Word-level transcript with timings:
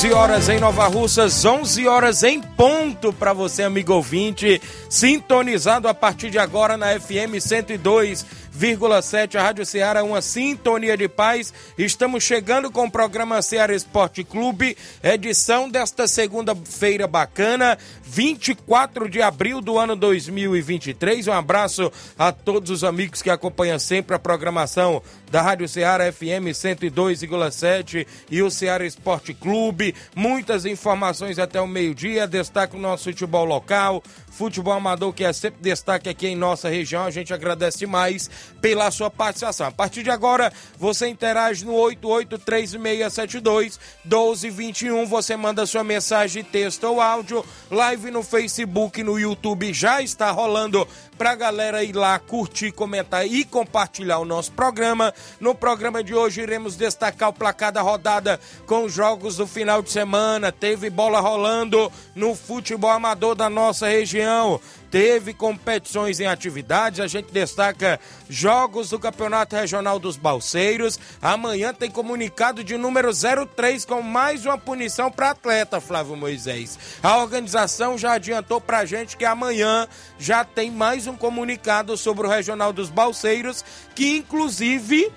11 0.00 0.12
horas 0.14 0.48
em 0.48 0.58
Nova 0.58 0.86
Russas, 0.86 1.44
11 1.44 1.86
horas 1.86 2.22
em 2.22 2.40
ponto 2.40 3.12
para 3.12 3.34
você, 3.34 3.62
amigo 3.62 3.92
ouvinte, 3.92 4.58
sintonizado 4.88 5.86
a 5.88 5.92
partir 5.92 6.30
de 6.30 6.38
agora 6.38 6.74
na 6.74 6.98
FM 6.98 7.36
102,7, 7.36 9.34
a 9.34 9.42
Rádio 9.42 9.66
Ceará, 9.66 10.02
uma 10.02 10.22
sintonia 10.22 10.96
de 10.96 11.06
paz. 11.06 11.52
Estamos 11.76 12.24
chegando 12.24 12.70
com 12.70 12.86
o 12.86 12.90
programa 12.90 13.42
Ceará 13.42 13.74
Esporte 13.74 14.24
Clube, 14.24 14.74
edição 15.02 15.68
desta 15.68 16.08
segunda-feira 16.08 17.06
bacana, 17.06 17.76
24 18.02 19.06
de 19.06 19.20
abril 19.20 19.60
do 19.60 19.78
ano 19.78 19.94
2023. 19.94 21.28
Um 21.28 21.32
abraço 21.34 21.92
a 22.18 22.32
todos 22.32 22.70
os 22.70 22.84
amigos 22.84 23.20
que 23.20 23.28
acompanham 23.28 23.78
sempre 23.78 24.16
a 24.16 24.18
programação 24.18 25.02
da 25.30 25.40
Rádio 25.40 25.68
Ceará 25.68 26.12
FM 26.12 26.50
102,7 26.52 28.06
e 28.30 28.42
o 28.42 28.50
Ceará 28.50 28.84
Esporte 28.84 29.32
Clube. 29.32 29.94
Muitas 30.14 30.66
informações 30.66 31.38
até 31.38 31.60
o 31.60 31.68
meio-dia. 31.68 32.26
Destaque 32.26 32.76
o 32.76 32.80
nosso 32.80 33.04
futebol 33.04 33.44
local, 33.44 34.02
futebol 34.28 34.72
amador 34.72 35.12
que 35.12 35.24
é 35.24 35.32
sempre 35.32 35.62
destaque 35.62 36.08
aqui 36.08 36.26
em 36.26 36.36
nossa 36.36 36.68
região. 36.68 37.04
A 37.04 37.10
gente 37.10 37.32
agradece 37.32 37.78
demais 37.78 38.28
pela 38.60 38.90
sua 38.90 39.10
participação. 39.10 39.68
A 39.68 39.72
partir 39.72 40.02
de 40.02 40.10
agora, 40.10 40.52
você 40.76 41.06
interage 41.06 41.64
no 41.64 41.74
883672 41.74 43.78
1221. 44.04 45.06
Você 45.06 45.36
manda 45.36 45.64
sua 45.64 45.84
mensagem, 45.84 46.42
texto 46.42 46.84
ou 46.84 47.00
áudio. 47.00 47.44
Live 47.70 48.10
no 48.10 48.22
Facebook, 48.22 49.02
no 49.02 49.18
YouTube 49.18 49.72
já 49.72 50.02
está 50.02 50.30
rolando 50.30 50.86
pra 51.20 51.34
galera 51.34 51.84
ir 51.84 51.94
lá 51.94 52.18
curtir, 52.18 52.72
comentar 52.72 53.26
e 53.26 53.44
compartilhar 53.44 54.20
o 54.20 54.24
nosso 54.24 54.52
programa. 54.52 55.12
No 55.38 55.54
programa 55.54 56.02
de 56.02 56.14
hoje 56.14 56.40
iremos 56.40 56.76
destacar 56.76 57.28
o 57.28 57.32
placar 57.34 57.70
da 57.70 57.82
rodada 57.82 58.40
com 58.64 58.84
os 58.84 58.94
jogos 58.94 59.36
do 59.36 59.46
final 59.46 59.82
de 59.82 59.90
semana. 59.90 60.50
Teve 60.50 60.88
bola 60.88 61.20
rolando 61.20 61.92
no 62.14 62.34
futebol 62.34 62.88
amador 62.88 63.34
da 63.34 63.50
nossa 63.50 63.86
região 63.86 64.58
teve 64.90 65.32
competições 65.32 66.20
em 66.20 66.26
atividades. 66.26 67.00
A 67.00 67.06
gente 67.06 67.32
destaca 67.32 68.00
jogos 68.28 68.90
do 68.90 68.98
Campeonato 68.98 69.54
Regional 69.54 69.98
dos 69.98 70.16
Balseiros. 70.16 70.98
Amanhã 71.22 71.72
tem 71.72 71.90
comunicado 71.90 72.64
de 72.64 72.76
número 72.76 73.10
03 73.12 73.84
com 73.84 74.02
mais 74.02 74.44
uma 74.44 74.58
punição 74.58 75.10
para 75.10 75.30
atleta, 75.30 75.80
Flávio 75.80 76.16
Moisés. 76.16 76.78
A 77.02 77.18
organização 77.18 77.96
já 77.96 78.14
adiantou 78.14 78.60
para 78.60 78.78
a 78.78 78.84
gente 78.84 79.16
que 79.16 79.24
amanhã 79.24 79.86
já 80.18 80.44
tem 80.44 80.70
mais 80.70 81.06
um 81.06 81.16
comunicado 81.16 81.96
sobre 81.96 82.26
o 82.26 82.30
Regional 82.30 82.72
dos 82.72 82.90
Balseiros, 82.90 83.64
que 83.94 84.16
inclusive 84.16 85.12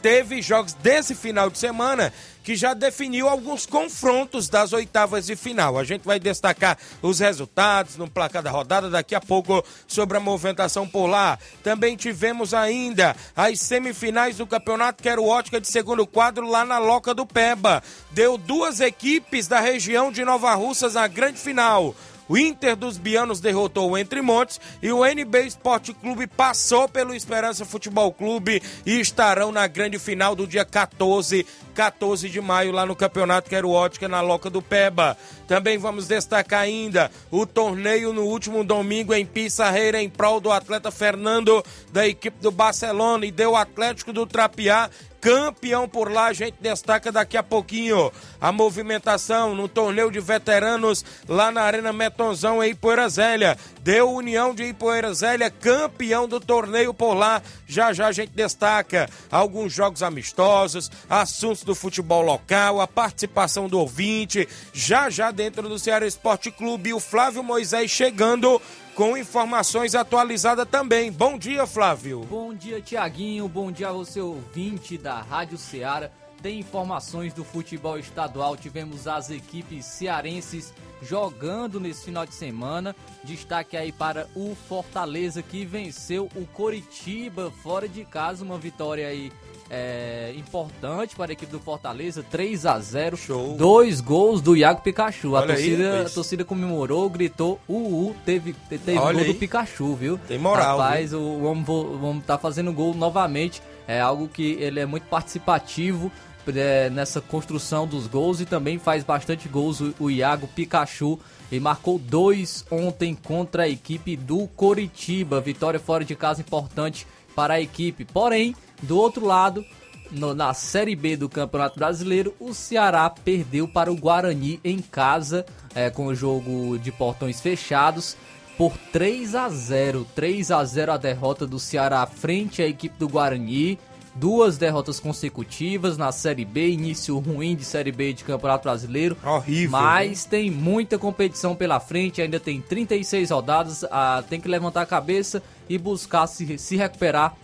teve 0.00 0.40
jogos 0.40 0.72
desse 0.74 1.14
final 1.14 1.50
de 1.50 1.58
semana 1.58 2.12
que 2.42 2.56
já 2.56 2.74
definiu 2.74 3.28
alguns 3.28 3.66
confrontos 3.66 4.48
das 4.48 4.72
oitavas 4.72 5.26
de 5.26 5.36
final. 5.36 5.78
A 5.78 5.84
gente 5.84 6.04
vai 6.04 6.18
destacar 6.18 6.78
os 7.02 7.20
resultados 7.20 7.96
no 7.96 8.08
placar 8.08 8.42
da 8.42 8.50
rodada 8.50 8.88
daqui 8.88 9.14
a 9.14 9.20
pouco 9.20 9.64
sobre 9.86 10.16
a 10.16 10.20
movimentação 10.20 10.86
por 10.86 11.06
lá. 11.06 11.38
Também 11.62 11.96
tivemos 11.96 12.54
ainda 12.54 13.14
as 13.36 13.60
semifinais 13.60 14.36
do 14.36 14.46
campeonato 14.46 15.02
Quero 15.02 15.24
Ótica 15.24 15.60
de 15.60 15.68
segundo 15.68 16.06
quadro 16.06 16.48
lá 16.48 16.64
na 16.64 16.78
Loca 16.78 17.14
do 17.14 17.26
Peba. 17.26 17.82
Deu 18.10 18.36
duas 18.36 18.80
equipes 18.80 19.46
da 19.46 19.60
região 19.60 20.10
de 20.10 20.24
Nova 20.24 20.54
Russas 20.54 20.94
na 20.94 21.06
grande 21.06 21.38
final. 21.38 21.94
O 22.30 22.38
Inter 22.38 22.76
dos 22.76 22.96
Bianos 22.96 23.40
derrotou 23.40 23.90
o 23.90 23.98
Entre 23.98 24.22
Montes 24.22 24.60
e 24.80 24.92
o 24.92 25.04
NB 25.04 25.48
Esporte 25.48 25.92
Clube 25.92 26.28
passou 26.28 26.88
pelo 26.88 27.12
Esperança 27.12 27.64
Futebol 27.64 28.12
Clube 28.12 28.62
e 28.86 29.00
estarão 29.00 29.50
na 29.50 29.66
grande 29.66 29.98
final 29.98 30.36
do 30.36 30.46
dia 30.46 30.64
14, 30.64 31.44
14 31.74 32.28
de 32.28 32.40
maio 32.40 32.70
lá 32.70 32.86
no 32.86 32.94
Campeonato 32.94 33.50
Quero 33.50 33.70
Ótica 33.70 34.06
na 34.06 34.20
Loca 34.20 34.48
do 34.48 34.62
Peba. 34.62 35.18
Também 35.48 35.76
vamos 35.76 36.06
destacar 36.06 36.60
ainda 36.60 37.10
o 37.32 37.44
torneio 37.44 38.12
no 38.12 38.22
último 38.22 38.62
domingo 38.62 39.12
em 39.12 39.26
Pissarreira 39.26 40.00
em 40.00 40.08
prol 40.08 40.38
do 40.38 40.52
atleta 40.52 40.92
Fernando 40.92 41.64
da 41.92 42.06
equipe 42.06 42.40
do 42.40 42.52
Barcelona 42.52 43.26
e 43.26 43.32
deu 43.32 43.56
Atlético 43.56 44.12
do 44.12 44.24
Trapiá 44.24 44.88
campeão 45.20 45.88
por 45.88 46.10
lá. 46.10 46.26
A 46.26 46.32
gente 46.32 46.56
destaca 46.60 47.12
daqui 47.12 47.36
a 47.36 47.42
pouquinho 47.42 48.10
a 48.40 48.50
movimentação 48.50 49.54
no 49.54 49.68
torneio 49.68 50.10
de 50.10 50.20
veteranos 50.20 51.04
lá 51.28 51.50
na 51.50 51.62
Arena 51.62 51.92
Metonzão 51.92 52.62
em 52.62 52.70
Ipoeira 52.70 53.08
Zélia. 53.08 53.56
Deu 53.82 54.10
União 54.10 54.54
de 54.54 54.64
Ipoeira 54.64 55.12
Zélia 55.12 55.50
campeão 55.50 56.26
do 56.26 56.40
torneio 56.40 56.92
por 56.94 57.14
lá. 57.14 57.42
Já 57.66 57.92
já 57.92 58.08
a 58.08 58.12
gente 58.12 58.30
destaca 58.30 59.08
alguns 59.30 59.72
jogos 59.72 60.02
amistosos, 60.02 60.90
assuntos 61.08 61.62
do 61.62 61.74
futebol 61.74 62.22
local, 62.22 62.80
a 62.80 62.86
participação 62.86 63.68
do 63.68 63.78
ouvinte. 63.78 64.48
Já 64.72 65.10
já 65.10 65.30
dentro 65.30 65.68
do 65.68 65.78
Ceará 65.78 66.06
Esporte 66.06 66.50
Clube, 66.50 66.94
o 66.94 67.00
Flávio 67.00 67.42
Moisés 67.42 67.90
chegando 67.90 68.60
com 68.94 69.16
informações 69.16 69.94
atualizadas 69.94 70.68
também. 70.68 71.10
Bom 71.10 71.38
dia, 71.38 71.66
Flávio. 71.66 72.20
Bom 72.28 72.54
dia, 72.54 72.80
Tiaguinho. 72.80 73.48
Bom 73.48 73.70
dia 73.70 73.92
você, 73.92 74.20
ouvinte 74.20 74.98
da 74.98 75.20
Rádio 75.20 75.58
Ceará. 75.58 76.10
Tem 76.42 76.58
informações 76.58 77.34
do 77.34 77.44
futebol 77.44 77.98
estadual. 77.98 78.56
Tivemos 78.56 79.06
as 79.06 79.30
equipes 79.30 79.84
cearenses 79.84 80.72
jogando 81.02 81.78
nesse 81.78 82.04
final 82.04 82.24
de 82.24 82.34
semana. 82.34 82.96
Destaque 83.22 83.76
aí 83.76 83.92
para 83.92 84.26
o 84.34 84.54
Fortaleza 84.68 85.42
que 85.42 85.64
venceu 85.64 86.28
o 86.34 86.46
Coritiba 86.46 87.52
fora 87.62 87.88
de 87.88 88.04
casa, 88.04 88.44
uma 88.44 88.58
vitória 88.58 89.06
aí 89.06 89.30
é, 89.70 90.34
importante 90.36 91.14
para 91.14 91.30
a 91.30 91.34
equipe 91.34 91.52
do 91.52 91.60
Fortaleza, 91.60 92.24
3 92.28 92.66
a 92.66 92.78
0 92.80 93.16
Show. 93.16 93.54
Dois 93.56 94.00
gols 94.00 94.42
do 94.42 94.56
Iago 94.56 94.82
Pikachu. 94.82 95.36
A 95.36 95.40
Olha 95.40 95.54
aí, 95.54 95.62
torcida, 95.62 95.90
rapaz. 95.90 96.06
a 96.06 96.14
torcida 96.14 96.44
comemorou, 96.44 97.08
gritou, 97.08 97.60
uh, 97.68 98.08
uh 98.08 98.16
teve, 98.26 98.52
teve 98.68 98.98
Olha 98.98 99.12
gol 99.12 99.22
aí. 99.22 99.32
do 99.32 99.34
Pikachu, 99.36 99.94
viu? 99.94 100.18
Tem 100.26 100.38
moral, 100.38 100.76
Rapaz, 100.76 101.12
o 101.12 101.42
homem, 101.44 101.64
o 101.68 102.04
homem 102.04 102.20
tá 102.20 102.36
fazendo 102.36 102.72
gol 102.72 102.94
novamente. 102.94 103.62
É 103.86 104.00
algo 104.00 104.28
que 104.28 104.52
ele 104.60 104.80
é 104.80 104.86
muito 104.86 105.04
participativo 105.04 106.10
é, 106.56 106.90
nessa 106.90 107.20
construção 107.20 107.86
dos 107.86 108.06
gols 108.06 108.40
e 108.40 108.46
também 108.46 108.78
faz 108.78 109.04
bastante 109.04 109.48
gols 109.48 109.80
o, 109.80 109.94
o 110.00 110.10
Iago 110.10 110.48
Pikachu. 110.48 111.18
E 111.52 111.58
marcou 111.58 111.98
dois 111.98 112.64
ontem 112.70 113.14
contra 113.14 113.64
a 113.64 113.68
equipe 113.68 114.16
do 114.16 114.46
Coritiba. 114.48 115.40
Vitória 115.40 115.80
fora 115.80 116.04
de 116.04 116.14
casa 116.14 116.40
importante 116.40 117.06
para 117.34 117.54
a 117.54 117.60
equipe. 117.60 118.04
Porém, 118.04 118.54
do 118.82 118.96
outro 118.98 119.24
lado, 119.26 119.64
no- 120.10 120.34
na 120.34 120.52
Série 120.54 120.96
B 120.96 121.16
do 121.16 121.28
Campeonato 121.28 121.78
Brasileiro, 121.78 122.34
o 122.40 122.52
Ceará 122.52 123.08
perdeu 123.10 123.68
para 123.68 123.92
o 123.92 123.96
Guarani 123.96 124.58
em 124.64 124.78
casa, 124.80 125.44
é, 125.74 125.88
com 125.90 126.06
o 126.06 126.14
jogo 126.14 126.78
de 126.78 126.90
portões 126.90 127.40
fechados, 127.40 128.16
por 128.58 128.72
3 128.92 129.34
a 129.34 129.48
0 129.48 130.06
3 130.14 130.50
a 130.50 130.62
0 130.64 130.92
a 130.92 130.96
derrota 130.96 131.46
do 131.46 131.58
Ceará 131.58 132.04
frente 132.06 132.60
à 132.60 132.66
equipe 132.66 132.98
do 132.98 133.08
Guarani. 133.08 133.78
Duas 134.12 134.58
derrotas 134.58 134.98
consecutivas 134.98 135.96
na 135.96 136.10
Série 136.10 136.44
B, 136.44 136.68
início 136.70 137.16
ruim 137.20 137.54
de 137.54 137.64
Série 137.64 137.92
B 137.92 138.12
de 138.12 138.24
Campeonato 138.24 138.64
Brasileiro. 138.64 139.16
Horrível. 139.24 139.70
Mas 139.70 140.24
tem 140.24 140.50
muita 140.50 140.98
competição 140.98 141.54
pela 141.54 141.78
frente, 141.78 142.20
ainda 142.20 142.40
tem 142.40 142.60
36 142.60 143.30
rodadas, 143.30 143.84
ah, 143.84 144.22
tem 144.28 144.40
que 144.40 144.48
levantar 144.48 144.82
a 144.82 144.86
cabeça 144.86 145.40
e 145.68 145.78
buscar 145.78 146.26
se, 146.26 146.58
se 146.58 146.76
recuperar 146.76 147.36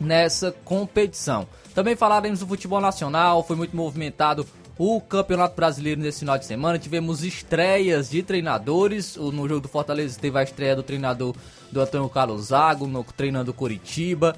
nessa 0.00 0.52
competição. 0.64 1.46
Também 1.74 1.96
falaremos 1.96 2.40
do 2.40 2.46
futebol 2.46 2.80
nacional, 2.80 3.42
foi 3.42 3.56
muito 3.56 3.76
movimentado 3.76 4.46
o 4.78 5.00
Campeonato 5.00 5.54
Brasileiro 5.54 6.00
nesse 6.00 6.20
final 6.20 6.38
de 6.38 6.46
semana. 6.46 6.78
Tivemos 6.78 7.22
estreias 7.22 8.10
de 8.10 8.22
treinadores. 8.22 9.16
No 9.16 9.48
jogo 9.48 9.60
do 9.60 9.68
Fortaleza 9.68 10.18
teve 10.20 10.38
a 10.38 10.42
estreia 10.42 10.74
do 10.74 10.82
treinador 10.82 11.34
do 11.70 11.80
Antônio 11.80 12.08
Carlos 12.08 12.46
Zago, 12.46 12.86
no, 12.86 13.04
treinando 13.04 13.52
Curitiba. 13.52 14.36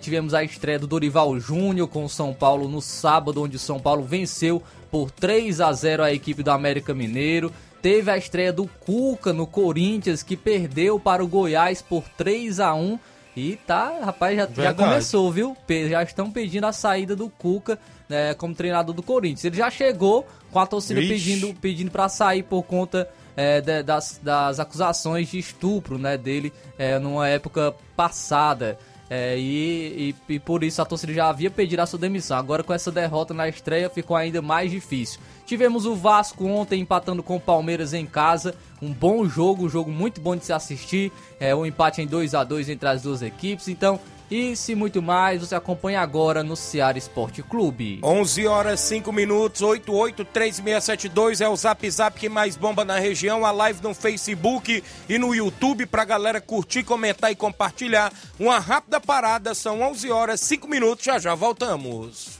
Tivemos 0.00 0.34
a 0.34 0.44
estreia 0.44 0.78
do 0.78 0.86
Dorival 0.86 1.38
Júnior 1.40 1.88
com 1.88 2.04
o 2.04 2.08
São 2.08 2.34
Paulo 2.34 2.68
no 2.68 2.82
sábado, 2.82 3.42
onde 3.42 3.56
o 3.56 3.58
São 3.58 3.80
Paulo 3.80 4.02
venceu 4.02 4.62
por 4.90 5.10
3 5.10 5.60
a 5.60 5.72
0 5.72 6.02
a 6.02 6.12
equipe 6.12 6.42
do 6.42 6.50
América 6.50 6.92
Mineiro. 6.92 7.50
Teve 7.80 8.10
a 8.10 8.18
estreia 8.18 8.52
do 8.52 8.66
Cuca 8.66 9.32
no 9.32 9.46
Corinthians, 9.46 10.22
que 10.22 10.36
perdeu 10.36 11.00
para 11.00 11.24
o 11.24 11.28
Goiás 11.28 11.80
por 11.80 12.04
3 12.18 12.60
a 12.60 12.74
1 12.74 12.98
E 13.36 13.56
tá, 13.66 14.00
rapaz, 14.04 14.36
já, 14.36 14.48
já 14.54 14.74
começou, 14.74 15.30
viu? 15.30 15.56
Já 15.88 16.02
estão 16.02 16.30
pedindo 16.30 16.66
a 16.66 16.72
saída 16.72 17.14
do 17.14 17.30
Cuca 17.30 17.78
né, 18.08 18.34
como 18.34 18.54
treinador 18.54 18.94
do 18.94 19.02
Corinthians. 19.02 19.44
Ele 19.44 19.56
já 19.56 19.70
chegou 19.70 20.26
com 20.50 20.58
a 20.58 20.66
torcida 20.66 21.00
Ixi. 21.00 21.08
pedindo, 21.08 21.54
pedindo 21.60 21.90
para 21.90 22.08
sair 22.08 22.42
por 22.42 22.64
conta 22.64 23.08
é, 23.36 23.60
de, 23.60 23.82
das, 23.84 24.20
das 24.22 24.58
acusações 24.58 25.28
de 25.28 25.38
estupro 25.38 25.96
né, 25.96 26.18
dele 26.18 26.52
é, 26.76 26.98
numa 26.98 27.28
época 27.28 27.72
passada. 27.96 28.76
É, 29.08 29.36
e, 29.36 30.14
e, 30.28 30.34
e, 30.34 30.38
por 30.38 30.62
isso 30.62 30.80
a 30.80 30.84
torcida 30.84 31.12
já 31.12 31.28
havia 31.28 31.50
pedido 31.50 31.80
a 31.80 31.86
sua 31.86 31.98
demissão. 31.98 32.36
Agora 32.36 32.62
com 32.62 32.72
essa 32.72 32.92
derrota 32.92 33.32
na 33.32 33.48
estreia 33.48 33.88
ficou 33.88 34.16
ainda 34.16 34.42
mais 34.42 34.70
difícil. 34.70 35.20
Tivemos 35.50 35.84
o 35.84 35.96
Vasco 35.96 36.46
ontem 36.46 36.80
empatando 36.80 37.24
com 37.24 37.34
o 37.34 37.40
Palmeiras 37.40 37.92
em 37.92 38.06
casa. 38.06 38.54
Um 38.80 38.92
bom 38.92 39.28
jogo, 39.28 39.64
um 39.64 39.68
jogo 39.68 39.90
muito 39.90 40.20
bom 40.20 40.36
de 40.36 40.44
se 40.44 40.52
assistir. 40.52 41.10
É 41.40 41.52
um 41.52 41.66
empate 41.66 42.00
em 42.00 42.06
2 42.06 42.36
a 42.36 42.44
2 42.44 42.68
entre 42.68 42.88
as 42.88 43.02
duas 43.02 43.20
equipes. 43.20 43.66
Então 43.66 43.98
e 44.30 44.54
se 44.54 44.76
muito 44.76 45.02
mais, 45.02 45.40
você 45.40 45.56
acompanha 45.56 46.02
agora 46.02 46.44
no 46.44 46.54
Ceará 46.54 46.96
Esporte 46.96 47.42
Clube. 47.42 47.98
11 48.00 48.46
horas 48.46 48.78
5 48.78 49.12
minutos, 49.12 49.60
883672 49.60 51.40
é 51.40 51.48
o 51.48 51.56
zap 51.56 51.90
zap 51.90 52.20
que 52.20 52.28
mais 52.28 52.56
bomba 52.56 52.84
na 52.84 53.00
região. 53.00 53.44
A 53.44 53.50
live 53.50 53.82
no 53.82 53.92
Facebook 53.92 54.84
e 55.08 55.18
no 55.18 55.34
YouTube 55.34 55.84
pra 55.84 56.04
galera 56.04 56.40
curtir, 56.40 56.84
comentar 56.84 57.32
e 57.32 57.34
compartilhar. 57.34 58.12
Uma 58.38 58.60
rápida 58.60 59.00
parada, 59.00 59.52
são 59.52 59.80
11 59.80 60.12
horas 60.12 60.40
5 60.42 60.68
minutos, 60.68 61.04
já 61.04 61.18
já 61.18 61.34
voltamos. 61.34 62.39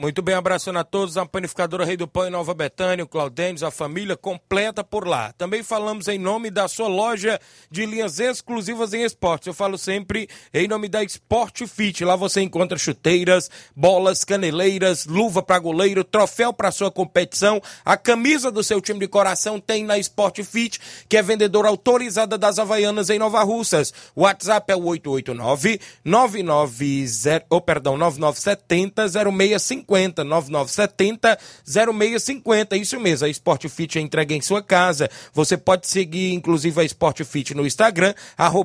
Muito 0.00 0.22
bem, 0.22 0.36
abraçando 0.36 0.78
a 0.78 0.84
todos, 0.84 1.16
a 1.16 1.26
panificadora 1.26 1.84
Rei 1.84 1.96
do 1.96 2.06
Pão 2.06 2.28
em 2.28 2.30
Nova 2.30 2.54
Betânia, 2.54 3.04
o 3.04 3.08
Claudênis, 3.08 3.64
a 3.64 3.70
família 3.72 4.16
completa 4.16 4.84
por 4.84 5.04
lá. 5.04 5.32
Também 5.32 5.60
falamos 5.64 6.06
em 6.06 6.20
nome 6.20 6.52
da 6.52 6.68
sua 6.68 6.86
loja 6.86 7.40
de 7.68 7.84
linhas 7.84 8.20
exclusivas 8.20 8.94
em 8.94 9.02
esportes. 9.02 9.48
Eu 9.48 9.54
falo 9.54 9.76
sempre 9.76 10.28
em 10.54 10.68
nome 10.68 10.88
da 10.88 11.02
Sport 11.02 11.66
Fit. 11.66 12.04
Lá 12.04 12.14
você 12.14 12.40
encontra 12.40 12.78
chuteiras, 12.78 13.50
bolas, 13.74 14.22
caneleiras, 14.22 15.04
luva 15.04 15.42
para 15.42 15.58
goleiro, 15.58 16.04
troféu 16.04 16.52
para 16.52 16.70
sua 16.70 16.92
competição. 16.92 17.60
A 17.84 17.96
camisa 17.96 18.52
do 18.52 18.62
seu 18.62 18.80
time 18.80 19.00
de 19.00 19.08
coração 19.08 19.58
tem 19.58 19.82
na 19.82 19.98
Sport 19.98 20.44
Fit, 20.44 20.78
que 21.08 21.16
é 21.16 21.22
vendedora 21.22 21.66
autorizada 21.66 22.38
das 22.38 22.60
Havaianas 22.60 23.10
em 23.10 23.18
Nova 23.18 23.42
Russas. 23.42 23.92
O 24.14 24.22
WhatsApp 24.22 24.72
é 24.72 24.76
o 24.76 24.84
889 24.84 25.80
990, 26.04 27.46
oh, 27.50 27.60
perdão, 27.60 27.96
9970 27.96 29.08
0650 29.08 29.87
50 29.88 30.24
9970 30.24 31.38
0650. 31.64 32.76
Isso 32.76 33.00
mesmo, 33.00 33.26
a 33.26 33.30
Sport 33.30 33.68
Fit 33.68 33.98
é 33.98 34.02
entregue 34.02 34.34
em 34.34 34.40
sua 34.42 34.62
casa. 34.62 35.10
Você 35.32 35.56
pode 35.56 35.88
seguir, 35.88 36.32
inclusive, 36.34 36.80
a 36.80 36.84
Sport 36.84 37.24
Fit 37.24 37.54
no 37.54 37.66
Instagram, 37.66 38.14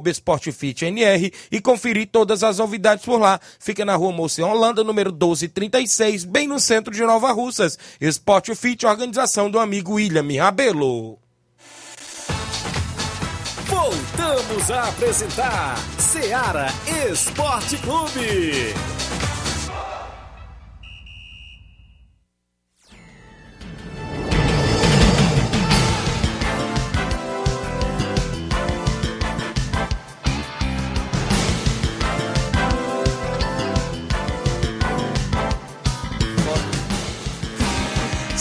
SportFitNR, 0.08 1.32
e 1.52 1.62
conferir 1.62 2.10
todas 2.12 2.44
as 2.44 2.58
novidades 2.58 3.06
por 3.06 3.20
lá. 3.20 3.40
Fica 3.60 3.86
na 3.86 3.96
rua 3.96 4.12
Moça 4.12 4.46
Holanda, 4.46 4.84
número 4.84 5.12
1236, 5.12 6.26
bem 6.26 6.48
no 6.48 6.60
centro 6.60 6.94
de 6.94 7.02
Nova 7.04 7.32
Russas. 7.32 7.80
Sport 8.02 8.54
Fit, 8.56 8.86
organização 8.86 9.50
do 9.50 9.60
amigo 9.60 9.94
William 9.94 10.24
Rabelo. 10.42 11.20
Voltamos 13.66 14.72
a 14.72 14.90
apresentar 14.90 15.78
Seara 15.98 16.68
Esporte 17.10 17.78
Clube. 17.78 18.74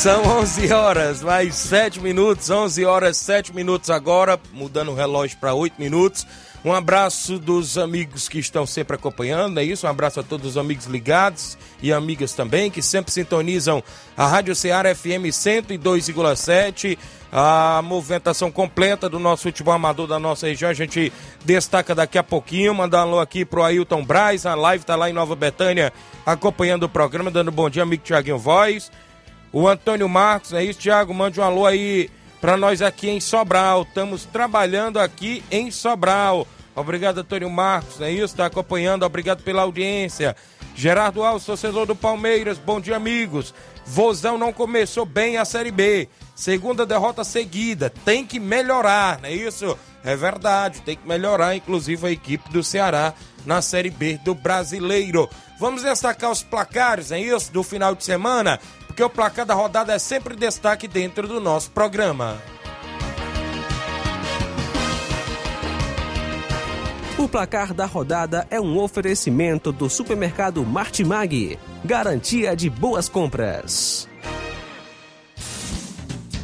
São 0.02 0.24
11 0.40 0.72
horas, 0.72 1.22
mais 1.22 1.54
7 1.54 2.00
minutos, 2.00 2.50
11 2.50 2.84
horas 2.84 3.16
7 3.18 3.54
minutos 3.54 3.88
agora, 3.88 4.36
mudando 4.52 4.90
o 4.90 4.96
relógio 4.96 5.38
para 5.38 5.54
8 5.54 5.80
minutos. 5.80 6.26
Um 6.64 6.72
abraço 6.72 7.38
dos 7.38 7.78
amigos 7.78 8.28
que 8.28 8.40
estão 8.40 8.66
sempre 8.66 8.96
acompanhando, 8.96 9.60
é 9.60 9.62
isso? 9.62 9.86
Um 9.86 9.90
abraço 9.90 10.18
a 10.18 10.24
todos 10.24 10.44
os 10.50 10.56
amigos 10.56 10.86
ligados 10.86 11.56
e 11.80 11.92
amigas 11.92 12.32
também, 12.32 12.68
que 12.68 12.82
sempre 12.82 13.12
sintonizam 13.12 13.80
a 14.16 14.26
Rádio 14.26 14.56
Ceará 14.56 14.92
FM 14.92 15.30
102,7. 15.30 16.98
A 17.30 17.80
movimentação 17.84 18.50
completa 18.50 19.08
do 19.08 19.20
nosso 19.20 19.44
futebol 19.44 19.72
amador 19.72 20.08
da 20.08 20.18
nossa 20.18 20.48
região, 20.48 20.68
a 20.68 20.74
gente 20.74 21.12
destaca 21.44 21.94
daqui 21.94 22.18
a 22.18 22.24
pouquinho. 22.24 22.74
Mandar 22.74 22.98
um 22.98 23.02
alô 23.02 23.20
aqui 23.20 23.44
pro 23.44 23.62
Ailton 23.62 24.04
Braz, 24.04 24.46
a 24.46 24.56
live 24.56 24.84
tá 24.84 24.96
lá 24.96 25.08
em 25.08 25.12
Nova 25.12 25.36
Betânia 25.36 25.92
acompanhando 26.26 26.82
o 26.82 26.88
programa, 26.88 27.30
dando 27.30 27.52
bom 27.52 27.70
dia, 27.70 27.84
amigo 27.84 28.02
Tiaguinho 28.02 28.36
Voz. 28.36 28.90
O 29.52 29.68
Antônio 29.68 30.08
Marcos, 30.08 30.54
é 30.54 30.64
isso, 30.64 30.78
Thiago? 30.78 31.12
Mande 31.12 31.38
um 31.38 31.44
alô 31.44 31.66
aí 31.66 32.08
para 32.40 32.56
nós 32.56 32.80
aqui 32.80 33.10
em 33.10 33.20
Sobral. 33.20 33.82
Estamos 33.82 34.24
trabalhando 34.24 34.98
aqui 34.98 35.44
em 35.50 35.70
Sobral. 35.70 36.46
Obrigado, 36.74 37.18
Antônio 37.18 37.50
Marcos, 37.50 38.00
é 38.00 38.10
isso? 38.10 38.32
Está 38.32 38.46
acompanhando, 38.46 39.04
obrigado 39.04 39.42
pela 39.42 39.60
audiência. 39.60 40.34
Gerardo 40.74 41.22
Alves, 41.22 41.44
torcedor 41.44 41.84
do 41.84 41.94
Palmeiras, 41.94 42.56
bom 42.56 42.80
dia, 42.80 42.96
amigos. 42.96 43.54
Vozão 43.84 44.38
não 44.38 44.54
começou 44.54 45.04
bem 45.04 45.36
a 45.36 45.44
Série 45.44 45.70
B. 45.70 46.08
Segunda 46.34 46.86
derrota 46.86 47.22
seguida. 47.22 47.92
Tem 48.06 48.24
que 48.24 48.40
melhorar, 48.40 49.20
não 49.20 49.28
é 49.28 49.34
isso? 49.34 49.78
É 50.02 50.16
verdade, 50.16 50.80
tem 50.80 50.96
que 50.96 51.06
melhorar, 51.06 51.54
inclusive, 51.54 52.06
a 52.06 52.10
equipe 52.10 52.50
do 52.50 52.64
Ceará 52.64 53.12
na 53.44 53.60
Série 53.60 53.90
B 53.90 54.18
do 54.24 54.34
Brasileiro. 54.34 55.28
Vamos 55.60 55.82
destacar 55.82 56.30
os 56.30 56.42
placares, 56.42 57.12
é 57.12 57.20
isso? 57.20 57.52
Do 57.52 57.62
final 57.62 57.94
de 57.94 58.04
semana 58.04 58.58
porque 58.92 59.02
o 59.02 59.08
placar 59.08 59.46
da 59.46 59.54
rodada 59.54 59.94
é 59.94 59.98
sempre 59.98 60.36
destaque 60.36 60.86
dentro 60.86 61.26
do 61.26 61.40
nosso 61.40 61.70
programa. 61.70 62.36
O 67.16 67.26
placar 67.26 67.72
da 67.72 67.86
rodada 67.86 68.46
é 68.50 68.60
um 68.60 68.78
oferecimento 68.78 69.72
do 69.72 69.88
supermercado 69.88 70.62
Martimag. 70.62 71.58
Garantia 71.82 72.54
de 72.54 72.68
boas 72.68 73.08
compras. 73.08 74.06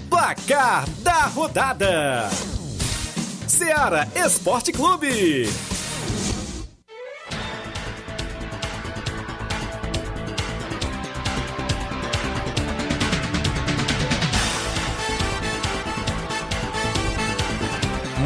Placar 0.09 0.89
da 1.01 1.27
rodada: 1.27 2.31
Seara 3.47 4.09
Esporte 4.17 4.73
Clube. 4.73 5.68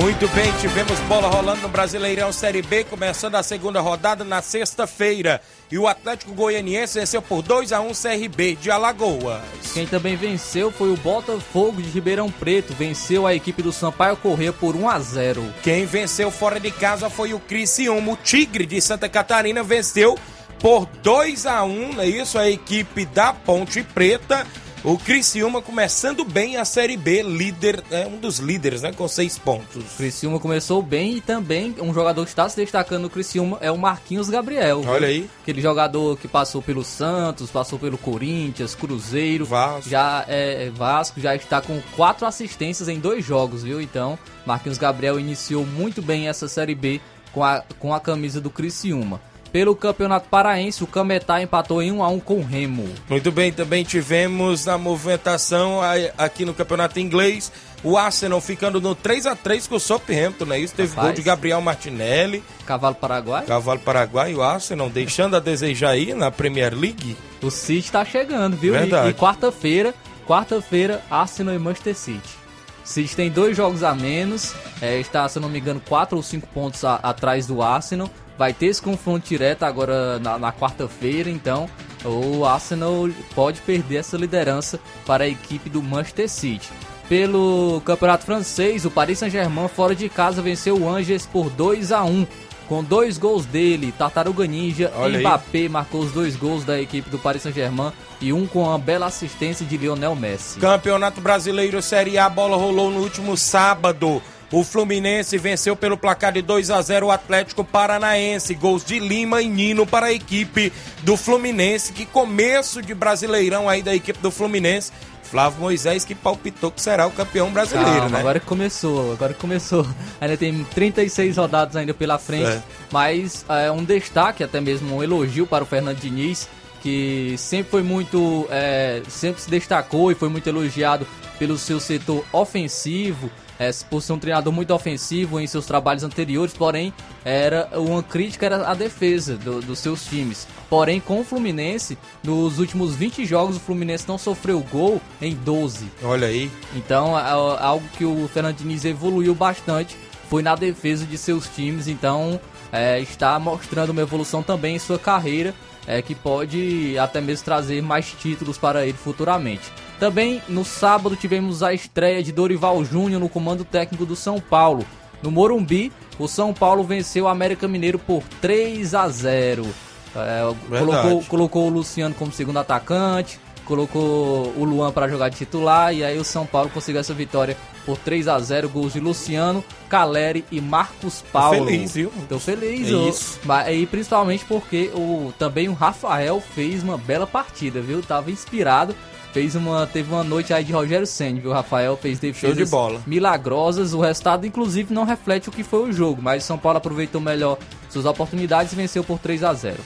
Muito 0.02 0.26
bem, 0.30 0.52
tivemos 0.60 0.98
bola 1.02 1.28
rolando 1.28 1.62
no 1.62 1.68
Brasileirão 1.68 2.32
Série 2.32 2.60
B, 2.60 2.82
começando 2.82 3.36
a 3.36 3.42
segunda 3.42 3.80
rodada 3.80 4.24
na 4.24 4.42
sexta-feira. 4.42 5.40
E 5.70 5.78
o 5.78 5.86
Atlético 5.86 6.32
Goianiense 6.32 6.98
venceu 6.98 7.22
por 7.22 7.40
2 7.40 7.70
a 7.70 7.80
1 7.80 7.92
CRB 7.92 8.56
de 8.56 8.68
Alagoas. 8.68 9.40
Quem 9.72 9.86
também 9.86 10.16
venceu 10.16 10.72
foi 10.72 10.92
o 10.92 10.96
Botafogo 10.96 11.80
de 11.80 11.88
Ribeirão 11.88 12.28
Preto, 12.28 12.74
venceu 12.74 13.28
a 13.28 13.32
equipe 13.32 13.62
do 13.62 13.72
Sampaio 13.72 14.16
Corrêa 14.16 14.52
por 14.52 14.74
1 14.74 14.88
a 14.88 14.98
0. 14.98 15.54
Quem 15.62 15.86
venceu 15.86 16.32
fora 16.32 16.58
de 16.58 16.72
casa 16.72 17.08
foi 17.08 17.32
o 17.32 17.38
Criciúma, 17.38 18.14
o 18.14 18.16
Tigre 18.16 18.66
de 18.66 18.80
Santa 18.80 19.08
Catarina 19.08 19.62
venceu 19.62 20.18
por 20.58 20.84
2 20.84 21.46
a 21.46 21.62
1, 21.62 22.00
é 22.00 22.06
isso? 22.08 22.40
A 22.40 22.50
equipe 22.50 23.06
da 23.06 23.32
Ponte 23.32 23.84
Preta 23.84 24.44
o 24.84 24.98
Criciúma 24.98 25.62
começando 25.62 26.24
bem 26.24 26.56
a 26.56 26.64
Série 26.64 26.96
B, 26.96 27.22
líder, 27.22 27.84
é 27.90 28.06
um 28.06 28.18
dos 28.18 28.38
líderes, 28.38 28.82
né, 28.82 28.92
com 28.92 29.06
seis 29.06 29.38
pontos. 29.38 29.76
O 29.76 29.96
Criciúma 29.96 30.40
começou 30.40 30.82
bem 30.82 31.16
e 31.16 31.20
também 31.20 31.74
um 31.80 31.94
jogador 31.94 32.24
que 32.24 32.30
está 32.30 32.48
se 32.48 32.56
destacando 32.56 33.02
no 33.02 33.10
Criciúma 33.10 33.58
é 33.60 33.70
o 33.70 33.78
Marquinhos 33.78 34.28
Gabriel. 34.28 34.82
Olha 34.86 35.06
aí. 35.06 35.30
Aquele 35.42 35.60
jogador 35.60 36.18
que 36.18 36.26
passou 36.26 36.60
pelo 36.60 36.82
Santos, 36.82 37.50
passou 37.50 37.78
pelo 37.78 37.96
Corinthians, 37.96 38.74
Cruzeiro, 38.74 39.44
Vasco. 39.44 39.88
já 39.88 40.24
é 40.26 40.70
Vasco, 40.70 41.20
já 41.20 41.36
está 41.36 41.60
com 41.60 41.80
quatro 41.94 42.26
assistências 42.26 42.88
em 42.88 42.98
dois 42.98 43.24
jogos, 43.24 43.62
viu? 43.62 43.80
Então, 43.80 44.18
Marquinhos 44.44 44.78
Gabriel 44.78 45.20
iniciou 45.20 45.64
muito 45.64 46.02
bem 46.02 46.28
essa 46.28 46.48
Série 46.48 46.74
B 46.74 47.00
com 47.32 47.44
a, 47.44 47.62
com 47.78 47.94
a 47.94 48.00
camisa 48.00 48.40
do 48.40 48.50
Criciúma. 48.50 49.20
Pelo 49.52 49.76
Campeonato 49.76 50.28
Paraense, 50.30 50.82
o 50.82 50.86
Cametá 50.86 51.42
empatou 51.42 51.82
em 51.82 51.92
1 51.92 52.02
a 52.02 52.08
1 52.08 52.20
com 52.20 52.38
o 52.38 52.44
Remo. 52.44 52.88
Muito 53.08 53.30
bem, 53.30 53.52
também 53.52 53.84
tivemos 53.84 54.64
na 54.64 54.78
movimentação 54.78 55.80
aqui 56.16 56.44
no 56.44 56.54
Campeonato 56.54 56.98
Inglês 56.98 57.52
o 57.84 57.98
Arsenal 57.98 58.40
ficando 58.40 58.80
no 58.80 58.94
3 58.94 59.26
a 59.26 59.34
3 59.34 59.66
com 59.66 59.74
o 59.74 59.80
Southampton, 59.80 60.44
né? 60.44 60.58
Isso 60.58 60.74
teve 60.74 60.90
Rapaz. 60.90 61.08
gol 61.08 61.14
de 61.16 61.22
Gabriel 61.22 61.60
Martinelli. 61.60 62.42
Cavalo 62.64 62.94
Paraguai. 62.94 63.44
Cavalo 63.44 63.80
Paraguai 63.80 64.32
e 64.32 64.34
o 64.34 64.42
Arsenal 64.42 64.88
deixando 64.88 65.36
a 65.36 65.40
desejar 65.40 65.90
aí 65.90 66.14
na 66.14 66.30
Premier 66.30 66.74
League. 66.74 67.16
O 67.42 67.50
City 67.50 67.90
tá 67.90 68.04
chegando, 68.04 68.56
viu? 68.56 68.72
Verdade. 68.72 69.08
E, 69.08 69.10
e 69.10 69.14
quarta-feira, 69.14 69.92
quarta-feira, 70.26 71.02
Arsenal 71.10 71.54
e 71.54 71.58
Manchester 71.58 71.96
City. 71.96 72.42
City 72.84 73.16
tem 73.16 73.30
dois 73.30 73.56
jogos 73.56 73.82
a 73.82 73.94
menos, 73.94 74.54
é, 74.80 74.98
está, 74.98 75.28
se 75.28 75.38
não 75.38 75.48
me 75.48 75.58
engano, 75.58 75.80
quatro 75.88 76.16
ou 76.16 76.22
cinco 76.22 76.48
pontos 76.48 76.84
a, 76.84 76.96
atrás 76.96 77.46
do 77.46 77.62
Arsenal 77.62 78.10
vai 78.42 78.52
ter 78.52 78.66
esse 78.66 78.82
confronto 78.82 79.28
direto 79.28 79.62
agora 79.62 80.18
na, 80.18 80.36
na 80.36 80.52
quarta-feira, 80.52 81.30
então 81.30 81.70
o 82.04 82.44
Arsenal 82.44 83.08
pode 83.36 83.60
perder 83.60 83.98
essa 83.98 84.16
liderança 84.16 84.80
para 85.06 85.22
a 85.22 85.28
equipe 85.28 85.70
do 85.70 85.80
Manchester 85.80 86.28
City. 86.28 86.68
Pelo 87.08 87.80
Campeonato 87.84 88.24
Francês, 88.24 88.84
o 88.84 88.90
Paris 88.90 89.20
Saint-Germain 89.20 89.68
fora 89.68 89.94
de 89.94 90.08
casa 90.08 90.42
venceu 90.42 90.76
o 90.76 90.88
Angers 90.88 91.24
por 91.24 91.50
2 91.50 91.92
a 91.92 92.02
1 92.02 92.26
com 92.68 92.82
dois 92.82 93.16
gols 93.16 93.46
dele, 93.46 93.94
Tartaruga 93.96 94.44
Ninja 94.44 94.90
e 95.08 95.18
Mbappé 95.18 95.68
marcou 95.68 96.00
os 96.00 96.10
dois 96.10 96.34
gols 96.34 96.64
da 96.64 96.80
equipe 96.80 97.10
do 97.10 97.20
Paris 97.20 97.42
Saint-Germain 97.42 97.92
e 98.20 98.32
um 98.32 98.44
com 98.44 98.68
a 98.68 98.76
bela 98.76 99.06
assistência 99.06 99.64
de 99.64 99.76
Lionel 99.76 100.16
Messi. 100.16 100.58
Campeonato 100.58 101.20
Brasileiro 101.20 101.80
Série 101.80 102.18
A, 102.18 102.26
a 102.26 102.30
bola 102.30 102.56
rolou 102.56 102.90
no 102.90 103.02
último 103.02 103.36
sábado. 103.36 104.20
O 104.52 104.62
Fluminense 104.62 105.38
venceu 105.38 105.74
pelo 105.74 105.96
placar 105.96 106.30
de 106.30 106.42
2 106.42 106.70
a 106.70 106.82
0 106.82 107.06
o 107.06 107.10
Atlético 107.10 107.64
Paranaense. 107.64 108.54
Gols 108.54 108.84
de 108.84 108.98
Lima 108.98 109.40
e 109.40 109.48
Nino 109.48 109.86
para 109.86 110.06
a 110.06 110.12
equipe 110.12 110.70
do 111.02 111.16
Fluminense. 111.16 111.94
Que 111.94 112.04
começo 112.04 112.82
de 112.82 112.94
brasileirão 112.94 113.66
aí 113.66 113.82
da 113.82 113.94
equipe 113.94 114.18
do 114.18 114.30
Fluminense. 114.30 114.92
Flávio 115.22 115.60
Moisés 115.60 116.04
que 116.04 116.14
palpitou 116.14 116.70
que 116.70 116.82
será 116.82 117.06
o 117.06 117.10
campeão 117.10 117.50
brasileiro, 117.50 117.90
Calma, 117.90 118.10
né? 118.10 118.20
Agora 118.20 118.38
que 118.38 118.44
começou, 118.44 119.12
agora 119.12 119.32
que 119.32 119.40
começou. 119.40 119.86
Ainda 120.20 120.36
tem 120.36 120.62
36 120.62 121.38
rodadas 121.38 121.74
ainda 121.74 121.94
pela 121.94 122.18
frente, 122.18 122.50
é. 122.50 122.62
mas 122.90 123.46
é 123.48 123.70
um 123.70 123.82
destaque, 123.82 124.44
até 124.44 124.60
mesmo 124.60 124.96
um 124.96 125.02
elogio 125.02 125.46
para 125.46 125.64
o 125.64 125.66
Fernando 125.66 125.96
Diniz, 125.96 126.46
que 126.82 127.34
sempre 127.38 127.70
foi 127.70 127.82
muito, 127.82 128.46
é, 128.50 129.00
sempre 129.08 129.40
se 129.40 129.48
destacou 129.48 130.12
e 130.12 130.14
foi 130.14 130.28
muito 130.28 130.46
elogiado 130.46 131.06
pelo 131.38 131.56
seu 131.56 131.80
setor 131.80 132.22
ofensivo, 132.30 133.30
é, 133.62 133.70
por 133.88 134.02
ser 134.02 134.12
um 134.12 134.18
treinador 134.18 134.52
muito 134.52 134.74
ofensivo 134.74 135.38
em 135.38 135.46
seus 135.46 135.66
trabalhos 135.66 136.02
anteriores, 136.02 136.52
porém 136.52 136.92
era 137.24 137.68
uma 137.74 138.02
crítica 138.02 138.46
era 138.46 138.68
a 138.68 138.74
defesa 138.74 139.36
do, 139.36 139.60
dos 139.60 139.78
seus 139.78 140.04
times. 140.04 140.48
Porém, 140.68 140.98
com 140.98 141.20
o 141.20 141.24
Fluminense, 141.24 141.96
nos 142.24 142.58
últimos 142.58 142.96
20 142.96 143.24
jogos 143.24 143.56
o 143.56 143.60
Fluminense 143.60 144.08
não 144.08 144.18
sofreu 144.18 144.60
gol 144.60 145.00
em 145.20 145.34
12. 145.34 145.86
Olha 146.02 146.26
aí. 146.26 146.50
Então, 146.74 147.16
é, 147.16 147.30
algo 147.30 147.86
que 147.96 148.04
o 148.04 148.28
Fernando 148.28 148.56
Diniz 148.56 148.84
evoluiu 148.84 149.34
bastante 149.34 149.96
foi 150.28 150.42
na 150.42 150.54
defesa 150.54 151.04
de 151.04 151.18
seus 151.18 151.46
times, 151.46 151.86
então 151.86 152.40
é, 152.72 152.98
está 153.00 153.38
mostrando 153.38 153.90
uma 153.90 154.00
evolução 154.00 154.42
também 154.42 154.76
em 154.76 154.78
sua 154.78 154.98
carreira, 154.98 155.54
é, 155.86 156.00
que 156.00 156.14
pode 156.14 156.96
até 156.98 157.20
mesmo 157.20 157.44
trazer 157.44 157.82
mais 157.82 158.12
títulos 158.12 158.58
para 158.58 158.86
ele 158.86 158.96
futuramente. 158.96 159.72
Também 159.98 160.42
no 160.48 160.64
sábado 160.64 161.16
tivemos 161.16 161.62
a 161.62 161.72
estreia 161.72 162.22
de 162.22 162.32
Dorival 162.32 162.84
Júnior 162.84 163.20
no 163.20 163.28
comando 163.28 163.64
técnico 163.64 164.06
do 164.06 164.16
São 164.16 164.40
Paulo. 164.40 164.84
No 165.22 165.30
Morumbi, 165.30 165.92
o 166.18 166.26
São 166.26 166.52
Paulo 166.52 166.82
venceu 166.82 167.24
o 167.24 167.28
América 167.28 167.68
Mineiro 167.68 167.98
por 167.98 168.22
3 168.40 168.94
a 168.94 169.08
0. 169.08 169.66
É, 170.14 170.78
colocou, 170.78 171.22
colocou 171.24 171.66
o 171.66 171.70
Luciano 171.70 172.14
como 172.14 172.32
segundo 172.32 172.58
atacante, 172.58 173.40
colocou 173.72 174.52
o 174.54 174.64
Luan 174.64 174.92
para 174.92 175.08
jogar 175.08 175.30
de 175.30 175.36
titular 175.36 175.94
e 175.94 176.04
aí 176.04 176.18
o 176.18 176.24
São 176.24 176.44
Paulo 176.44 176.68
conseguiu 176.68 177.00
essa 177.00 177.14
vitória 177.14 177.56
por 177.86 177.96
3 177.96 178.28
a 178.28 178.38
0 178.38 178.68
gols 178.68 178.92
de 178.92 179.00
Luciano, 179.00 179.64
Caleri 179.88 180.44
e 180.52 180.60
Marcos 180.60 181.24
Paulo. 181.32 181.60
Tô 181.60 181.64
feliz, 181.64 181.94
viu? 181.94 182.12
Tô 182.28 182.38
feliz. 182.38 182.92
É 182.92 183.08
isso. 183.08 183.40
E 183.72 183.86
principalmente 183.86 184.44
porque 184.44 184.90
o, 184.94 185.32
também 185.38 185.70
o 185.70 185.72
Rafael 185.72 186.38
fez 186.54 186.82
uma 186.82 186.98
bela 186.98 187.26
partida, 187.26 187.80
viu? 187.80 188.02
Tava 188.02 188.30
inspirado 188.30 188.94
fez 189.32 189.54
uma 189.54 189.86
teve 189.86 190.12
uma 190.12 190.22
noite 190.22 190.52
aí 190.52 190.62
de 190.62 190.72
Rogério 190.74 191.06
Senna, 191.06 191.40
viu? 191.40 191.50
O 191.50 191.54
Rafael 191.54 191.96
fez 191.96 192.18
defesas 192.18 192.54
de 192.54 192.66
bola. 192.66 193.00
milagrosas. 193.06 193.94
O 193.94 194.00
resultado, 194.00 194.46
inclusive, 194.46 194.92
não 194.92 195.04
reflete 195.04 195.48
o 195.48 195.52
que 195.52 195.64
foi 195.64 195.88
o 195.88 195.92
jogo, 195.94 196.20
mas 196.20 196.44
o 196.44 196.46
São 196.46 196.58
Paulo 196.58 196.76
aproveitou 196.76 197.22
melhor 197.22 197.56
suas 197.88 198.04
oportunidades 198.04 198.74
e 198.74 198.76
venceu 198.76 199.02
por 199.02 199.18
3 199.18 199.42
a 199.42 199.54
0 199.54 199.78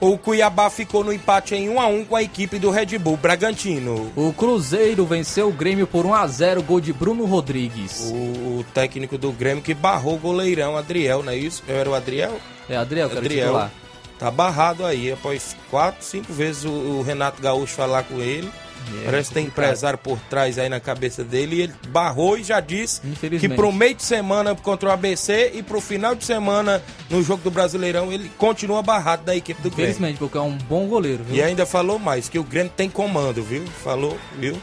o 0.00 0.16
Cuiabá 0.16 0.70
ficou 0.70 1.04
no 1.04 1.12
empate 1.12 1.54
em 1.54 1.68
1 1.68 1.80
a 1.80 1.86
1 1.86 2.04
com 2.06 2.16
a 2.16 2.22
equipe 2.22 2.58
do 2.58 2.70
Red 2.70 2.98
Bull 2.98 3.16
Bragantino. 3.16 4.10
O 4.16 4.32
Cruzeiro 4.32 5.04
venceu 5.04 5.48
o 5.48 5.52
Grêmio 5.52 5.86
por 5.86 6.06
1 6.06 6.14
a 6.14 6.26
0, 6.26 6.62
gol 6.62 6.80
de 6.80 6.92
Bruno 6.92 7.26
Rodrigues. 7.26 8.10
O, 8.10 8.14
o 8.60 8.64
técnico 8.72 9.18
do 9.18 9.30
Grêmio 9.30 9.62
que 9.62 9.74
barrou 9.74 10.14
o 10.14 10.18
goleirão 10.18 10.76
Adriel, 10.76 11.22
não 11.22 11.32
é 11.32 11.36
isso? 11.36 11.62
Era 11.68 11.90
o 11.90 11.94
Adriel? 11.94 12.40
É 12.68 12.76
Adriel, 12.76 13.10
que 13.10 13.18
Adriel. 13.18 13.58
Era 13.58 13.70
Tá 14.18 14.30
barrado 14.30 14.84
aí, 14.84 15.10
após 15.10 15.56
quatro, 15.70 16.04
cinco 16.04 16.30
vezes 16.30 16.66
o, 16.66 16.70
o 16.70 17.02
Renato 17.02 17.40
Gaúcho 17.40 17.74
falar 17.74 18.02
com 18.02 18.20
ele. 18.20 18.50
É, 19.02 19.04
Parece 19.04 19.28
que 19.28 19.34
tem 19.34 19.46
empresário 19.46 19.98
por 19.98 20.18
trás 20.28 20.58
aí 20.58 20.68
na 20.68 20.80
cabeça 20.80 21.22
dele 21.22 21.56
e 21.56 21.60
ele 21.62 21.74
barrou 21.88 22.36
e 22.36 22.42
já 22.42 22.60
disse 22.60 23.00
que 23.38 23.48
pro 23.48 23.72
meio 23.72 23.94
de 23.94 24.02
semana 24.02 24.54
contra 24.54 24.88
o 24.88 24.92
ABC 24.92 25.52
e 25.54 25.62
pro 25.62 25.80
final 25.80 26.14
de 26.14 26.24
semana 26.24 26.82
no 27.08 27.22
jogo 27.22 27.42
do 27.42 27.50
Brasileirão 27.50 28.12
ele 28.12 28.30
continua 28.36 28.82
barrado 28.82 29.24
da 29.24 29.36
equipe 29.36 29.60
do 29.62 29.70
Grêmio. 29.70 29.90
Infelizmente, 29.90 30.18
porque 30.18 30.36
é 30.36 30.40
um 30.40 30.56
bom 30.56 30.86
goleiro, 30.86 31.24
viu? 31.24 31.36
E 31.36 31.42
ainda 31.42 31.64
falou 31.64 31.98
mais, 31.98 32.28
que 32.28 32.38
o 32.38 32.44
Grêmio 32.44 32.72
tem 32.76 32.88
comando, 32.90 33.42
viu? 33.42 33.64
Falou, 33.82 34.18
viu? 34.38 34.60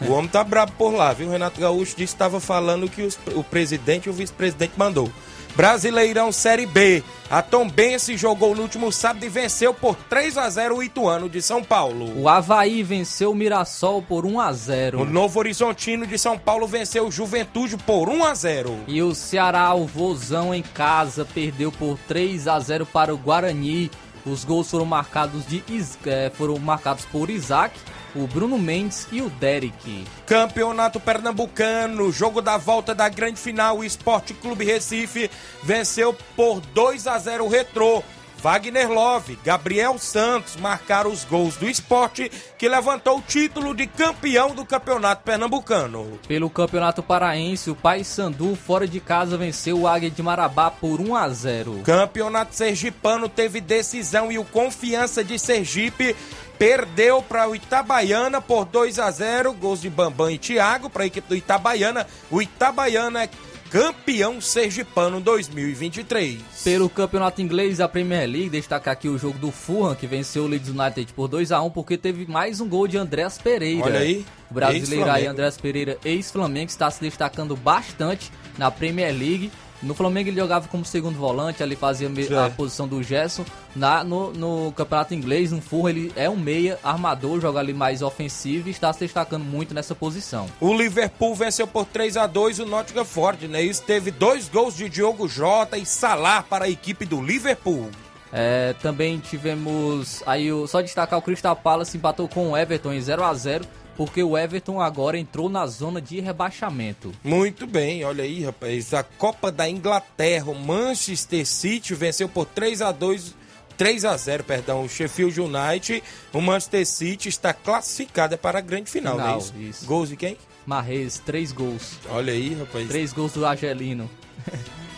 O 0.00 0.12
homem 0.12 0.28
tá 0.28 0.42
brabo 0.42 0.72
por 0.72 0.92
lá, 0.92 1.12
viu? 1.12 1.28
O 1.28 1.30
Renato 1.30 1.60
Gaúcho 1.60 1.90
disse 1.96 1.96
que 1.96 2.02
estava 2.02 2.40
falando 2.40 2.88
que 2.88 3.02
os, 3.02 3.18
o 3.34 3.44
presidente 3.44 4.06
e 4.06 4.10
o 4.10 4.12
vice-presidente 4.12 4.72
mandou. 4.76 5.10
Brasileirão 5.54 6.32
Série 6.32 6.66
B. 6.66 7.02
A 7.30 7.42
Tombense 7.42 8.16
jogou 8.16 8.54
no 8.54 8.62
último 8.62 8.90
sábado 8.92 9.24
e 9.24 9.28
venceu 9.28 9.72
por 9.72 9.96
3 9.96 10.36
a 10.38 10.48
0 10.48 10.76
o 10.76 10.82
Ituano 10.82 11.28
de 11.28 11.40
São 11.40 11.62
Paulo. 11.62 12.20
O 12.20 12.28
Havaí 12.28 12.82
venceu 12.82 13.32
o 13.32 13.34
Mirassol 13.34 14.02
por 14.02 14.26
1 14.26 14.40
a 14.40 14.52
0. 14.52 15.00
O 15.00 15.04
Novo 15.04 15.38
Horizontino 15.38 16.06
de 16.06 16.18
São 16.18 16.38
Paulo 16.38 16.66
venceu 16.66 17.06
o 17.06 17.10
Juventude 17.10 17.76
por 17.76 18.08
1 18.08 18.24
a 18.24 18.34
0. 18.34 18.78
E 18.86 19.02
o 19.02 19.14
Ceará, 19.14 19.72
o 19.74 19.86
Vozão 19.86 20.54
em 20.54 20.62
casa, 20.62 21.24
perdeu 21.24 21.70
por 21.72 21.98
3 22.08 22.48
a 22.48 22.58
0 22.58 22.86
para 22.86 23.14
o 23.14 23.18
Guarani. 23.18 23.90
Os 24.24 24.44
gols 24.44 24.70
foram 24.70 24.84
marcados, 24.84 25.46
de, 25.46 25.64
é, 26.06 26.30
foram 26.34 26.58
marcados 26.58 27.04
por 27.06 27.28
Isaac 27.28 27.74
o 28.14 28.26
Bruno 28.26 28.58
Mendes 28.58 29.06
e 29.10 29.20
o 29.20 29.30
Derek. 29.30 30.04
Campeonato 30.26 31.00
Pernambucano, 31.00 32.12
jogo 32.12 32.40
da 32.40 32.56
volta 32.56 32.94
da 32.94 33.08
grande 33.08 33.40
final, 33.40 33.78
o 33.78 33.84
Esporte 33.84 34.34
Clube 34.34 34.64
Recife 34.64 35.30
venceu 35.62 36.14
por 36.36 36.60
2 36.60 37.06
a 37.06 37.18
0 37.18 37.44
o 37.44 37.48
Retrô. 37.48 38.02
Wagner 38.42 38.90
Love, 38.90 39.38
Gabriel 39.44 39.96
Santos 39.98 40.56
marcaram 40.56 41.12
os 41.12 41.24
gols 41.24 41.54
do 41.54 41.70
esporte 41.70 42.28
que 42.58 42.68
levantou 42.68 43.18
o 43.18 43.22
título 43.22 43.72
de 43.72 43.86
campeão 43.86 44.52
do 44.52 44.64
Campeonato 44.64 45.22
Pernambucano. 45.22 46.18
Pelo 46.26 46.50
Campeonato 46.50 47.04
Paraense, 47.04 47.70
o 47.70 47.76
Paysandu 47.76 48.56
fora 48.56 48.88
de 48.88 48.98
casa 48.98 49.36
venceu 49.36 49.78
o 49.78 49.86
Águia 49.86 50.10
de 50.10 50.20
Marabá 50.24 50.72
por 50.72 51.00
1 51.00 51.14
a 51.14 51.28
0. 51.28 51.82
Campeonato 51.84 52.56
Sergipano 52.56 53.28
teve 53.28 53.60
decisão 53.60 54.32
e 54.32 54.40
o 54.40 54.44
Confiança 54.44 55.22
de 55.22 55.38
Sergipe 55.38 56.16
perdeu 56.58 57.22
para 57.22 57.48
o 57.48 57.54
Itabaiana 57.54 58.40
por 58.40 58.64
2 58.64 58.98
a 58.98 59.08
0, 59.08 59.52
gols 59.52 59.80
de 59.80 59.88
Bambam 59.88 60.28
e 60.28 60.38
Thiago 60.38 60.90
para 60.90 61.04
a 61.04 61.06
equipe 61.06 61.28
do 61.28 61.36
Itabaiana. 61.36 62.08
O 62.28 62.42
Itabaiana 62.42 63.28
campeão 63.72 64.38
sergipano 64.38 65.18
2023. 65.18 66.42
Pelo 66.62 66.90
campeonato 66.90 67.40
inglês 67.40 67.78
da 67.78 67.88
Premier 67.88 68.28
League, 68.28 68.50
destacar 68.50 68.92
aqui 68.92 69.08
o 69.08 69.16
jogo 69.16 69.38
do 69.38 69.50
Fulham, 69.50 69.94
que 69.94 70.06
venceu 70.06 70.44
o 70.44 70.46
Leeds 70.46 70.68
United 70.68 71.10
por 71.14 71.26
2 71.26 71.50
a 71.50 71.62
1 71.62 71.70
porque 71.70 71.96
teve 71.96 72.30
mais 72.30 72.60
um 72.60 72.68
gol 72.68 72.86
de 72.86 72.98
Andrés 72.98 73.38
Pereira. 73.38 73.86
Olha 73.86 74.00
aí. 74.00 74.26
O 74.50 74.54
brasileiro 74.54 75.10
aí. 75.10 75.26
Andrés 75.26 75.56
Pereira, 75.56 75.96
ex-Flamengo, 76.04 76.68
está 76.68 76.90
se 76.90 77.00
destacando 77.00 77.56
bastante 77.56 78.30
na 78.58 78.70
Premier 78.70 79.10
League. 79.10 79.50
No 79.82 79.94
Flamengo 79.94 80.28
ele 80.28 80.36
jogava 80.40 80.68
como 80.68 80.84
segundo 80.84 81.18
volante, 81.18 81.62
ali 81.62 81.74
fazia 81.74 82.08
a 82.08 82.46
É. 82.46 82.50
posição 82.50 82.86
do 82.86 83.02
Gerson. 83.02 83.44
Na, 83.74 84.04
no, 84.04 84.32
no 84.32 84.72
campeonato 84.72 85.12
inglês, 85.14 85.50
no 85.50 85.60
Fulham, 85.60 85.88
ele 85.90 86.12
é 86.14 86.30
um 86.30 86.36
meia 86.36 86.78
armador, 86.84 87.40
joga 87.40 87.58
ali 87.58 87.72
mais 87.74 88.00
ofensivo 88.02 88.68
e 88.68 88.70
está 88.70 88.92
se 88.92 89.00
destacando 89.00 89.42
muito 89.44 89.74
nessa 89.74 89.94
posição. 89.94 90.46
O 90.60 90.72
Liverpool 90.72 91.34
venceu 91.34 91.66
por 91.66 91.84
3 91.86 92.16
a 92.16 92.26
2 92.26 92.60
o 92.60 92.66
Nottingham 92.66 93.04
Forest, 93.04 93.48
né? 93.48 93.60
Isso 93.62 93.82
teve 93.82 94.10
dois 94.10 94.48
gols 94.48 94.76
de 94.76 94.88
Diogo 94.88 95.26
Jota 95.26 95.76
e 95.76 95.84
Salah 95.84 96.42
para 96.42 96.66
a 96.66 96.68
equipe 96.70 97.04
do 97.04 97.20
Liverpool. 97.20 97.90
É, 98.32 98.74
também 98.80 99.18
tivemos 99.18 100.22
aí 100.26 100.50
o, 100.50 100.66
só 100.66 100.80
destacar 100.80 101.18
o 101.18 101.22
Crystal 101.22 101.54
Palace 101.54 101.96
empatou 101.96 102.26
com 102.28 102.52
o 102.52 102.56
Everton 102.56 102.92
em 102.92 103.00
0 103.00 103.22
a 103.24 103.34
0 103.34 103.64
porque 103.96 104.22
o 104.22 104.36
Everton 104.36 104.80
agora 104.80 105.18
entrou 105.18 105.48
na 105.48 105.66
zona 105.66 106.00
de 106.00 106.20
rebaixamento. 106.20 107.12
Muito 107.22 107.66
bem, 107.66 108.04
olha 108.04 108.24
aí, 108.24 108.44
rapaz. 108.44 108.94
A 108.94 109.02
Copa 109.02 109.50
da 109.52 109.68
Inglaterra, 109.68 110.50
o 110.50 110.54
Manchester 110.54 111.46
City 111.46 111.94
venceu 111.94 112.28
por 112.28 112.46
3 112.46 112.82
a 112.82 112.92
2 112.92 113.34
3 113.76 114.04
a 114.04 114.16
0, 114.16 114.44
perdão, 114.44 114.84
o 114.84 114.88
Sheffield 114.88 115.40
United. 115.40 116.02
O 116.32 116.40
Manchester 116.40 116.86
City 116.86 117.28
está 117.28 117.52
classificado 117.52 118.36
para 118.38 118.58
a 118.58 118.60
grande 118.62 118.90
final, 118.90 119.16
Final, 119.16 119.34
é 119.34 119.38
isso? 119.38 119.54
isso. 119.58 119.86
Gols 119.86 120.08
de 120.08 120.16
quem? 120.16 120.36
Marrez, 120.64 121.18
três 121.24 121.50
gols. 121.50 121.98
Olha 122.08 122.32
aí, 122.32 122.54
rapaz. 122.54 122.86
Três 122.86 123.12
gols 123.12 123.32
do 123.32 123.44
Argelino. 123.44 124.08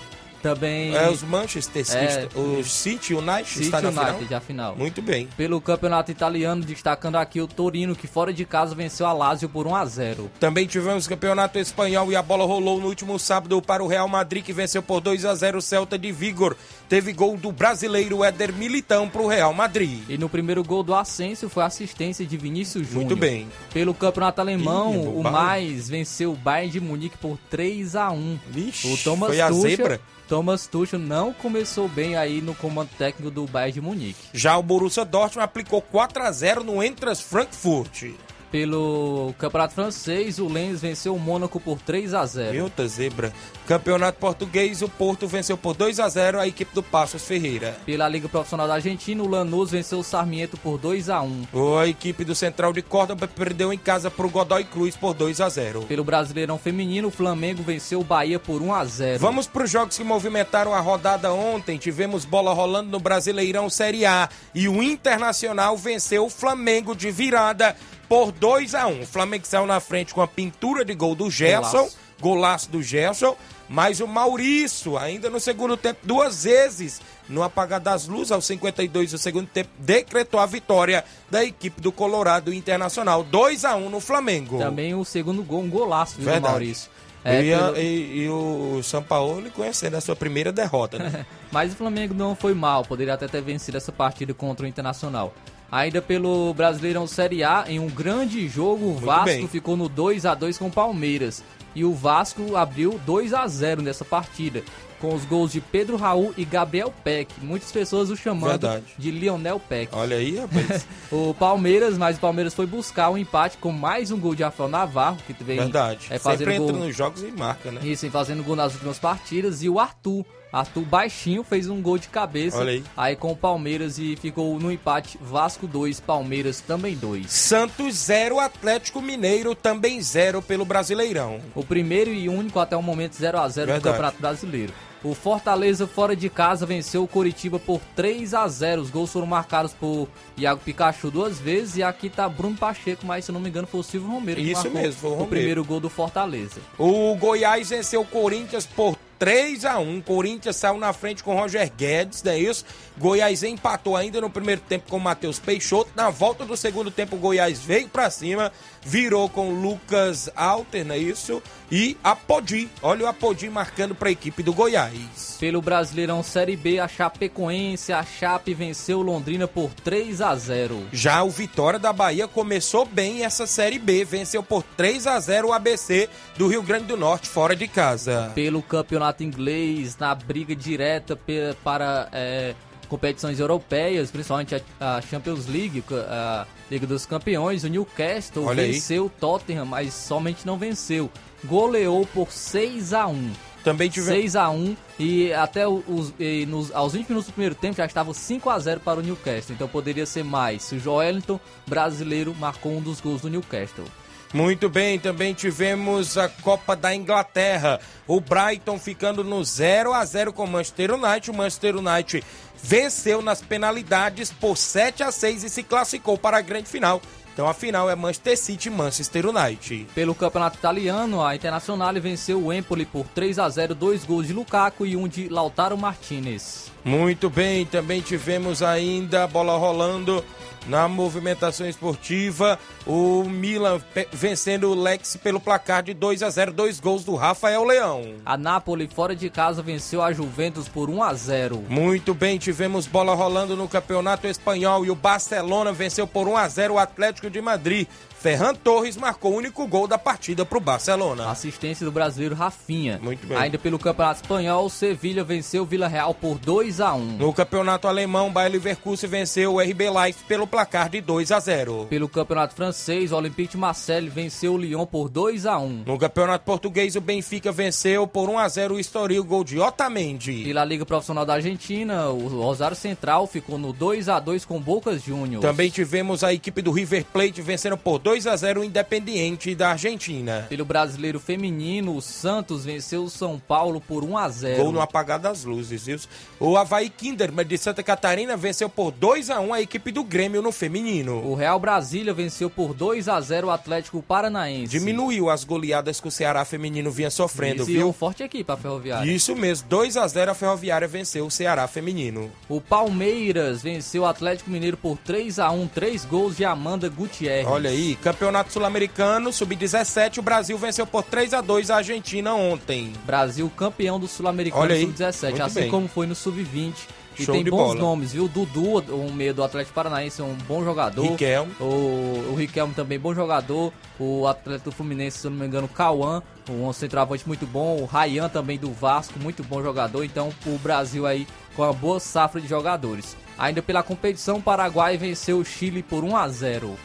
também 0.44 0.94
É 0.94 1.08
os 1.08 1.22
Manchester 1.22 1.86
City, 1.86 1.96
É, 1.96 2.28
o 2.38 2.62
City 2.62 3.14
United 3.14 3.48
City 3.48 3.64
está 3.64 3.80
na 3.80 3.88
United, 3.88 4.24
final. 4.26 4.36
a 4.36 4.40
final. 4.40 4.76
Muito 4.76 5.00
bem. 5.00 5.26
Pelo 5.38 5.58
campeonato 5.58 6.10
italiano, 6.10 6.62
destacando 6.62 7.16
aqui 7.16 7.40
o 7.40 7.46
Torino, 7.46 7.96
que 7.96 8.06
fora 8.06 8.30
de 8.30 8.44
casa 8.44 8.74
venceu 8.74 9.06
a 9.06 9.12
Lazio 9.14 9.48
por 9.48 9.66
1 9.66 9.74
a 9.74 9.86
0 9.86 10.30
Também 10.38 10.66
tivemos 10.66 11.08
campeonato 11.08 11.58
espanhol 11.58 12.12
e 12.12 12.16
a 12.16 12.20
bola 12.22 12.44
rolou 12.44 12.78
no 12.78 12.88
último 12.88 13.18
sábado 13.18 13.60
para 13.62 13.82
o 13.82 13.86
Real 13.86 14.06
Madrid, 14.06 14.44
que 14.44 14.52
venceu 14.52 14.82
por 14.82 15.00
2 15.00 15.24
a 15.24 15.34
0 15.34 15.58
o 15.58 15.62
Celta 15.62 15.98
de 15.98 16.12
Vigor. 16.12 16.54
Teve 16.90 17.14
gol 17.14 17.38
do 17.38 17.50
brasileiro 17.50 18.22
Éder 18.22 18.52
Militão 18.52 19.08
para 19.08 19.22
o 19.22 19.26
Real 19.26 19.54
Madrid. 19.54 20.02
E 20.10 20.18
no 20.18 20.28
primeiro 20.28 20.62
gol 20.62 20.82
do 20.82 20.94
Ascenso 20.94 21.48
foi 21.48 21.62
assistência 21.62 22.26
de 22.26 22.36
Vinícius 22.36 22.86
Júnior. 22.86 23.06
Muito 23.06 23.16
bem. 23.16 23.48
Pelo 23.72 23.94
campeonato 23.94 24.42
alemão, 24.42 24.92
Ih, 24.92 25.06
é 25.06 25.08
o. 25.08 25.22
Mais 25.22 25.88
venceu 25.88 26.32
o 26.32 26.36
Bayern 26.36 26.70
de 26.70 26.80
Munique 26.80 27.16
por 27.16 27.38
3 27.48 27.96
a 27.96 28.10
1 28.10 28.38
Vixe, 28.50 28.92
O 28.92 28.98
Thomas 28.98 29.30
foi 29.30 29.40
a 29.40 29.48
Tuchel, 29.48 29.62
zebra. 29.62 30.00
Thomas 30.28 30.66
Tuchel 30.66 30.98
não 30.98 31.32
começou 31.32 31.88
bem 31.88 32.16
aí 32.16 32.40
no 32.40 32.54
comando 32.54 32.90
técnico 32.96 33.30
do 33.30 33.46
Bayern 33.46 33.72
de 33.72 33.80
Munique. 33.80 34.28
Já 34.32 34.56
o 34.56 34.62
Borussia 34.62 35.04
Dortmund 35.04 35.44
aplicou 35.44 35.82
4 35.82 36.22
a 36.22 36.32
0 36.32 36.64
no 36.64 36.82
Entras 36.82 37.20
Frankfurt. 37.20 38.14
Pelo 38.54 39.34
campeonato 39.36 39.74
francês, 39.74 40.38
o 40.38 40.46
Lens 40.46 40.80
venceu 40.80 41.12
o 41.12 41.18
Mônaco 41.18 41.58
por 41.58 41.76
3 41.80 42.14
a 42.14 42.24
0 42.24 42.56
Eita 42.56 42.86
zebra. 42.86 43.32
Campeonato 43.66 44.20
português, 44.20 44.80
o 44.80 44.88
Porto 44.88 45.26
venceu 45.26 45.56
por 45.56 45.74
2 45.74 45.98
a 45.98 46.08
0 46.08 46.38
a 46.38 46.46
equipe 46.46 46.72
do 46.72 46.80
Passos 46.80 47.24
Ferreira. 47.24 47.76
Pela 47.84 48.08
Liga 48.08 48.28
Profissional 48.28 48.68
da 48.68 48.74
Argentina, 48.74 49.20
o 49.24 49.26
Lanús 49.26 49.72
venceu 49.72 49.98
o 49.98 50.04
Sarmiento 50.04 50.56
por 50.56 50.78
2 50.78 51.10
a 51.10 51.20
1 51.20 51.46
A 51.80 51.88
equipe 51.88 52.24
do 52.24 52.32
Central 52.32 52.72
de 52.72 52.80
Córdoba 52.80 53.26
perdeu 53.26 53.72
em 53.72 53.78
casa 53.78 54.08
para 54.08 54.24
o 54.24 54.30
Godoy 54.30 54.62
Cruz 54.62 54.94
por 54.94 55.14
2 55.14 55.40
a 55.40 55.48
0 55.48 55.82
Pelo 55.88 56.04
Brasileirão 56.04 56.56
Feminino, 56.56 57.08
o 57.08 57.10
Flamengo 57.10 57.60
venceu 57.60 58.02
o 58.02 58.04
Bahia 58.04 58.38
por 58.38 58.62
1 58.62 58.72
a 58.72 58.84
0 58.84 59.18
Vamos 59.18 59.48
para 59.48 59.64
os 59.64 59.70
jogos 59.70 59.96
que 59.96 60.04
movimentaram 60.04 60.72
a 60.72 60.78
rodada 60.78 61.32
ontem. 61.32 61.76
Tivemos 61.76 62.24
bola 62.24 62.54
rolando 62.54 62.88
no 62.88 63.00
Brasileirão 63.00 63.68
Série 63.68 64.06
A 64.06 64.28
e 64.54 64.68
o 64.68 64.80
Internacional 64.80 65.76
venceu 65.76 66.26
o 66.26 66.30
Flamengo 66.30 66.94
de 66.94 67.10
virada 67.10 67.74
por 68.08 68.30
2 68.32 68.74
a 68.74 68.86
1. 68.86 69.02
O 69.02 69.06
Flamengo 69.06 69.46
saiu 69.46 69.66
na 69.66 69.80
frente 69.80 70.12
com 70.14 70.20
a 70.22 70.26
pintura 70.28 70.84
de 70.84 70.94
gol 70.94 71.14
do 71.14 71.30
Gerson, 71.30 71.78
Golaço. 71.78 71.96
golaço 72.20 72.70
do 72.70 72.82
Gerson, 72.82 73.36
mas 73.68 74.00
o 74.00 74.06
Maurício, 74.06 74.96
ainda 74.98 75.30
no 75.30 75.40
segundo 75.40 75.76
tempo, 75.76 76.00
duas 76.02 76.44
vezes, 76.44 77.00
no 77.28 77.42
apagar 77.42 77.80
das 77.80 78.06
luzes, 78.06 78.30
aos 78.30 78.44
52 78.44 79.10
do 79.12 79.18
segundo 79.18 79.46
tempo, 79.46 79.70
decretou 79.78 80.38
a 80.38 80.46
vitória 80.46 81.04
da 81.30 81.42
equipe 81.44 81.80
do 81.80 81.90
Colorado 81.90 82.52
Internacional. 82.52 83.22
2 83.24 83.64
a 83.64 83.74
1 83.76 83.88
no 83.88 84.00
Flamengo. 84.00 84.58
Também 84.58 84.94
o 84.94 85.04
segundo 85.04 85.42
gol, 85.42 85.62
um 85.62 85.70
golaço 85.70 86.16
viu, 86.20 86.32
do. 86.34 86.40
Maurício. 86.42 86.90
É, 87.26 87.40
e, 87.42 87.50
pelo- 87.56 87.76
e- 87.78 88.16
e 88.24 88.28
o 88.28 88.82
São 88.82 89.02
Paulo 89.02 89.50
conhecendo 89.52 89.96
a 89.96 90.00
sua 90.02 90.14
primeira 90.14 90.52
derrota, 90.52 90.98
né? 90.98 91.24
Mas 91.50 91.72
o 91.72 91.76
Flamengo 91.76 92.12
não 92.12 92.36
foi 92.36 92.52
mal, 92.52 92.84
poderia 92.84 93.14
até 93.14 93.26
ter 93.26 93.40
vencido 93.40 93.78
essa 93.78 93.90
partida 93.90 94.34
contra 94.34 94.66
o 94.66 94.68
Internacional. 94.68 95.32
Ainda 95.70 96.00
pelo 96.00 96.54
Brasileirão 96.54 97.06
Série 97.06 97.42
A, 97.42 97.64
em 97.66 97.80
um 97.80 97.88
grande 97.88 98.46
jogo, 98.48 98.86
o 98.90 98.94
Vasco 98.94 99.24
bem. 99.24 99.48
ficou 99.48 99.76
no 99.76 99.88
2 99.88 100.24
a 100.24 100.34
2 100.34 100.56
com 100.58 100.66
o 100.68 100.70
Palmeiras. 100.70 101.42
E 101.74 101.84
o 101.84 101.92
Vasco 101.92 102.54
abriu 102.56 103.00
2 103.04 103.34
a 103.34 103.44
0 103.48 103.82
nessa 103.82 104.04
partida, 104.04 104.62
com 105.00 105.12
os 105.12 105.24
gols 105.24 105.50
de 105.50 105.60
Pedro 105.60 105.96
Raul 105.96 106.32
e 106.36 106.44
Gabriel 106.44 106.94
Peck. 107.02 107.34
Muitas 107.42 107.72
pessoas 107.72 108.10
o 108.10 108.16
chamando 108.16 108.60
Verdade. 108.60 108.84
de 108.96 109.10
Lionel 109.10 109.58
Peck. 109.58 109.92
Olha 109.92 110.16
aí, 110.16 110.38
rapaz. 110.38 110.86
O 111.10 111.34
Palmeiras, 111.34 111.98
mas 111.98 112.16
o 112.16 112.20
Palmeiras 112.20 112.54
foi 112.54 112.66
buscar 112.66 113.10
o 113.10 113.18
empate 113.18 113.56
com 113.58 113.72
mais 113.72 114.10
um 114.12 114.18
gol 114.18 114.34
de 114.36 114.42
Rafael 114.44 114.68
Navarro, 114.68 115.18
que 115.26 115.32
vem 115.44 115.58
Verdade. 115.58 116.06
é, 116.10 116.18
fazendo 116.18 116.38
Sempre 116.48 116.58
gol 116.58 116.68
entra 116.70 116.86
nos 116.86 116.96
jogos 116.96 117.22
e 117.22 117.32
marca, 117.32 117.70
né? 117.72 117.80
isso, 117.84 118.06
e 118.06 118.10
fazendo 118.10 118.42
gol 118.44 118.54
nas 118.56 118.72
últimas 118.74 118.98
partidas. 118.98 119.62
E 119.62 119.68
o 119.68 119.78
Arthur, 119.80 120.24
Arthur 120.54 120.82
baixinho, 120.82 121.42
fez 121.42 121.68
um 121.68 121.82
gol 121.82 121.98
de 121.98 122.06
cabeça. 122.06 122.58
Olha 122.58 122.80
aí. 122.96 123.16
com 123.16 123.32
o 123.32 123.36
Palmeiras 123.36 123.98
e 123.98 124.14
ficou 124.14 124.56
no 124.60 124.70
empate 124.70 125.18
Vasco 125.20 125.66
2, 125.66 125.98
Palmeiras 125.98 126.60
também 126.60 126.94
2. 126.94 127.28
Santos 127.28 127.96
0, 127.96 128.38
Atlético 128.38 129.02
Mineiro 129.02 129.56
também 129.56 130.00
0 130.00 130.40
pelo 130.40 130.64
Brasileirão. 130.64 131.40
O 131.56 131.64
primeiro 131.64 132.12
e 132.12 132.28
único 132.28 132.60
até 132.60 132.76
o 132.76 132.82
momento 132.82 133.16
0 133.16 133.36
a 133.36 133.48
0 133.48 133.72
do. 133.74 133.80
Campeonato 133.80 134.20
Brasileiro. 134.20 134.72
O 135.02 135.12
Fortaleza 135.12 135.86
fora 135.86 136.16
de 136.16 136.30
casa 136.30 136.64
venceu 136.64 137.02
o 137.02 137.08
Coritiba 137.08 137.58
por 137.58 137.80
3 137.94 138.32
a 138.32 138.48
0. 138.48 138.80
Os 138.80 138.90
gols 138.90 139.12
foram 139.12 139.26
marcados 139.26 139.74
por 139.74 140.08
Iago 140.36 140.62
Pikachu 140.64 141.10
duas 141.10 141.38
vezes 141.38 141.76
e 141.76 141.82
aqui 141.82 142.08
tá 142.08 142.26
Bruno 142.26 142.56
Pacheco, 142.56 143.04
mas 143.04 143.26
se 143.26 143.32
não 143.32 143.40
me 143.40 143.50
engano 143.50 143.66
foi 143.66 143.80
o 143.80 143.82
Silvio 143.82 144.08
Romero 144.08 144.40
que 144.40 144.52
Isso 144.52 144.70
mesmo, 144.70 145.00
foi 145.00 145.10
o 145.10 145.14
Romero. 145.14 145.30
primeiro 145.30 145.64
gol 145.64 145.78
do 145.78 145.90
Fortaleza. 145.90 146.60
O 146.78 147.14
Goiás 147.16 147.68
venceu 147.68 148.00
o 148.00 148.06
Corinthians 148.06 148.64
por 148.64 148.96
3 149.24 149.64
a 149.64 149.78
1 149.78 150.02
Corinthians 150.02 150.56
saiu 150.56 150.76
na 150.76 150.92
frente 150.92 151.24
com 151.24 151.34
Roger 151.34 151.72
Guedes, 151.74 152.22
não 152.22 152.32
é 152.32 152.38
isso? 152.38 152.62
Goiás 152.96 153.42
empatou 153.42 153.96
ainda 153.96 154.20
no 154.20 154.30
primeiro 154.30 154.60
tempo 154.60 154.88
com 154.88 154.96
o 154.96 155.00
Matheus 155.00 155.38
Peixoto. 155.38 155.90
Na 155.96 156.10
volta 156.10 156.44
do 156.44 156.56
segundo 156.56 156.90
tempo, 156.90 157.16
o 157.16 157.18
Goiás 157.18 157.58
veio 157.58 157.88
pra 157.88 158.08
cima, 158.08 158.52
virou 158.82 159.28
com 159.28 159.48
o 159.48 159.60
Lucas 159.60 160.30
Alter, 160.36 160.84
não 160.84 160.94
é 160.94 160.98
isso? 160.98 161.42
E 161.72 161.96
Apodi. 162.04 162.70
Olha 162.80 163.06
o 163.06 163.08
Apodi 163.08 163.50
marcando 163.50 163.94
pra 163.94 164.10
equipe 164.10 164.42
do 164.42 164.52
Goiás. 164.52 165.36
Pelo 165.40 165.60
Brasileirão 165.60 166.22
Série 166.22 166.56
B, 166.56 166.78
a 166.78 166.86
Chapecoense, 166.86 167.92
a 167.92 168.04
Chape 168.04 168.54
venceu 168.54 169.02
Londrina 169.02 169.48
por 169.48 169.70
3 169.74 170.20
a 170.20 170.34
0. 170.36 170.86
Já 170.92 171.22
o 171.24 171.30
Vitória 171.30 171.78
da 171.78 171.92
Bahia 171.92 172.28
começou 172.28 172.86
bem 172.86 173.24
essa 173.24 173.46
Série 173.46 173.78
B, 173.78 174.04
venceu 174.04 174.42
por 174.42 174.62
3 174.76 175.06
a 175.08 175.18
0 175.18 175.48
o 175.48 175.52
ABC 175.52 176.08
do 176.36 176.46
Rio 176.46 176.62
Grande 176.62 176.84
do 176.84 176.96
Norte, 176.96 177.28
fora 177.28 177.56
de 177.56 177.66
casa. 177.66 178.30
Pelo 178.34 178.62
campeonato 178.62 179.24
inglês, 179.24 179.96
na 179.98 180.14
briga 180.14 180.54
direta 180.54 181.18
para 181.64 182.08
é, 182.12 182.54
competições 182.84 183.40
europeias, 183.40 184.10
principalmente 184.10 184.54
a, 184.80 185.00
Champions 185.02 185.46
League, 185.46 185.82
a 186.08 186.46
Liga 186.70 186.86
dos 186.86 187.06
Campeões, 187.06 187.64
o 187.64 187.68
Newcastle 187.68 188.44
Olha 188.44 188.62
aí. 188.62 188.72
venceu 188.72 189.06
o 189.06 189.10
Tottenham, 189.10 189.64
mas 189.64 189.92
somente 189.94 190.46
não 190.46 190.56
venceu. 190.56 191.10
Goleou 191.44 192.06
por 192.06 192.30
6 192.30 192.92
a 192.92 193.06
1. 193.06 193.32
Também 193.64 193.88
tivemos 193.88 194.20
6 194.20 194.36
a 194.36 194.50
1 194.50 194.76
e 194.98 195.32
até 195.32 195.66
os, 195.66 196.12
e 196.20 196.44
nos, 196.46 196.70
aos 196.74 196.92
20 196.92 197.08
minutos 197.08 197.28
do 197.28 197.32
primeiro 197.32 197.54
tempo 197.54 197.76
já 197.76 197.86
estava 197.86 198.12
5 198.12 198.50
a 198.50 198.58
0 198.58 198.80
para 198.80 199.00
o 199.00 199.02
Newcastle, 199.02 199.54
então 199.54 199.66
poderia 199.66 200.04
ser 200.04 200.22
mais. 200.22 200.70
O 200.70 200.78
Joelinton, 200.78 201.40
brasileiro, 201.66 202.34
marcou 202.34 202.72
um 202.72 202.82
dos 202.82 203.00
gols 203.00 203.22
do 203.22 203.30
Newcastle. 203.30 203.86
Muito 204.34 204.68
bem, 204.68 204.98
também 204.98 205.32
tivemos 205.32 206.18
a 206.18 206.28
Copa 206.28 206.74
da 206.74 206.92
Inglaterra. 206.92 207.78
O 208.04 208.20
Brighton 208.20 208.80
ficando 208.80 209.22
no 209.22 209.44
0 209.44 209.94
a 209.94 210.04
0 210.04 210.32
com 210.32 210.42
o 210.42 210.48
Manchester 210.48 210.92
United. 210.92 211.30
O 211.30 211.34
Manchester 211.34 211.76
United 211.76 212.24
venceu 212.64 213.20
nas 213.20 213.42
penalidades 213.42 214.32
por 214.32 214.56
7 214.56 215.02
a 215.02 215.12
6 215.12 215.44
e 215.44 215.50
se 215.50 215.62
classificou 215.62 216.16
para 216.16 216.38
a 216.38 216.40
grande 216.40 216.66
final. 216.66 217.00
Então 217.34 217.46
a 217.46 217.52
final 217.52 217.90
é 217.90 217.94
Manchester 217.94 218.38
City 218.38 218.70
Manchester 218.70 219.26
United. 219.26 219.86
Pelo 219.94 220.14
campeonato 220.14 220.56
italiano, 220.56 221.22
a 221.22 221.36
Internazionale 221.36 222.00
venceu 222.00 222.42
o 222.42 222.52
Empoli 222.52 222.86
por 222.86 223.06
3 223.08 223.38
a 223.38 223.48
0 223.50 223.74
dois 223.74 224.04
gols 224.04 224.28
de 224.28 224.32
Lukaku 224.32 224.86
e 224.86 224.96
um 224.96 225.06
de 225.06 225.28
Lautaro 225.28 225.76
Martinez. 225.76 226.73
Muito 226.84 227.30
bem, 227.30 227.64
também 227.64 228.02
tivemos 228.02 228.62
ainda 228.62 229.24
a 229.24 229.26
bola 229.26 229.56
rolando 229.56 230.22
Na 230.66 230.88
movimentação 230.88 231.68
esportiva, 231.68 232.58
o 232.86 233.24
Milan 233.24 233.80
vencendo 234.10 234.70
o 234.70 234.74
Lex 234.74 235.16
pelo 235.16 235.38
placar 235.38 235.82
de 235.82 235.92
2 235.92 236.22
a 236.22 236.30
0, 236.30 236.52
dois 236.52 236.80
gols 236.80 237.04
do 237.04 237.14
Rafael 237.14 237.64
Leão. 237.64 238.14
A 238.24 238.36
Napoli 238.38 238.88
fora 238.88 239.14
de 239.14 239.28
casa 239.28 239.62
venceu 239.62 240.02
a 240.02 240.10
Juventus 240.10 240.66
por 240.66 240.88
1 240.88 241.02
a 241.02 241.12
0. 241.12 241.64
Muito 241.68 242.14
bem, 242.14 242.38
tivemos 242.38 242.86
bola 242.86 243.14
rolando 243.14 243.54
no 243.54 243.68
Campeonato 243.68 244.26
Espanhol 244.26 244.86
e 244.86 244.90
o 244.90 244.94
Barcelona 244.94 245.70
venceu 245.70 246.06
por 246.06 246.26
1 246.26 246.36
a 246.36 246.48
0 246.48 246.74
o 246.74 246.78
Atlético 246.78 247.28
de 247.28 247.42
Madrid. 247.42 247.86
Ferran 248.24 248.54
Torres 248.54 248.96
marcou 248.96 249.34
o 249.34 249.36
único 249.36 249.66
gol 249.66 249.86
da 249.86 249.98
partida 249.98 250.46
para 250.46 250.56
o 250.56 250.60
Barcelona. 250.60 251.30
Assistência 251.30 251.84
do 251.84 251.92
brasileiro 251.92 252.34
Rafinha. 252.34 252.98
Muito 253.02 253.26
bem. 253.26 253.36
Ainda 253.36 253.58
pelo 253.58 253.78
Campeonato 253.78 254.22
Espanhol, 254.22 254.70
Sevilha 254.70 255.22
venceu 255.22 255.64
o 255.64 255.66
Vila 255.66 255.86
Real 255.86 256.14
por 256.14 256.38
2 256.38 256.80
a 256.80 256.94
1. 256.94 257.18
No 257.18 257.34
Campeonato 257.34 257.86
Alemão, 257.86 258.32
Bayer 258.32 258.50
Leverkusen 258.52 259.10
venceu 259.10 259.52
o 259.52 259.60
RB 259.60 259.90
Leipzig 259.90 260.24
pelo 260.26 260.46
placar 260.46 260.88
de 260.88 261.02
2 261.02 261.32
a 261.32 261.38
0. 261.38 261.86
Pelo 261.90 262.08
Campeonato 262.08 262.54
Francês, 262.54 263.12
o 263.12 263.16
Olympique 263.16 263.50
de 263.50 263.56
Marseille 263.58 264.08
venceu 264.08 264.54
o 264.54 264.56
Lyon 264.56 264.86
por 264.86 265.10
2 265.10 265.44
a 265.44 265.58
1. 265.58 265.82
No 265.84 265.98
Campeonato 265.98 266.46
Português, 266.46 266.96
o 266.96 267.02
Benfica 267.02 267.52
venceu 267.52 268.06
por 268.06 268.30
1 268.30 268.38
a 268.38 268.48
0 268.48 268.76
o 268.76 268.80
Estoril, 268.80 269.22
gol 269.22 269.44
de 269.44 269.60
Otamendi. 269.60 270.44
Pela 270.44 270.64
Liga 270.64 270.86
Profissional 270.86 271.26
da 271.26 271.34
Argentina, 271.34 272.08
o 272.08 272.26
Rosário 272.28 272.74
Central 272.74 273.26
ficou 273.26 273.58
no 273.58 273.70
2 273.70 274.08
a 274.08 274.18
2 274.18 274.46
com 274.46 274.58
Bocas 274.58 275.02
Juniors. 275.02 275.42
Também 275.42 275.68
tivemos 275.68 276.24
a 276.24 276.32
equipe 276.32 276.62
do 276.62 276.72
River 276.72 277.04
Plate 277.12 277.42
vencendo 277.42 277.76
por 277.76 277.98
2 277.98 278.13
a 278.26 278.36
0 278.36 278.60
o 278.60 278.64
Independiente 278.64 279.54
da 279.54 279.70
Argentina. 279.70 280.46
Pelo 280.48 280.64
brasileiro 280.64 281.18
feminino, 281.18 281.96
o 281.96 282.00
Santos 282.00 282.64
venceu 282.64 283.04
o 283.04 283.10
São 283.10 283.38
Paulo 283.38 283.80
por 283.80 284.04
1 284.04 284.16
a 284.16 284.28
0. 284.28 284.62
Gol 284.62 284.72
no 284.72 284.80
apagar 284.80 285.18
das 285.18 285.44
luzes, 285.44 285.86
viu? 285.86 285.98
O 286.38 286.56
Havaí 286.56 286.88
Kinderman 286.88 287.44
de 287.44 287.58
Santa 287.58 287.82
Catarina 287.82 288.36
venceu 288.36 288.68
por 288.68 288.92
2 288.92 289.30
a 289.30 289.40
1 289.40 289.52
a 289.54 289.60
equipe 289.60 289.90
do 289.90 290.04
Grêmio 290.04 290.40
no 290.40 290.52
feminino. 290.52 291.24
O 291.26 291.34
Real 291.34 291.58
Brasília 291.58 292.14
venceu 292.14 292.48
por 292.48 292.72
2 292.72 293.08
a 293.08 293.20
0 293.20 293.48
o 293.48 293.50
Atlético 293.50 294.00
Paranaense. 294.02 294.70
Diminuiu 294.70 295.28
as 295.28 295.42
goleadas 295.44 296.00
que 296.00 296.08
o 296.08 296.10
Ceará 296.10 296.44
feminino 296.44 296.90
vinha 296.90 297.10
sofrendo, 297.10 297.62
Isso, 297.62 297.72
viu? 297.72 297.92
Forte 297.92 298.22
equipe 298.22 298.50
a 298.50 298.56
Ferroviária. 298.56 299.10
Isso 299.10 299.34
mesmo, 299.34 299.68
2 299.68 299.96
a 299.96 300.06
0 300.06 300.30
a 300.30 300.34
Ferroviária 300.34 300.86
venceu 300.86 301.26
o 301.26 301.30
Ceará 301.30 301.66
feminino. 301.66 302.30
O 302.48 302.60
Palmeiras 302.60 303.62
venceu 303.62 304.02
o 304.02 304.06
Atlético 304.06 304.50
Mineiro 304.50 304.76
por 304.76 304.96
3 304.98 305.38
a 305.38 305.50
1, 305.50 305.66
três 305.68 306.04
gols 306.04 306.36
de 306.36 306.44
Amanda 306.44 306.88
Gutierrez. 306.88 307.46
Olha 307.46 307.70
aí, 307.70 307.93
Campeonato 307.96 308.52
Sul-Americano 308.52 308.74
Sul-Americano, 308.84 309.32
sub-17, 309.32 310.18
o 310.18 310.22
Brasil 310.22 310.58
venceu 310.58 310.86
por 310.86 311.02
3 311.02 311.34
a 311.34 311.40
2 311.40 311.70
a 311.70 311.76
Argentina 311.76 312.34
ontem. 312.34 312.92
Brasil 313.04 313.50
campeão 313.56 313.98
do 313.98 314.08
Sul-Americano 314.08 314.74
sub-17, 314.74 315.40
assim 315.40 315.60
bem. 315.60 315.70
como 315.70 315.88
foi 315.88 316.06
no 316.06 316.14
sub-20. 316.14 316.74
E 317.16 317.24
Show 317.24 317.34
tem 317.34 317.44
bons 317.44 317.68
bola. 317.68 317.74
nomes, 317.76 318.12
viu? 318.12 318.26
Dudu, 318.26 318.82
um 318.92 319.12
meio 319.12 319.32
do 319.32 319.44
Atlético 319.44 319.72
Paranaense, 319.72 320.20
é 320.20 320.24
um 320.24 320.34
bom 320.48 320.64
jogador. 320.64 321.02
Riquelme. 321.02 321.52
O, 321.60 322.32
o 322.32 322.34
Riquelme 322.36 322.74
também 322.74 322.98
bom 322.98 323.14
jogador. 323.14 323.72
O 324.00 324.26
atleta 324.26 324.64
do 324.64 324.72
Fluminense, 324.72 325.18
se 325.18 325.28
não 325.28 325.36
me 325.36 325.46
engano, 325.46 325.68
Cauã, 325.68 326.20
um 326.50 326.72
centroavante 326.72 327.24
muito 327.24 327.46
bom. 327.46 327.80
O 327.80 327.84
Rayan 327.84 328.28
também 328.28 328.58
do 328.58 328.72
Vasco, 328.72 329.16
muito 329.20 329.44
bom 329.44 329.62
jogador. 329.62 330.02
Então, 330.02 330.30
o 330.44 330.58
Brasil 330.58 331.06
aí 331.06 331.24
com 331.54 331.62
uma 331.62 331.72
boa 331.72 332.00
safra 332.00 332.40
de 332.40 332.48
jogadores. 332.48 333.16
Ainda 333.38 333.62
pela 333.62 333.84
competição, 333.84 334.38
o 334.38 334.42
Paraguai 334.42 334.96
venceu 334.96 335.38
o 335.38 335.44
Chile 335.44 335.84
por 335.84 336.02
1 336.02 336.16
a 336.16 336.28
0. 336.28 336.76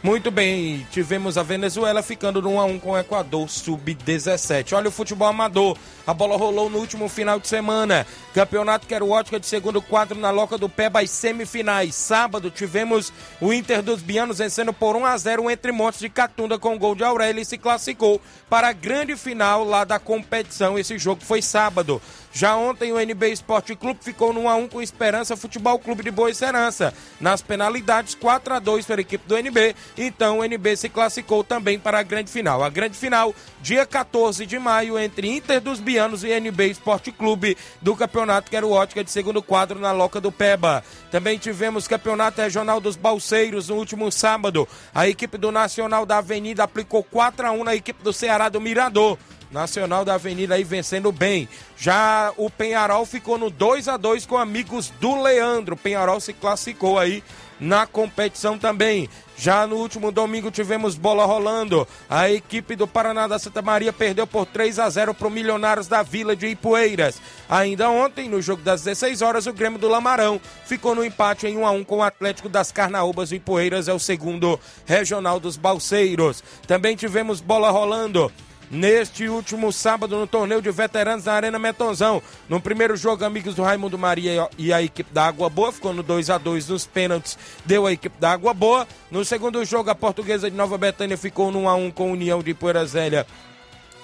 Muito 0.00 0.30
bem, 0.30 0.86
tivemos 0.92 1.36
a 1.36 1.42
Venezuela 1.42 2.04
ficando 2.04 2.40
no 2.40 2.50
1x1 2.50 2.80
com 2.80 2.90
o 2.92 2.98
Equador 2.98 3.48
sub-17. 3.48 4.72
Olha 4.72 4.88
o 4.88 4.92
futebol 4.92 5.26
amador, 5.26 5.76
a 6.06 6.14
bola 6.14 6.36
rolou 6.36 6.70
no 6.70 6.78
último 6.78 7.08
final 7.08 7.40
de 7.40 7.48
semana. 7.48 8.06
Campeonato 8.32 8.86
Quero 8.86 9.10
Ótica 9.10 9.40
de 9.40 9.46
segundo 9.46 9.82
quadro 9.82 10.16
na 10.16 10.30
Loca 10.30 10.56
do 10.56 10.68
Peba 10.68 11.00
as 11.00 11.10
semifinais. 11.10 11.96
Sábado 11.96 12.48
tivemos 12.48 13.12
o 13.40 13.52
Inter 13.52 13.82
dos 13.82 14.00
Bianos 14.00 14.38
vencendo 14.38 14.72
por 14.72 14.94
1x0 14.94 15.50
entre 15.50 15.72
Montes 15.72 15.98
de 15.98 16.08
Catunda 16.08 16.60
com 16.60 16.78
gol 16.78 16.94
de 16.94 17.02
Aurélio 17.02 17.42
e 17.42 17.44
se 17.44 17.58
classificou 17.58 18.20
para 18.48 18.68
a 18.68 18.72
grande 18.72 19.16
final 19.16 19.64
lá 19.64 19.82
da 19.82 19.98
competição. 19.98 20.78
Esse 20.78 20.96
jogo 20.96 21.24
foi 21.24 21.42
sábado. 21.42 22.00
Já 22.32 22.54
ontem 22.54 22.92
o 22.92 23.00
NB 23.00 23.32
Esporte 23.32 23.74
Clube 23.74 23.98
ficou 24.00 24.32
no 24.32 24.42
1x1 24.42 24.68
com 24.68 24.80
Esperança 24.80 25.36
Futebol 25.36 25.78
Clube 25.78 26.04
de 26.04 26.10
Boa 26.10 26.32
Serança. 26.32 26.94
Nas 27.20 27.42
penalidades, 27.42 28.14
4 28.14 28.54
a 28.54 28.58
2 28.60 28.86
para 28.86 28.96
a 28.96 29.00
equipe 29.00 29.26
do 29.26 29.36
NB. 29.36 29.74
Então 29.96 30.38
o 30.38 30.44
NB 30.44 30.76
se 30.76 30.88
classificou 30.88 31.42
também 31.42 31.78
para 31.78 31.98
a 31.98 32.02
grande 32.02 32.30
final. 32.30 32.62
A 32.62 32.68
grande 32.68 32.96
final, 32.96 33.34
dia 33.60 33.84
14 33.86 34.46
de 34.46 34.58
maio, 34.58 34.98
entre 34.98 35.28
Inter 35.28 35.60
dos 35.60 35.80
Bianos 35.80 36.24
e 36.24 36.28
NB 36.28 36.70
Esporte 36.70 37.10
Clube 37.10 37.56
do 37.80 37.96
Campeonato 37.96 38.50
Quero 38.50 38.70
Ótica 38.70 39.02
de 39.02 39.10
segundo 39.10 39.42
quadro 39.42 39.78
na 39.78 39.92
Loca 39.92 40.20
do 40.20 40.30
Peba. 40.30 40.84
Também 41.10 41.38
tivemos 41.38 41.88
Campeonato 41.88 42.40
Regional 42.40 42.80
dos 42.80 42.96
Balseiros 42.96 43.68
no 43.68 43.76
último 43.76 44.10
sábado. 44.12 44.68
A 44.94 45.08
equipe 45.08 45.38
do 45.38 45.50
Nacional 45.50 46.04
da 46.04 46.18
Avenida 46.18 46.64
aplicou 46.64 47.02
4 47.02 47.46
a 47.46 47.50
1 47.52 47.64
na 47.64 47.74
equipe 47.74 48.02
do 48.02 48.12
Ceará 48.12 48.48
do 48.48 48.60
Mirador. 48.60 49.18
Nacional 49.50 50.04
da 50.04 50.14
Avenida 50.14 50.54
aí 50.54 50.64
vencendo 50.64 51.10
bem. 51.10 51.48
Já 51.76 52.32
o 52.36 52.50
Penharol 52.50 53.06
ficou 53.06 53.38
no 53.38 53.50
2 53.50 53.88
a 53.88 53.96
2 53.96 54.26
com 54.26 54.36
amigos 54.36 54.92
do 55.00 55.20
Leandro. 55.20 55.76
Penharol 55.76 56.20
se 56.20 56.32
classificou 56.32 56.98
aí 56.98 57.22
na 57.60 57.86
competição 57.86 58.58
também. 58.58 59.08
Já 59.36 59.66
no 59.66 59.76
último 59.76 60.10
domingo 60.10 60.50
tivemos 60.50 60.96
bola 60.96 61.24
rolando. 61.24 61.86
A 62.10 62.28
equipe 62.28 62.74
do 62.74 62.88
Paraná 62.88 63.28
da 63.28 63.38
Santa 63.38 63.62
Maria 63.62 63.92
perdeu 63.92 64.26
por 64.26 64.46
3 64.46 64.80
a 64.80 64.90
0 64.90 65.14
para 65.14 65.28
o 65.28 65.30
Milionários 65.30 65.86
da 65.86 66.02
Vila 66.02 66.34
de 66.34 66.48
Ipueiras. 66.48 67.20
Ainda 67.48 67.88
ontem, 67.88 68.28
no 68.28 68.42
jogo 68.42 68.62
das 68.62 68.82
16 68.82 69.22
horas, 69.22 69.46
o 69.46 69.52
Grêmio 69.52 69.78
do 69.78 69.88
Lamarão 69.88 70.40
ficou 70.64 70.94
no 70.94 71.04
empate 71.04 71.46
em 71.46 71.56
1 71.56 71.66
a 71.66 71.70
1 71.70 71.84
com 71.84 71.98
o 71.98 72.02
Atlético 72.02 72.48
das 72.48 72.72
Carnaúbas. 72.72 73.30
O 73.30 73.34
Ipueiras 73.36 73.86
é 73.86 73.92
o 73.92 73.98
segundo 73.98 74.58
regional 74.84 75.38
dos 75.38 75.56
Balseiros. 75.56 76.42
Também 76.66 76.96
tivemos 76.96 77.40
bola 77.40 77.70
rolando 77.70 78.32
neste 78.70 79.28
último 79.28 79.72
sábado 79.72 80.16
no 80.16 80.26
torneio 80.26 80.62
de 80.62 80.70
veteranos 80.70 81.24
na 81.24 81.32
Arena 81.32 81.58
Metonzão. 81.58 82.22
No 82.48 82.60
primeiro 82.60 82.96
jogo, 82.96 83.24
amigos 83.24 83.54
do 83.54 83.62
Raimundo 83.62 83.98
Maria 83.98 84.48
e 84.56 84.72
a 84.72 84.82
equipe 84.82 85.12
da 85.12 85.26
Água 85.26 85.48
Boa 85.48 85.72
ficou 85.72 85.92
no 85.92 86.02
2 86.02 86.30
a 86.30 86.38
2 86.38 86.68
nos 86.68 86.86
pênaltis, 86.86 87.38
deu 87.64 87.86
a 87.86 87.92
equipe 87.92 88.18
da 88.20 88.32
Água 88.32 88.52
Boa. 88.52 88.86
No 89.10 89.24
segundo 89.24 89.64
jogo, 89.64 89.90
a 89.90 89.94
portuguesa 89.94 90.50
de 90.50 90.56
Nova 90.56 90.76
Betânia 90.76 91.16
ficou 91.16 91.50
no 91.50 91.60
1 91.60 91.68
a 91.68 91.74
1 91.74 91.90
com 91.90 92.12
União 92.12 92.42
de 92.42 92.54
Poeira 92.54 92.84
Zélia. 92.84 93.26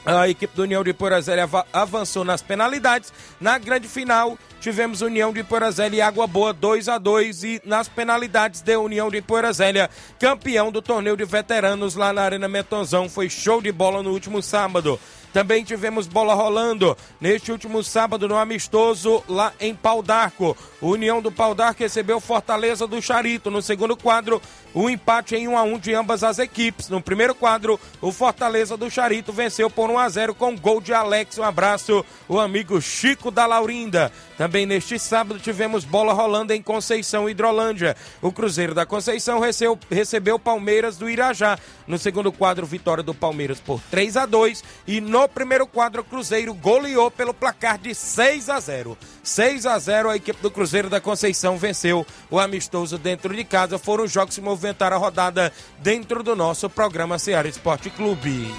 A 0.07 0.29
equipe 0.29 0.55
do 0.55 0.63
União 0.65 0.85
de 0.85 0.93
Porazélia 0.93 1.49
avançou 1.73 2.25
nas 2.25 2.43
penalidades. 2.43 3.11
Na 3.41 3.57
grande 3.57 3.89
final, 3.89 4.39
tivemos 4.61 5.01
União 5.01 5.33
de 5.33 5.43
Porazélia 5.43 5.97
e 5.97 6.01
Água 6.03 6.27
Boa 6.27 6.53
2 6.53 6.89
a 6.91 6.99
2 6.99 7.45
e 7.45 7.63
nas 7.65 7.89
penalidades 7.89 8.61
deu 8.61 8.83
União 8.83 9.09
de 9.09 9.23
Porazélia, 9.23 9.89
campeão 10.21 10.71
do 10.71 10.83
torneio 10.83 11.17
de 11.17 11.25
veteranos 11.25 11.95
lá 11.95 12.13
na 12.13 12.21
Arena 12.21 12.49
Metonzão. 12.49 13.09
Foi 13.09 13.31
show 13.31 13.63
de 13.63 13.73
bola 13.73 14.03
no 14.03 14.11
último 14.11 14.43
sábado. 14.43 15.01
Também 15.35 15.65
tivemos 15.65 16.07
bola 16.07 16.33
rolando 16.33 16.97
neste 17.21 17.51
último 17.51 17.83
sábado 17.83 18.29
no 18.29 18.37
amistoso 18.37 19.21
lá 19.29 19.53
em 19.59 19.75
Pau 19.75 20.01
d'Arco. 20.01 20.57
O 20.81 20.91
União 20.91 21.21
do 21.21 21.33
Pau 21.33 21.57
d'Arco 21.57 21.83
recebeu 21.83 22.21
Fortaleza 22.21 22.87
do 22.87 23.03
Charito. 23.03 23.51
No 23.51 23.61
segundo 23.61 23.97
quadro, 23.97 24.41
o 24.73 24.83
um 24.83 24.91
empate 24.91 25.35
em 25.35 25.49
1 25.49 25.59
a 25.59 25.63
1 25.65 25.79
de 25.81 25.93
ambas 25.93 26.23
as 26.23 26.39
equipes. 26.39 26.89
No 26.89 27.01
primeiro 27.01 27.35
quadro, 27.35 27.81
o 28.01 28.13
Fortaleza 28.13 28.77
do 28.77 28.89
Charito 28.89 29.33
venceu 29.33 29.69
por 29.69 29.91
1 29.91 29.99
a 29.99 30.09
0 30.09 30.35
com 30.37 30.57
gol 30.57 30.81
de 30.81 30.95
Alex. 30.95 31.37
Um 31.37 31.43
abraço, 31.43 32.05
o 32.29 32.39
amigo 32.39 32.81
Chico 32.81 33.33
da 33.33 33.45
Laurinda. 33.45 34.13
Também 34.39 34.67
neste 34.67 35.01
sábado 35.01 35.41
tivemos 35.41 35.85
bola 35.85 36.13
rolando 36.13 36.53
em 36.53 36.63
Conceição 36.63 37.29
Hidrolândia. 37.29 37.97
O 38.23 38.31
Cruzeiro 38.31 38.75
da 38.75 38.87
Conceição 38.87 39.41
recebeu, 39.41 39.77
recebeu 39.91 40.39
Palmeiras 40.39 40.97
do 40.97 41.11
Irajá. 41.11 41.59
No 41.89 41.99
segundo 41.99 42.31
quadro, 42.31 42.65
vitória 42.65 43.03
do 43.03 43.15
Palmeiras 43.15 43.59
por 43.59 43.81
3 43.91 44.17
a 44.17 44.27
2 44.27 44.63
e 44.87 45.01
no 45.01 45.24
primeiro 45.29 45.67
quadro, 45.67 46.03
o 46.03 46.05
Cruzeiro 46.05 46.53
goleou 46.55 47.11
pelo 47.11 47.35
placar 47.35 47.79
de 47.79 47.95
6 47.95 48.49
a 48.49 48.61
0. 48.61 48.97
6 49.23 49.67
a 49.67 49.79
0 49.79 50.11
a 50.11 50.17
equipe 50.17 50.41
do 50.41 50.51
Cruzeiro 50.51 50.91
da 50.91 51.01
Conceição 51.01 51.57
venceu 51.57 52.07
o 52.31 52.39
amistoso 52.39 52.99
dentro 52.99 53.35
de 53.35 53.45
casa. 53.45 53.79
Foram 53.79 54.05
os 54.05 54.13
jogos 54.13 54.35
que 54.35 54.41
movimentaram 54.41 54.97
a 54.97 55.01
rodada 55.01 55.53
dentro 55.79 56.23
do 56.23 56.37
nosso 56.37 56.69
programa 56.69 57.19
Ceará 57.19 57.49
Esporte 57.49 57.91
Clube. 57.91 58.53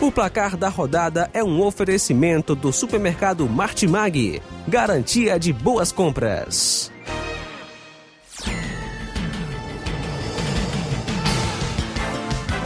O 0.00 0.10
placar 0.10 0.56
da 0.56 0.70
rodada 0.70 1.30
é 1.34 1.44
um 1.44 1.60
oferecimento 1.62 2.54
do 2.54 2.72
supermercado 2.72 3.46
Martimag. 3.46 4.40
Garantia 4.66 5.38
de 5.38 5.52
boas 5.52 5.92
compras. 5.92 6.90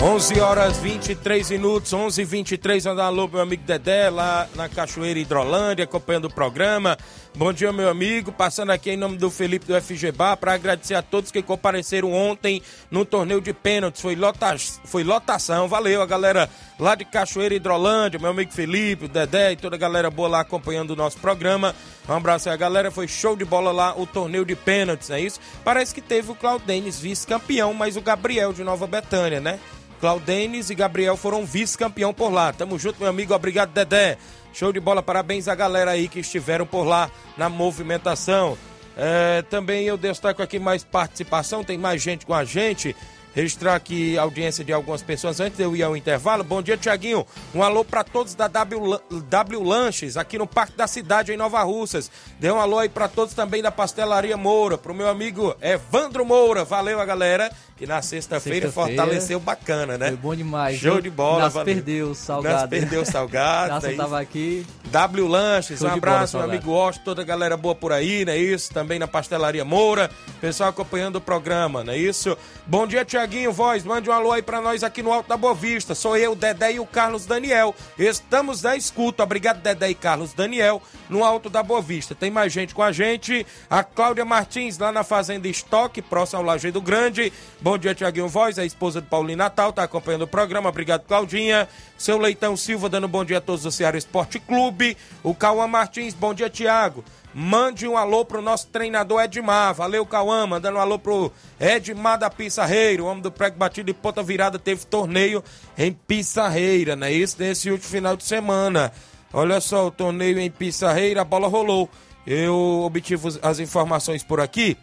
11 0.00 0.40
horas 0.40 0.76
23 0.78 1.50
minutos, 1.50 1.92
11 1.92 2.22
h 2.22 2.30
23 2.30 2.86
Andar 2.86 3.06
alô, 3.06 3.26
meu 3.28 3.40
amigo 3.40 3.62
Dedé, 3.64 4.10
lá 4.10 4.48
na 4.54 4.68
Cachoeira 4.68 5.18
Hidrolândia, 5.18 5.84
acompanhando 5.84 6.26
o 6.26 6.32
programa. 6.32 6.98
Bom 7.36 7.52
dia, 7.52 7.72
meu 7.72 7.88
amigo. 7.88 8.30
Passando 8.30 8.70
aqui 8.70 8.92
em 8.92 8.96
nome 8.96 9.16
do 9.16 9.28
Felipe 9.28 9.66
do 9.66 9.74
FGBA 9.82 10.36
para 10.36 10.54
agradecer 10.54 10.94
a 10.94 11.02
todos 11.02 11.32
que 11.32 11.42
compareceram 11.42 12.12
ontem 12.12 12.62
no 12.88 13.04
torneio 13.04 13.40
de 13.40 13.52
pênaltis. 13.52 14.00
Foi, 14.00 14.14
lota... 14.14 14.56
Foi 14.84 15.02
lotação. 15.02 15.66
Valeu, 15.66 16.00
a 16.00 16.06
galera 16.06 16.48
lá 16.78 16.94
de 16.94 17.04
Cachoeira 17.04 17.52
Hidrolândia, 17.52 18.20
meu 18.20 18.30
amigo 18.30 18.52
Felipe, 18.52 19.06
o 19.06 19.08
Dedé 19.08 19.50
e 19.50 19.56
toda 19.56 19.74
a 19.74 19.78
galera 19.78 20.12
boa 20.12 20.28
lá 20.28 20.40
acompanhando 20.40 20.92
o 20.92 20.96
nosso 20.96 21.18
programa. 21.18 21.74
Um 22.08 22.12
abraço 22.12 22.48
aí, 22.48 22.54
a 22.54 22.56
galera. 22.56 22.92
Foi 22.92 23.08
show 23.08 23.34
de 23.34 23.44
bola 23.44 23.72
lá 23.72 23.98
o 23.98 24.06
torneio 24.06 24.44
de 24.44 24.54
pênaltis, 24.54 25.10
é 25.10 25.18
isso? 25.18 25.40
Parece 25.64 25.92
que 25.92 26.00
teve 26.00 26.30
o 26.30 26.36
Claudenis 26.36 27.00
vice-campeão, 27.00 27.74
mas 27.74 27.96
o 27.96 28.00
Gabriel 28.00 28.52
de 28.52 28.62
Nova 28.62 28.86
Betânia, 28.86 29.40
né? 29.40 29.58
Claudenis 30.00 30.70
e 30.70 30.74
Gabriel 30.74 31.16
foram 31.16 31.44
vice-campeão 31.44 32.14
por 32.14 32.30
lá. 32.30 32.52
Tamo 32.52 32.78
junto, 32.78 33.00
meu 33.00 33.08
amigo. 33.08 33.34
Obrigado, 33.34 33.72
Dedé. 33.72 34.18
Show 34.54 34.72
de 34.72 34.78
bola, 34.78 35.02
parabéns 35.02 35.48
à 35.48 35.54
galera 35.56 35.90
aí 35.90 36.06
que 36.06 36.20
estiveram 36.20 36.64
por 36.64 36.84
lá 36.84 37.10
na 37.36 37.48
movimentação. 37.48 38.56
É, 38.96 39.42
também 39.42 39.84
eu 39.84 39.96
destaco 39.96 40.40
aqui 40.40 40.60
mais 40.60 40.84
participação, 40.84 41.64
tem 41.64 41.76
mais 41.76 42.00
gente 42.00 42.24
com 42.24 42.32
a 42.32 42.44
gente. 42.44 42.94
Registrar 43.34 43.74
aqui 43.74 44.16
a 44.16 44.22
audiência 44.22 44.64
de 44.64 44.72
algumas 44.72 45.02
pessoas 45.02 45.40
antes 45.40 45.58
de 45.58 45.64
eu 45.64 45.74
ir 45.74 45.82
ao 45.82 45.96
intervalo. 45.96 46.44
Bom 46.44 46.62
dia, 46.62 46.76
Tiaguinho. 46.76 47.26
Um 47.52 47.62
alô 47.62 47.84
para 47.84 48.04
todos 48.04 48.34
da 48.34 48.46
w, 48.46 49.00
w 49.28 49.62
Lanches, 49.62 50.16
aqui 50.16 50.38
no 50.38 50.46
Parque 50.46 50.76
da 50.76 50.86
Cidade, 50.86 51.32
em 51.32 51.36
Nova 51.36 51.60
Russas. 51.62 52.10
Dê 52.38 52.50
um 52.50 52.60
alô 52.60 52.78
aí 52.78 52.88
para 52.88 53.08
todos 53.08 53.34
também 53.34 53.60
da 53.60 53.72
Pastelaria 53.72 54.36
Moura, 54.36 54.78
pro 54.78 54.94
meu 54.94 55.08
amigo 55.08 55.54
Evandro 55.60 56.24
Moura. 56.24 56.64
Valeu, 56.64 57.00
a 57.00 57.04
galera 57.04 57.50
que 57.76 57.86
na 57.86 58.00
sexta-feira 58.00 58.66
sexta 58.66 58.80
fortaleceu 58.80 59.40
bacana, 59.40 59.98
né? 59.98 60.08
Foi 60.08 60.16
bom 60.16 60.34
demais. 60.34 60.78
Show 60.78 61.00
de 61.00 61.10
bola. 61.10 61.44
Nas 61.44 61.54
perdeu 61.64 62.10
o 62.10 62.14
salgado. 62.14 62.54
Nas 62.54 62.68
perdeu 62.68 63.02
o 63.02 63.04
salgado. 63.04 63.74
Nossa, 63.74 63.90
é 63.90 63.96
tava 63.96 64.20
aqui. 64.20 64.64
W 64.84 65.26
Lanches, 65.26 65.80
Show 65.80 65.88
um 65.88 65.92
abraço, 65.92 66.36
bola, 66.36 66.46
meu 66.46 66.56
amigo 66.56 66.72
Osto, 66.72 67.02
toda 67.04 67.22
a 67.22 67.24
galera 67.24 67.56
boa 67.56 67.74
por 67.74 67.92
aí, 67.92 68.24
não 68.24 68.32
é 68.32 68.38
isso? 68.38 68.72
Também 68.72 68.98
na 68.98 69.08
Pastelaria 69.08 69.64
Moura, 69.64 70.08
pessoal 70.40 70.70
acompanhando 70.70 71.16
o 71.16 71.20
programa, 71.20 71.82
não 71.82 71.92
é 71.92 71.98
isso? 71.98 72.38
Bom 72.64 72.86
dia, 72.86 73.04
Tiaguinho, 73.04 73.23
voz, 73.50 73.84
mande 73.84 74.10
um 74.10 74.12
alô 74.12 74.32
aí 74.32 74.42
pra 74.42 74.60
nós 74.60 74.84
aqui 74.84 75.02
no 75.02 75.12
Alto 75.12 75.28
da 75.28 75.36
Boa 75.36 75.54
Vista. 75.54 75.94
Sou 75.94 76.16
eu, 76.16 76.34
Dedé 76.34 76.72
e 76.72 76.80
o 76.80 76.86
Carlos 76.86 77.26
Daniel. 77.26 77.74
Estamos 77.98 78.62
na 78.62 78.76
escuta. 78.76 79.22
Obrigado, 79.22 79.62
Dedé 79.62 79.90
e 79.90 79.94
Carlos 79.94 80.32
Daniel, 80.32 80.82
no 81.08 81.24
Alto 81.24 81.48
da 81.48 81.62
Boa 81.62 81.80
Vista. 81.80 82.14
Tem 82.14 82.30
mais 82.30 82.52
gente 82.52 82.74
com 82.74 82.82
a 82.82 82.92
gente. 82.92 83.46
A 83.70 83.82
Cláudia 83.82 84.24
Martins, 84.24 84.78
lá 84.78 84.92
na 84.92 85.02
Fazenda 85.02 85.48
Estoque, 85.48 86.02
próximo 86.02 86.40
ao 86.40 86.44
Lajeado 86.44 86.80
Grande. 86.80 87.32
Bom 87.60 87.78
dia, 87.78 87.94
Tiaguinho 87.94 88.28
Voz, 88.28 88.58
a 88.58 88.64
esposa 88.64 89.00
do 89.00 89.06
Paulinho 89.06 89.38
Natal, 89.38 89.72
tá 89.72 89.82
acompanhando 89.82 90.22
o 90.22 90.28
programa. 90.28 90.68
Obrigado, 90.68 91.04
Claudinha. 91.06 91.68
Seu 91.96 92.18
Leitão 92.18 92.56
Silva 92.56 92.88
dando 92.88 93.08
bom 93.08 93.24
dia 93.24 93.38
a 93.38 93.40
todos 93.40 93.62
do 93.62 93.72
Ceará 93.72 93.96
Esporte 93.96 94.38
Clube. 94.38 94.96
O 95.22 95.34
Cauã 95.34 95.66
Martins, 95.66 96.12
bom 96.12 96.34
dia, 96.34 96.50
Tiago. 96.50 97.04
Mande 97.34 97.88
um 97.88 97.96
alô 97.96 98.24
pro 98.24 98.40
nosso 98.40 98.68
treinador 98.68 99.20
Edmar. 99.20 99.74
Valeu, 99.74 100.06
Cauã. 100.06 100.46
Mandando 100.46 100.78
um 100.78 100.80
alô 100.80 100.98
pro 100.98 101.32
Edmar 101.58 102.16
da 102.16 102.30
Pissarreira. 102.30 103.02
O 103.02 103.06
homem 103.06 103.22
do 103.22 103.32
prego 103.32 103.56
batido 103.56 103.86
de 103.86 103.94
ponta 103.94 104.22
virada 104.22 104.56
teve 104.56 104.86
torneio 104.86 105.42
em 105.76 105.92
Pissarreira, 105.92 106.94
né? 106.94 107.12
Isso 107.12 107.36
nesse 107.40 107.70
último 107.70 107.90
final 107.90 108.16
de 108.16 108.22
semana. 108.22 108.92
Olha 109.32 109.60
só, 109.60 109.88
o 109.88 109.90
torneio 109.90 110.38
em 110.38 110.48
Pissarreira, 110.48 111.22
a 111.22 111.24
bola 111.24 111.48
rolou. 111.48 111.90
Eu 112.24 112.82
obtive 112.86 113.28
as 113.42 113.58
informações 113.58 114.22
por 114.22 114.40
aqui. 114.40 114.76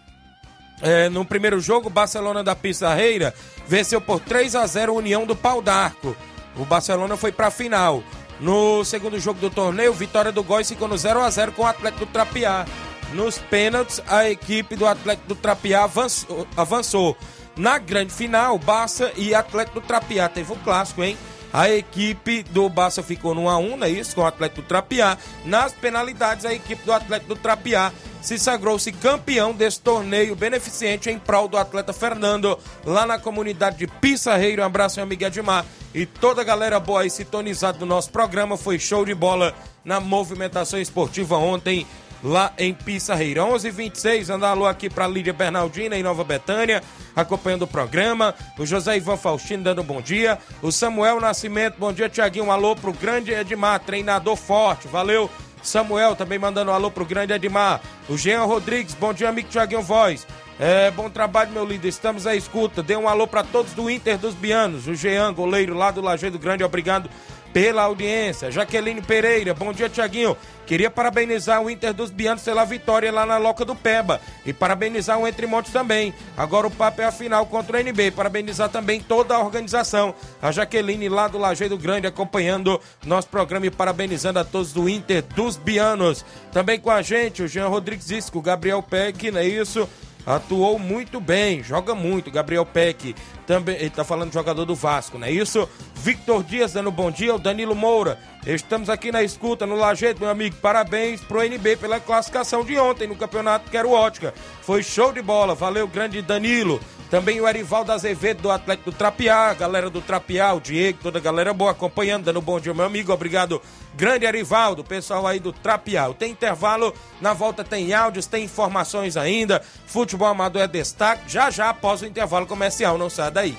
É, 0.82 1.08
no 1.08 1.24
primeiro 1.24 1.60
jogo, 1.62 1.90
Barcelona 1.90 2.44
da 2.44 2.56
Pissarreira 2.56 3.34
venceu 3.66 4.02
por 4.02 4.20
3 4.20 4.56
a 4.56 4.68
0 4.68 4.92
a 4.92 4.96
União 4.96 5.26
do 5.26 5.36
Pau 5.38 5.62
d'Arco. 5.62 6.16
O 6.58 6.66
Barcelona 6.66 7.16
foi 7.16 7.32
para 7.32 7.48
a 7.48 7.52
final. 7.52 8.04
No 8.42 8.84
segundo 8.84 9.20
jogo 9.20 9.40
do 9.40 9.52
torneio, 9.52 9.94
vitória 9.94 10.32
do 10.32 10.44
Góis 10.44 10.68
ficou 10.68 10.88
no 10.88 10.98
0 10.98 11.22
a 11.22 11.30
0 11.30 11.52
com 11.52 11.62
o 11.62 11.68
Atlético 11.68 12.08
do 12.08 12.12
Trapiá. 12.12 12.66
Nos 13.14 13.38
pênaltis, 13.38 14.02
a 14.08 14.28
equipe 14.28 14.76
do 14.76 14.88
Atlético 14.88 15.28
do 15.28 15.36
Trapiá 15.36 15.84
avançou. 15.84 16.48
avançou. 16.58 17.18
Na 17.56 17.78
grande 17.78 18.12
final, 18.12 18.58
Barça 18.58 19.12
e 19.16 19.36
Atlético 19.36 19.80
do 19.80 19.86
Trapiá. 19.86 20.28
Teve 20.28 20.52
um 20.52 20.58
clássico, 20.58 21.04
hein? 21.04 21.16
A 21.54 21.70
equipe 21.70 22.44
do 22.44 22.70
Barça 22.70 23.04
ficou 23.04 23.36
no 23.36 23.44
1x1, 23.44 23.76
não 23.76 23.86
é 23.86 23.90
isso? 23.90 24.16
Com 24.16 24.22
o 24.22 24.26
Atlético 24.26 24.62
do 24.62 24.68
Trapiá. 24.68 25.18
Nas 25.44 25.74
penalidades, 25.74 26.46
a 26.46 26.54
equipe 26.54 26.84
do 26.86 26.94
Atlético 26.94 27.36
do 27.36 27.42
Trapiá 27.42 27.92
se 28.22 28.38
sagrou-se 28.38 28.92
campeão 28.92 29.52
desse 29.52 29.82
torneio 29.82 30.36
beneficente 30.36 31.10
em 31.10 31.18
prol 31.18 31.48
do 31.48 31.58
atleta 31.58 31.92
Fernando, 31.92 32.58
lá 32.86 33.06
na 33.06 33.18
comunidade 33.18 33.78
de 33.78 33.88
Pissarreiro. 33.88 34.62
Um 34.62 34.66
abraço, 34.66 34.98
meu 34.98 35.06
amigo 35.06 35.26
Edmar. 35.26 35.66
E 35.94 36.06
toda 36.06 36.42
a 36.42 36.46
galera 36.46 36.80
boa 36.80 37.02
aí 37.02 37.10
sintonizada 37.10 37.80
no 37.80 37.86
nosso 37.86 38.12
programa. 38.12 38.56
Foi 38.56 38.80
show 38.80 39.04
de 39.04 39.14
bola 39.14 39.54
na 39.84 40.00
movimentação 40.00 40.80
esportiva 40.80 41.36
ontem 41.38 41.86
lá 42.24 42.54
em 42.58 42.74
Pissarreira. 42.74 43.44
11:26 43.44 44.30
andar 44.30 44.50
alô 44.50 44.66
aqui 44.66 44.90
para 44.90 45.08
Lídia 45.08 45.34
Bernardina 45.34 45.98
em 45.98 46.04
Nova 46.04 46.24
Betânia, 46.24 46.82
acompanhando 47.16 47.64
o 47.64 47.68
programa. 47.68 48.36
O 48.58 48.66
José 48.66 48.98
Ivan 48.98 49.18
Faustino 49.18 49.64
dando 49.64 49.84
bom 49.84 50.02
dia. 50.02 50.38
O 50.62 50.72
Samuel 50.72 51.20
Nascimento, 51.20 51.76
bom 51.78 51.92
dia, 51.92 52.10
Tiaguinho. 52.10 52.46
Um 52.46 52.52
alô 52.52 52.76
pro 52.76 52.94
grande 52.94 53.32
Edmar, 53.32 53.80
treinador 53.80 54.36
forte. 54.36 54.88
Valeu. 54.88 55.30
Samuel 55.64 56.16
também 56.16 56.40
mandando 56.40 56.72
um 56.72 56.74
alô 56.74 56.90
pro 56.90 57.06
grande 57.06 57.34
Edmar. 57.34 57.82
O 58.10 58.18
Jean 58.18 58.44
Rodrigues, 58.44 58.96
bom 58.96 59.14
dia, 59.14 59.30
amigo 59.30 59.50
Tiaguinho 59.50 59.82
Voz. 59.82 60.26
É, 60.60 60.92
bom 60.92 61.10
trabalho, 61.10 61.52
meu 61.52 61.66
líder. 61.66 61.88
Estamos 61.88 62.28
à 62.28 62.36
escuta. 62.36 62.84
Dê 62.84 62.96
um 62.96 63.08
alô 63.08 63.28
para 63.28 63.44
todos 63.44 63.74
do 63.74 63.90
Inter 63.90 64.18
dos 64.18 64.36
Bianos. 64.36 64.88
O 64.88 64.94
Jean, 64.96 65.34
goleiro 65.34 65.74
lá 65.74 65.92
do 65.92 66.02
Lajeado 66.02 66.38
Grande, 66.38 66.64
obrigado 66.64 67.10
pela 67.54 67.84
audiência. 67.84 68.52
Jaqueline 68.52 69.02
Pereira, 69.02 69.54
bom 69.54 69.72
dia, 69.74 69.90
Tiaguinho. 69.90 70.36
Queria 70.66 70.90
parabenizar 70.90 71.62
o 71.62 71.70
Inter 71.70 71.94
dos 71.94 72.10
Bianos 72.10 72.44
pela 72.44 72.64
vitória 72.64 73.12
lá 73.12 73.26
na 73.26 73.38
Loca 73.38 73.66
do 73.66 73.76
Peba. 73.76 74.22
E 74.46 74.54
parabenizar 74.54 75.20
o 75.20 75.28
Entre 75.28 75.46
Montes 75.46 75.74
também. 75.74 76.14
Agora 76.38 76.68
o 76.68 76.72
papo 76.72 77.02
é 77.02 77.06
a 77.06 77.12
final 77.12 77.46
contra 77.46 77.78
o 77.78 77.80
NB. 77.80 78.12
Parabenizar 78.12 78.70
também 78.70 79.02
toda 79.02 79.36
a 79.36 79.40
organização. 79.40 80.16
A 80.42 80.52
Jaqueline 80.52 81.10
lá 81.10 81.28
do 81.28 81.38
Lajeado 81.38 81.78
Grande 81.78 82.08
acompanhando 82.08 82.80
nosso 83.06 83.28
programa 83.28 83.66
e 83.66 83.72
parabenizando 83.72 84.40
a 84.40 84.46
todos 84.46 84.72
do 84.72 84.88
Inter 84.88 85.24
dos 85.36 85.58
Bianos. 85.58 86.24
Também 86.54 86.80
com 86.80 86.90
a 86.90 87.02
gente 87.02 87.44
o 87.44 87.48
Jean 87.48 87.68
Rodrigues 87.68 88.10
Isco, 88.10 88.42
Gabriel 88.42 88.82
Peck, 88.82 89.30
não 89.30 89.42
é 89.42 89.46
isso? 89.46 89.90
Atuou 90.26 90.78
muito 90.80 91.20
bem, 91.20 91.64
joga 91.64 91.96
muito. 91.96 92.32
Gabriel 92.32 92.66
Peck, 92.66 93.16
também, 93.46 93.76
ele 93.76 93.90
tá 93.90 94.04
falando 94.04 94.34
jogador 94.34 94.66
do 94.66 94.76
Vasco, 94.76 95.18
não 95.18 95.28
é 95.28 95.32
isso? 95.32 95.68
Victor 95.96 96.44
Dias 96.44 96.74
dando 96.74 96.92
bom 96.92 97.12
dia, 97.12 97.36
o 97.36 97.40
Danilo 97.40 97.76
Moura. 97.76 98.18
Estamos 98.46 98.90
aqui 98.90 99.12
na 99.12 99.22
escuta, 99.24 99.66
no 99.66 99.76
Lajeito, 99.76 100.20
meu 100.20 100.30
amigo. 100.30 100.56
Parabéns 100.58 101.22
pro 101.22 101.44
NB 101.44 101.78
pela 101.78 102.00
classificação 102.00 102.64
de 102.64 102.78
ontem 102.78 103.08
no 103.08 103.16
campeonato 103.16 103.70
Quero 103.70 103.92
Ótica. 103.92 104.34
Foi 104.62 104.82
show 104.82 105.12
de 105.12 105.22
bola, 105.22 105.54
valeu, 105.54 105.88
grande 105.88 106.22
Danilo. 106.22 106.80
Também 107.12 107.42
o 107.42 107.48
Erivaldo 107.48 107.92
Azevedo 107.92 108.44
do 108.44 108.50
Atlético 108.50 108.90
do 108.90 108.98
Trapiá, 108.98 109.54
galera 109.54 109.90
do 109.90 110.00
Trapiá, 110.00 110.54
o 110.54 110.62
Diego, 110.62 111.00
toda 111.04 111.20
a 111.20 111.22
galera 111.22 111.54
boa 111.54 111.72
acompanhando, 111.72 112.24
dando 112.24 112.42
bom 112.42 112.58
dia, 112.58 112.74
meu 112.74 112.86
amigo. 112.86 113.12
Obrigado, 113.12 113.62
grande 113.94 114.26
Erivaldo, 114.26 114.82
pessoal 114.82 115.28
aí 115.28 115.38
do 115.38 115.52
Trapiá. 115.52 116.08
Tem 116.14 116.32
intervalo, 116.32 116.94
na 117.20 117.34
volta 117.34 117.66
tem 117.66 117.94
áudios, 117.94 118.28
tem 118.28 118.46
informações 118.46 119.18
ainda. 119.18 119.62
Futebol 119.86 120.30
amador 120.30 120.62
é 120.62 120.68
destaque, 120.68 121.24
já 121.30 121.52
já 121.52 121.70
após 121.70 122.02
o 122.02 122.06
intervalo 122.06 122.48
comercial, 122.48 122.98
não 122.98 123.10
sai 123.10 123.30
daí. 123.30 123.58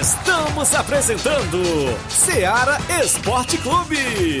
Estamos 0.00 0.72
apresentando 0.76 1.58
Seara 2.08 2.78
Esporte 3.02 3.58
Clube. 3.58 4.40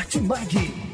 Martimag. 0.00 0.89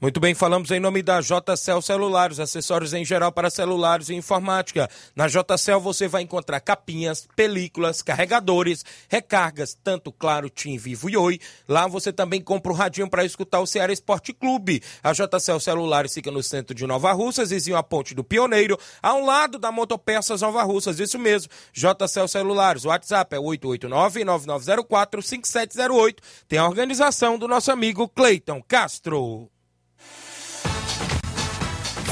Muito 0.00 0.20
bem, 0.20 0.32
falamos 0.32 0.70
em 0.70 0.78
nome 0.78 1.02
da 1.02 1.20
JCL 1.20 1.82
Celulares, 1.82 2.38
acessórios 2.38 2.94
em 2.94 3.04
geral 3.04 3.32
para 3.32 3.50
celulares 3.50 4.08
e 4.08 4.14
informática. 4.14 4.88
Na 5.14 5.26
JCL 5.26 5.80
você 5.80 6.06
vai 6.06 6.22
encontrar 6.22 6.60
capinhas, 6.60 7.26
películas, 7.34 8.00
carregadores, 8.00 8.84
recargas, 9.08 9.74
tanto 9.74 10.12
Claro, 10.12 10.48
Tim, 10.48 10.78
Vivo 10.78 11.10
e 11.10 11.16
Oi. 11.16 11.40
Lá 11.68 11.88
você 11.88 12.12
também 12.12 12.40
compra 12.40 12.70
o 12.70 12.74
radinho 12.76 13.10
para 13.10 13.24
escutar 13.24 13.58
o 13.58 13.66
Ceará 13.66 13.92
Esporte 13.92 14.32
Clube. 14.32 14.80
A 15.02 15.12
JCL 15.12 15.58
Celulares 15.58 16.14
fica 16.14 16.30
no 16.30 16.44
centro 16.44 16.76
de 16.76 16.86
Nova 16.86 17.10
Russas, 17.10 17.50
vizinho 17.50 17.76
a 17.76 17.82
Ponte 17.82 18.14
do 18.14 18.22
Pioneiro, 18.22 18.78
ao 19.02 19.20
lado 19.20 19.58
da 19.58 19.72
Motopeças 19.72 20.42
Nova 20.42 20.62
Russas. 20.62 21.00
Isso 21.00 21.18
mesmo, 21.18 21.50
JCL 21.72 22.28
Celulares. 22.28 22.84
O 22.84 22.90
WhatsApp 22.90 23.34
é 23.34 23.38
889-9904-5708. 23.40 26.18
Tem 26.46 26.60
a 26.60 26.68
organização 26.68 27.36
do 27.36 27.48
nosso 27.48 27.72
amigo 27.72 28.08
Cleiton 28.08 28.62
Castro. 28.62 29.50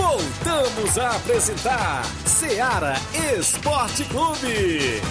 Voltamos 0.09 0.97
a 0.99 1.17
apresentar 1.17 2.05
Seara 2.25 2.95
Esporte 3.37 4.05
Clube. 4.05 5.03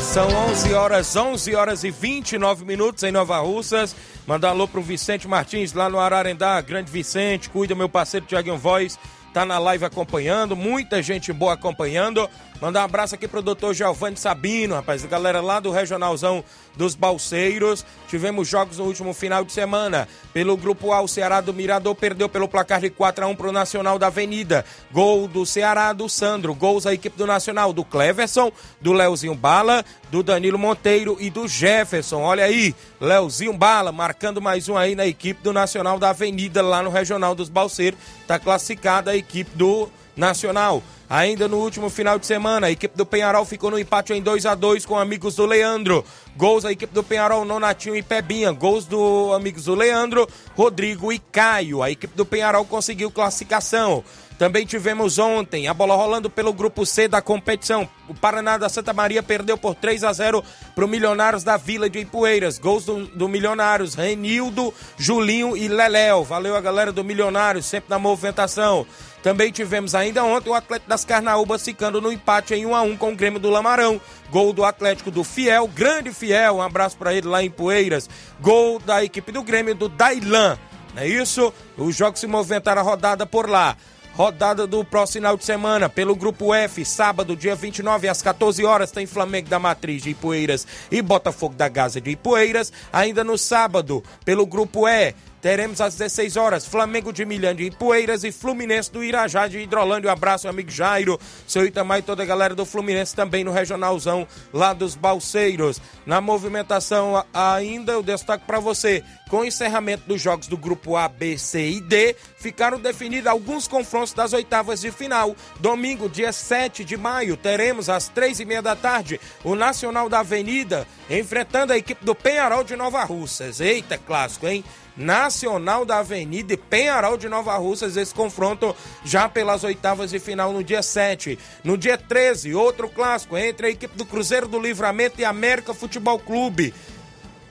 São 0.00 0.26
11 0.28 0.72
horas, 0.72 1.14
11 1.14 1.54
horas 1.54 1.84
e 1.84 1.90
29 1.90 2.64
minutos 2.64 3.02
em 3.02 3.12
Nova 3.12 3.38
Russas. 3.40 3.94
Mandar 4.26 4.48
um 4.48 4.50
alô 4.52 4.66
pro 4.66 4.80
Vicente 4.80 5.28
Martins 5.28 5.74
lá 5.74 5.90
no 5.90 6.00
Ararendá. 6.00 6.58
Grande 6.62 6.90
Vicente, 6.90 7.50
cuida 7.50 7.74
meu 7.74 7.88
parceiro 7.88 8.24
Tiaguinho 8.24 8.56
Voz. 8.56 8.98
Tá 9.32 9.46
na 9.46 9.58
live 9.58 9.84
acompanhando, 9.84 10.56
muita 10.56 11.00
gente 11.02 11.32
boa 11.32 11.54
acompanhando. 11.54 12.28
Mandar 12.60 12.82
um 12.82 12.84
abraço 12.84 13.14
aqui 13.14 13.26
pro 13.26 13.40
doutor 13.40 13.72
Giovanni 13.72 14.18
Sabino, 14.18 14.74
rapaz, 14.74 15.02
galera 15.06 15.40
lá 15.40 15.60
do 15.60 15.70
Regionalzão 15.70 16.44
dos 16.76 16.94
Balseiros. 16.94 17.86
Tivemos 18.06 18.46
jogos 18.46 18.76
no 18.76 18.84
último 18.84 19.14
final 19.14 19.42
de 19.42 19.50
semana. 19.50 20.06
Pelo 20.34 20.58
grupo 20.58 20.92
A, 20.92 21.00
o 21.00 21.08
Ceará 21.08 21.40
do 21.40 21.54
Mirador 21.54 21.94
perdeu 21.94 22.28
pelo 22.28 22.46
placar 22.46 22.82
de 22.82 22.90
4 22.90 23.24
a 23.24 23.28
1 23.28 23.34
pro 23.34 23.50
Nacional 23.50 23.98
da 23.98 24.08
Avenida. 24.08 24.62
Gol 24.92 25.26
do 25.26 25.46
Ceará 25.46 25.94
do 25.94 26.06
Sandro. 26.06 26.54
Gols 26.54 26.84
da 26.84 26.92
equipe 26.92 27.16
do 27.16 27.26
Nacional, 27.26 27.72
do 27.72 27.82
Cleverson, 27.82 28.52
do 28.78 28.92
Leozinho 28.92 29.34
Bala, 29.34 29.82
do 30.10 30.22
Danilo 30.22 30.58
Monteiro 30.58 31.16
e 31.18 31.30
do 31.30 31.48
Jefferson. 31.48 32.20
Olha 32.20 32.44
aí, 32.44 32.74
Leozinho 33.00 33.54
Bala 33.54 33.90
marcando 33.90 34.40
mais 34.42 34.68
um 34.68 34.76
aí 34.76 34.94
na 34.94 35.06
equipe 35.06 35.42
do 35.42 35.50
Nacional 35.50 35.98
da 35.98 36.10
Avenida, 36.10 36.60
lá 36.60 36.82
no 36.82 36.90
Regional 36.90 37.34
dos 37.34 37.48
Balseiros. 37.48 37.98
Tá 38.26 38.38
classificada 38.38 39.12
a 39.12 39.16
equipe 39.16 39.50
do 39.56 39.88
Nacional. 40.14 40.82
Ainda 41.10 41.48
no 41.48 41.56
último 41.56 41.90
final 41.90 42.20
de 42.20 42.26
semana, 42.26 42.68
a 42.68 42.70
equipe 42.70 42.96
do 42.96 43.04
Penharol 43.04 43.44
ficou 43.44 43.68
no 43.68 43.76
empate 43.80 44.12
em 44.12 44.22
2 44.22 44.46
a 44.46 44.54
2 44.54 44.86
com 44.86 44.96
amigos 44.96 45.34
do 45.34 45.44
Leandro. 45.44 46.04
Gols 46.36 46.62
da 46.62 46.70
equipe 46.70 46.94
do 46.94 47.02
Penharol, 47.02 47.44
Nonatinho 47.44 47.96
e 47.96 48.02
Pebinha. 48.02 48.52
Gols 48.52 48.84
do 48.84 49.32
amigos 49.34 49.64
do 49.64 49.74
Leandro, 49.74 50.28
Rodrigo 50.54 51.12
e 51.12 51.18
Caio. 51.18 51.82
A 51.82 51.90
equipe 51.90 52.16
do 52.16 52.24
Penharol 52.24 52.64
conseguiu 52.64 53.10
classificação. 53.10 54.04
Também 54.38 54.64
tivemos 54.64 55.18
ontem 55.18 55.68
a 55.68 55.74
bola 55.74 55.94
rolando 55.94 56.30
pelo 56.30 56.52
grupo 56.52 56.86
C 56.86 57.08
da 57.08 57.20
competição. 57.20 57.86
O 58.08 58.14
Paraná 58.14 58.56
da 58.56 58.68
Santa 58.68 58.92
Maria 58.92 59.22
perdeu 59.22 59.58
por 59.58 59.74
3 59.74 60.04
a 60.04 60.12
0 60.12 60.42
para 60.74 60.84
o 60.84 60.88
Milionários 60.88 61.42
da 61.44 61.58
Vila 61.58 61.90
de 61.90 61.98
Ipueiras. 61.98 62.56
Gols 62.56 62.86
do, 62.86 63.04
do 63.08 63.28
Milionários, 63.28 63.94
Renildo, 63.94 64.72
Julinho 64.96 65.56
e 65.56 65.68
Leléo. 65.68 66.22
Valeu 66.22 66.56
a 66.56 66.60
galera 66.60 66.90
do 66.90 67.04
Milionários, 67.04 67.66
sempre 67.66 67.90
na 67.90 67.98
movimentação. 67.98 68.86
Também 69.22 69.52
tivemos 69.52 69.94
ainda 69.94 70.24
ontem 70.24 70.50
o 70.50 70.54
Atlético 70.54 70.88
das 70.88 71.04
Carnaúbas 71.04 71.62
ficando 71.62 72.00
no 72.00 72.10
empate 72.10 72.54
em 72.54 72.64
1 72.64 72.74
a 72.74 72.82
1 72.82 72.96
com 72.96 73.12
o 73.12 73.16
Grêmio 73.16 73.38
do 73.38 73.50
Lamarão. 73.50 74.00
Gol 74.30 74.52
do 74.52 74.64
Atlético 74.64 75.10
do 75.10 75.22
Fiel, 75.22 75.68
grande 75.68 76.12
Fiel, 76.12 76.56
um 76.56 76.62
abraço 76.62 76.96
para 76.96 77.12
ele 77.12 77.28
lá 77.28 77.42
em 77.42 77.50
Poeiras. 77.50 78.08
Gol 78.40 78.78
da 78.78 79.04
equipe 79.04 79.30
do 79.30 79.42
Grêmio 79.42 79.74
do 79.74 79.88
Dailan. 79.88 80.58
Não 80.94 81.02
é 81.02 81.08
isso? 81.08 81.52
Os 81.76 81.94
jogos 81.94 82.20
se 82.20 82.26
movimentaram 82.26 82.80
a 82.80 82.84
rodada 82.84 83.26
por 83.26 83.48
lá. 83.48 83.76
Rodada 84.14 84.66
do 84.66 84.84
próximo 84.84 85.20
final 85.20 85.36
de 85.36 85.44
semana, 85.44 85.88
pelo 85.88 86.16
Grupo 86.16 86.52
F, 86.52 86.84
sábado, 86.84 87.36
dia 87.36 87.54
29, 87.54 88.08
às 88.08 88.20
14 88.20 88.64
horas, 88.64 88.90
tem 88.90 89.06
Flamengo 89.06 89.48
da 89.48 89.58
Matriz 89.58 90.02
de 90.02 90.10
Ipueiras 90.10 90.66
e 90.90 91.00
Botafogo 91.00 91.54
da 91.54 91.68
Gaza 91.68 92.00
de 92.00 92.10
Ipueiras. 92.10 92.72
Ainda 92.92 93.22
no 93.22 93.38
sábado, 93.38 94.02
pelo 94.24 94.44
Grupo 94.46 94.88
E, 94.88 95.14
teremos 95.40 95.80
às 95.80 95.94
16 95.94 96.36
horas 96.36 96.66
Flamengo 96.66 97.12
de 97.12 97.24
Milhão 97.24 97.54
de 97.54 97.64
Ipueiras 97.64 98.24
e 98.24 98.32
Fluminense 98.32 98.90
do 98.90 99.02
Irajá 99.02 99.46
de 99.46 99.58
Hidrolândia. 99.58 100.08
Um 100.10 100.12
abraço, 100.12 100.48
amigo 100.48 100.70
Jairo, 100.70 101.18
seu 101.46 101.64
Itamar 101.64 101.98
e 101.98 102.02
toda 102.02 102.22
a 102.22 102.26
galera 102.26 102.54
do 102.54 102.66
Fluminense 102.66 103.14
também 103.14 103.44
no 103.44 103.52
Regionalzão 103.52 104.26
lá 104.52 104.72
dos 104.72 104.94
Balseiros. 104.94 105.80
Na 106.04 106.20
movimentação 106.20 107.24
ainda, 107.32 107.92
eu 107.92 108.02
destaco 108.02 108.44
para 108.46 108.60
você, 108.60 109.02
com 109.28 109.38
o 109.38 109.44
encerramento 109.44 110.04
dos 110.06 110.20
jogos 110.20 110.46
do 110.46 110.56
grupo 110.56 110.96
A, 110.96 111.08
B, 111.08 111.38
C 111.38 111.70
e 111.70 111.80
D, 111.80 112.16
ficaram 112.38 112.80
definidos 112.80 113.26
alguns 113.26 113.68
confrontos 113.68 114.12
das 114.12 114.32
oitavas 114.32 114.80
de 114.80 114.90
final. 114.90 115.34
Domingo, 115.58 116.08
dia 116.08 116.32
7 116.32 116.84
de 116.84 116.96
maio, 116.96 117.36
teremos 117.36 117.88
às 117.88 118.08
três 118.08 118.40
e 118.40 118.44
meia 118.44 118.62
da 118.62 118.76
tarde 118.76 119.20
o 119.44 119.54
Nacional 119.54 120.08
da 120.08 120.20
Avenida 120.20 120.86
enfrentando 121.08 121.72
a 121.72 121.78
equipe 121.78 122.04
do 122.04 122.14
Penharol 122.14 122.64
de 122.64 122.76
Nova 122.76 123.04
Russas. 123.04 123.60
Eita, 123.60 123.98
clássico, 123.98 124.46
hein? 124.46 124.64
Nacional 125.00 125.86
da 125.86 126.00
Avenida 126.00 126.52
e 126.52 126.58
Penharol 126.58 127.16
de 127.16 127.26
Nova 127.26 127.56
Russas, 127.56 127.96
esse 127.96 128.14
confronto 128.14 128.76
já 129.02 129.30
pelas 129.30 129.64
oitavas 129.64 130.10
de 130.10 130.18
final 130.18 130.52
no 130.52 130.62
dia 130.62 130.82
7. 130.82 131.38
No 131.64 131.78
dia 131.78 131.96
13, 131.96 132.54
outro 132.54 132.86
clássico 132.86 133.36
entre 133.38 133.68
a 133.68 133.70
equipe 133.70 133.96
do 133.96 134.04
Cruzeiro 134.04 134.46
do 134.46 134.60
Livramento 134.60 135.18
e 135.18 135.24
América 135.24 135.72
Futebol 135.72 136.18
Clube. 136.18 136.74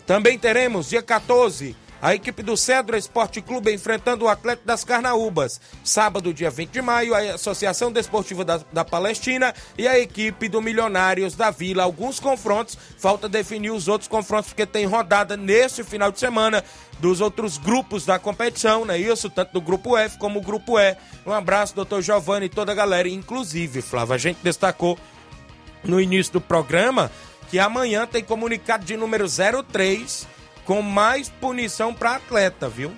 Também 0.06 0.38
teremos 0.38 0.90
dia 0.90 1.02
14 1.02 1.76
a 2.02 2.16
equipe 2.16 2.42
do 2.42 2.56
Cedro 2.56 2.96
Esporte 2.96 3.42
Clube 3.42 3.74
enfrentando 3.74 4.26
o 4.26 4.30
Atlético 4.30 4.66
das 4.66 4.84
Carnaúbas. 4.84 5.60
Sábado, 5.84 6.34
dia 6.34 6.50
20 6.50 6.70
de 6.70 6.82
maio, 6.82 7.14
a 7.14 7.36
Associação 7.36 7.92
Desportiva 7.92 8.46
da, 8.46 8.62
da, 8.72 8.86
Palestina 8.86 9.54
e 9.78 9.88
a 9.88 10.00
equipe 10.00 10.48
do 10.48 10.62
Milionários 10.62 11.36
da 11.36 11.52
Vila. 11.52 11.84
Alguns 11.84 12.20
confrontos, 12.20 12.78
falta 12.98 13.28
definir 13.28 13.72
os 13.72 13.88
outros 13.88 14.08
confrontos, 14.08 14.50
porque 14.50 14.66
tem 14.66 14.86
rodada 14.86 15.36
neste 15.36 15.84
final 15.84 16.12
de 16.12 16.20
semana 16.20 16.64
dos 17.00 17.22
outros 17.22 17.58
grupos 17.58 18.06
da 18.06 18.20
competição, 18.20 18.86
não 18.86 18.94
é 18.94 18.98
isso? 18.98 19.30
Tanto 19.30 19.54
do 19.54 19.62
grupo 19.62 19.98
F 19.98 20.18
como 20.18 20.40
o 20.40 20.44
grupo 20.44 20.80
E. 20.80 20.96
Um 21.26 21.32
abraço, 21.32 21.76
doutor 21.76 22.02
Giovanni 22.02 22.48
e 22.48 22.50
toda 22.50 22.72
a 22.72 22.76
galera. 22.76 23.08
Inclusive, 23.08 23.82
Flávio, 23.82 24.16
a 24.16 24.18
gente 24.18 24.40
destacou 24.44 24.98
no 25.84 26.00
início 26.00 26.34
do 26.34 26.42
programa 26.42 27.12
que 27.50 27.58
amanhã 27.58 28.06
tem 28.06 28.24
comunicado 28.24 28.86
de 28.86 28.96
número 28.96 29.26
03 29.28 30.28
com 30.70 30.84
mais 30.84 31.30
punição 31.30 31.96
para 31.96 32.18
atleta, 32.18 32.70
viu? 32.70 32.94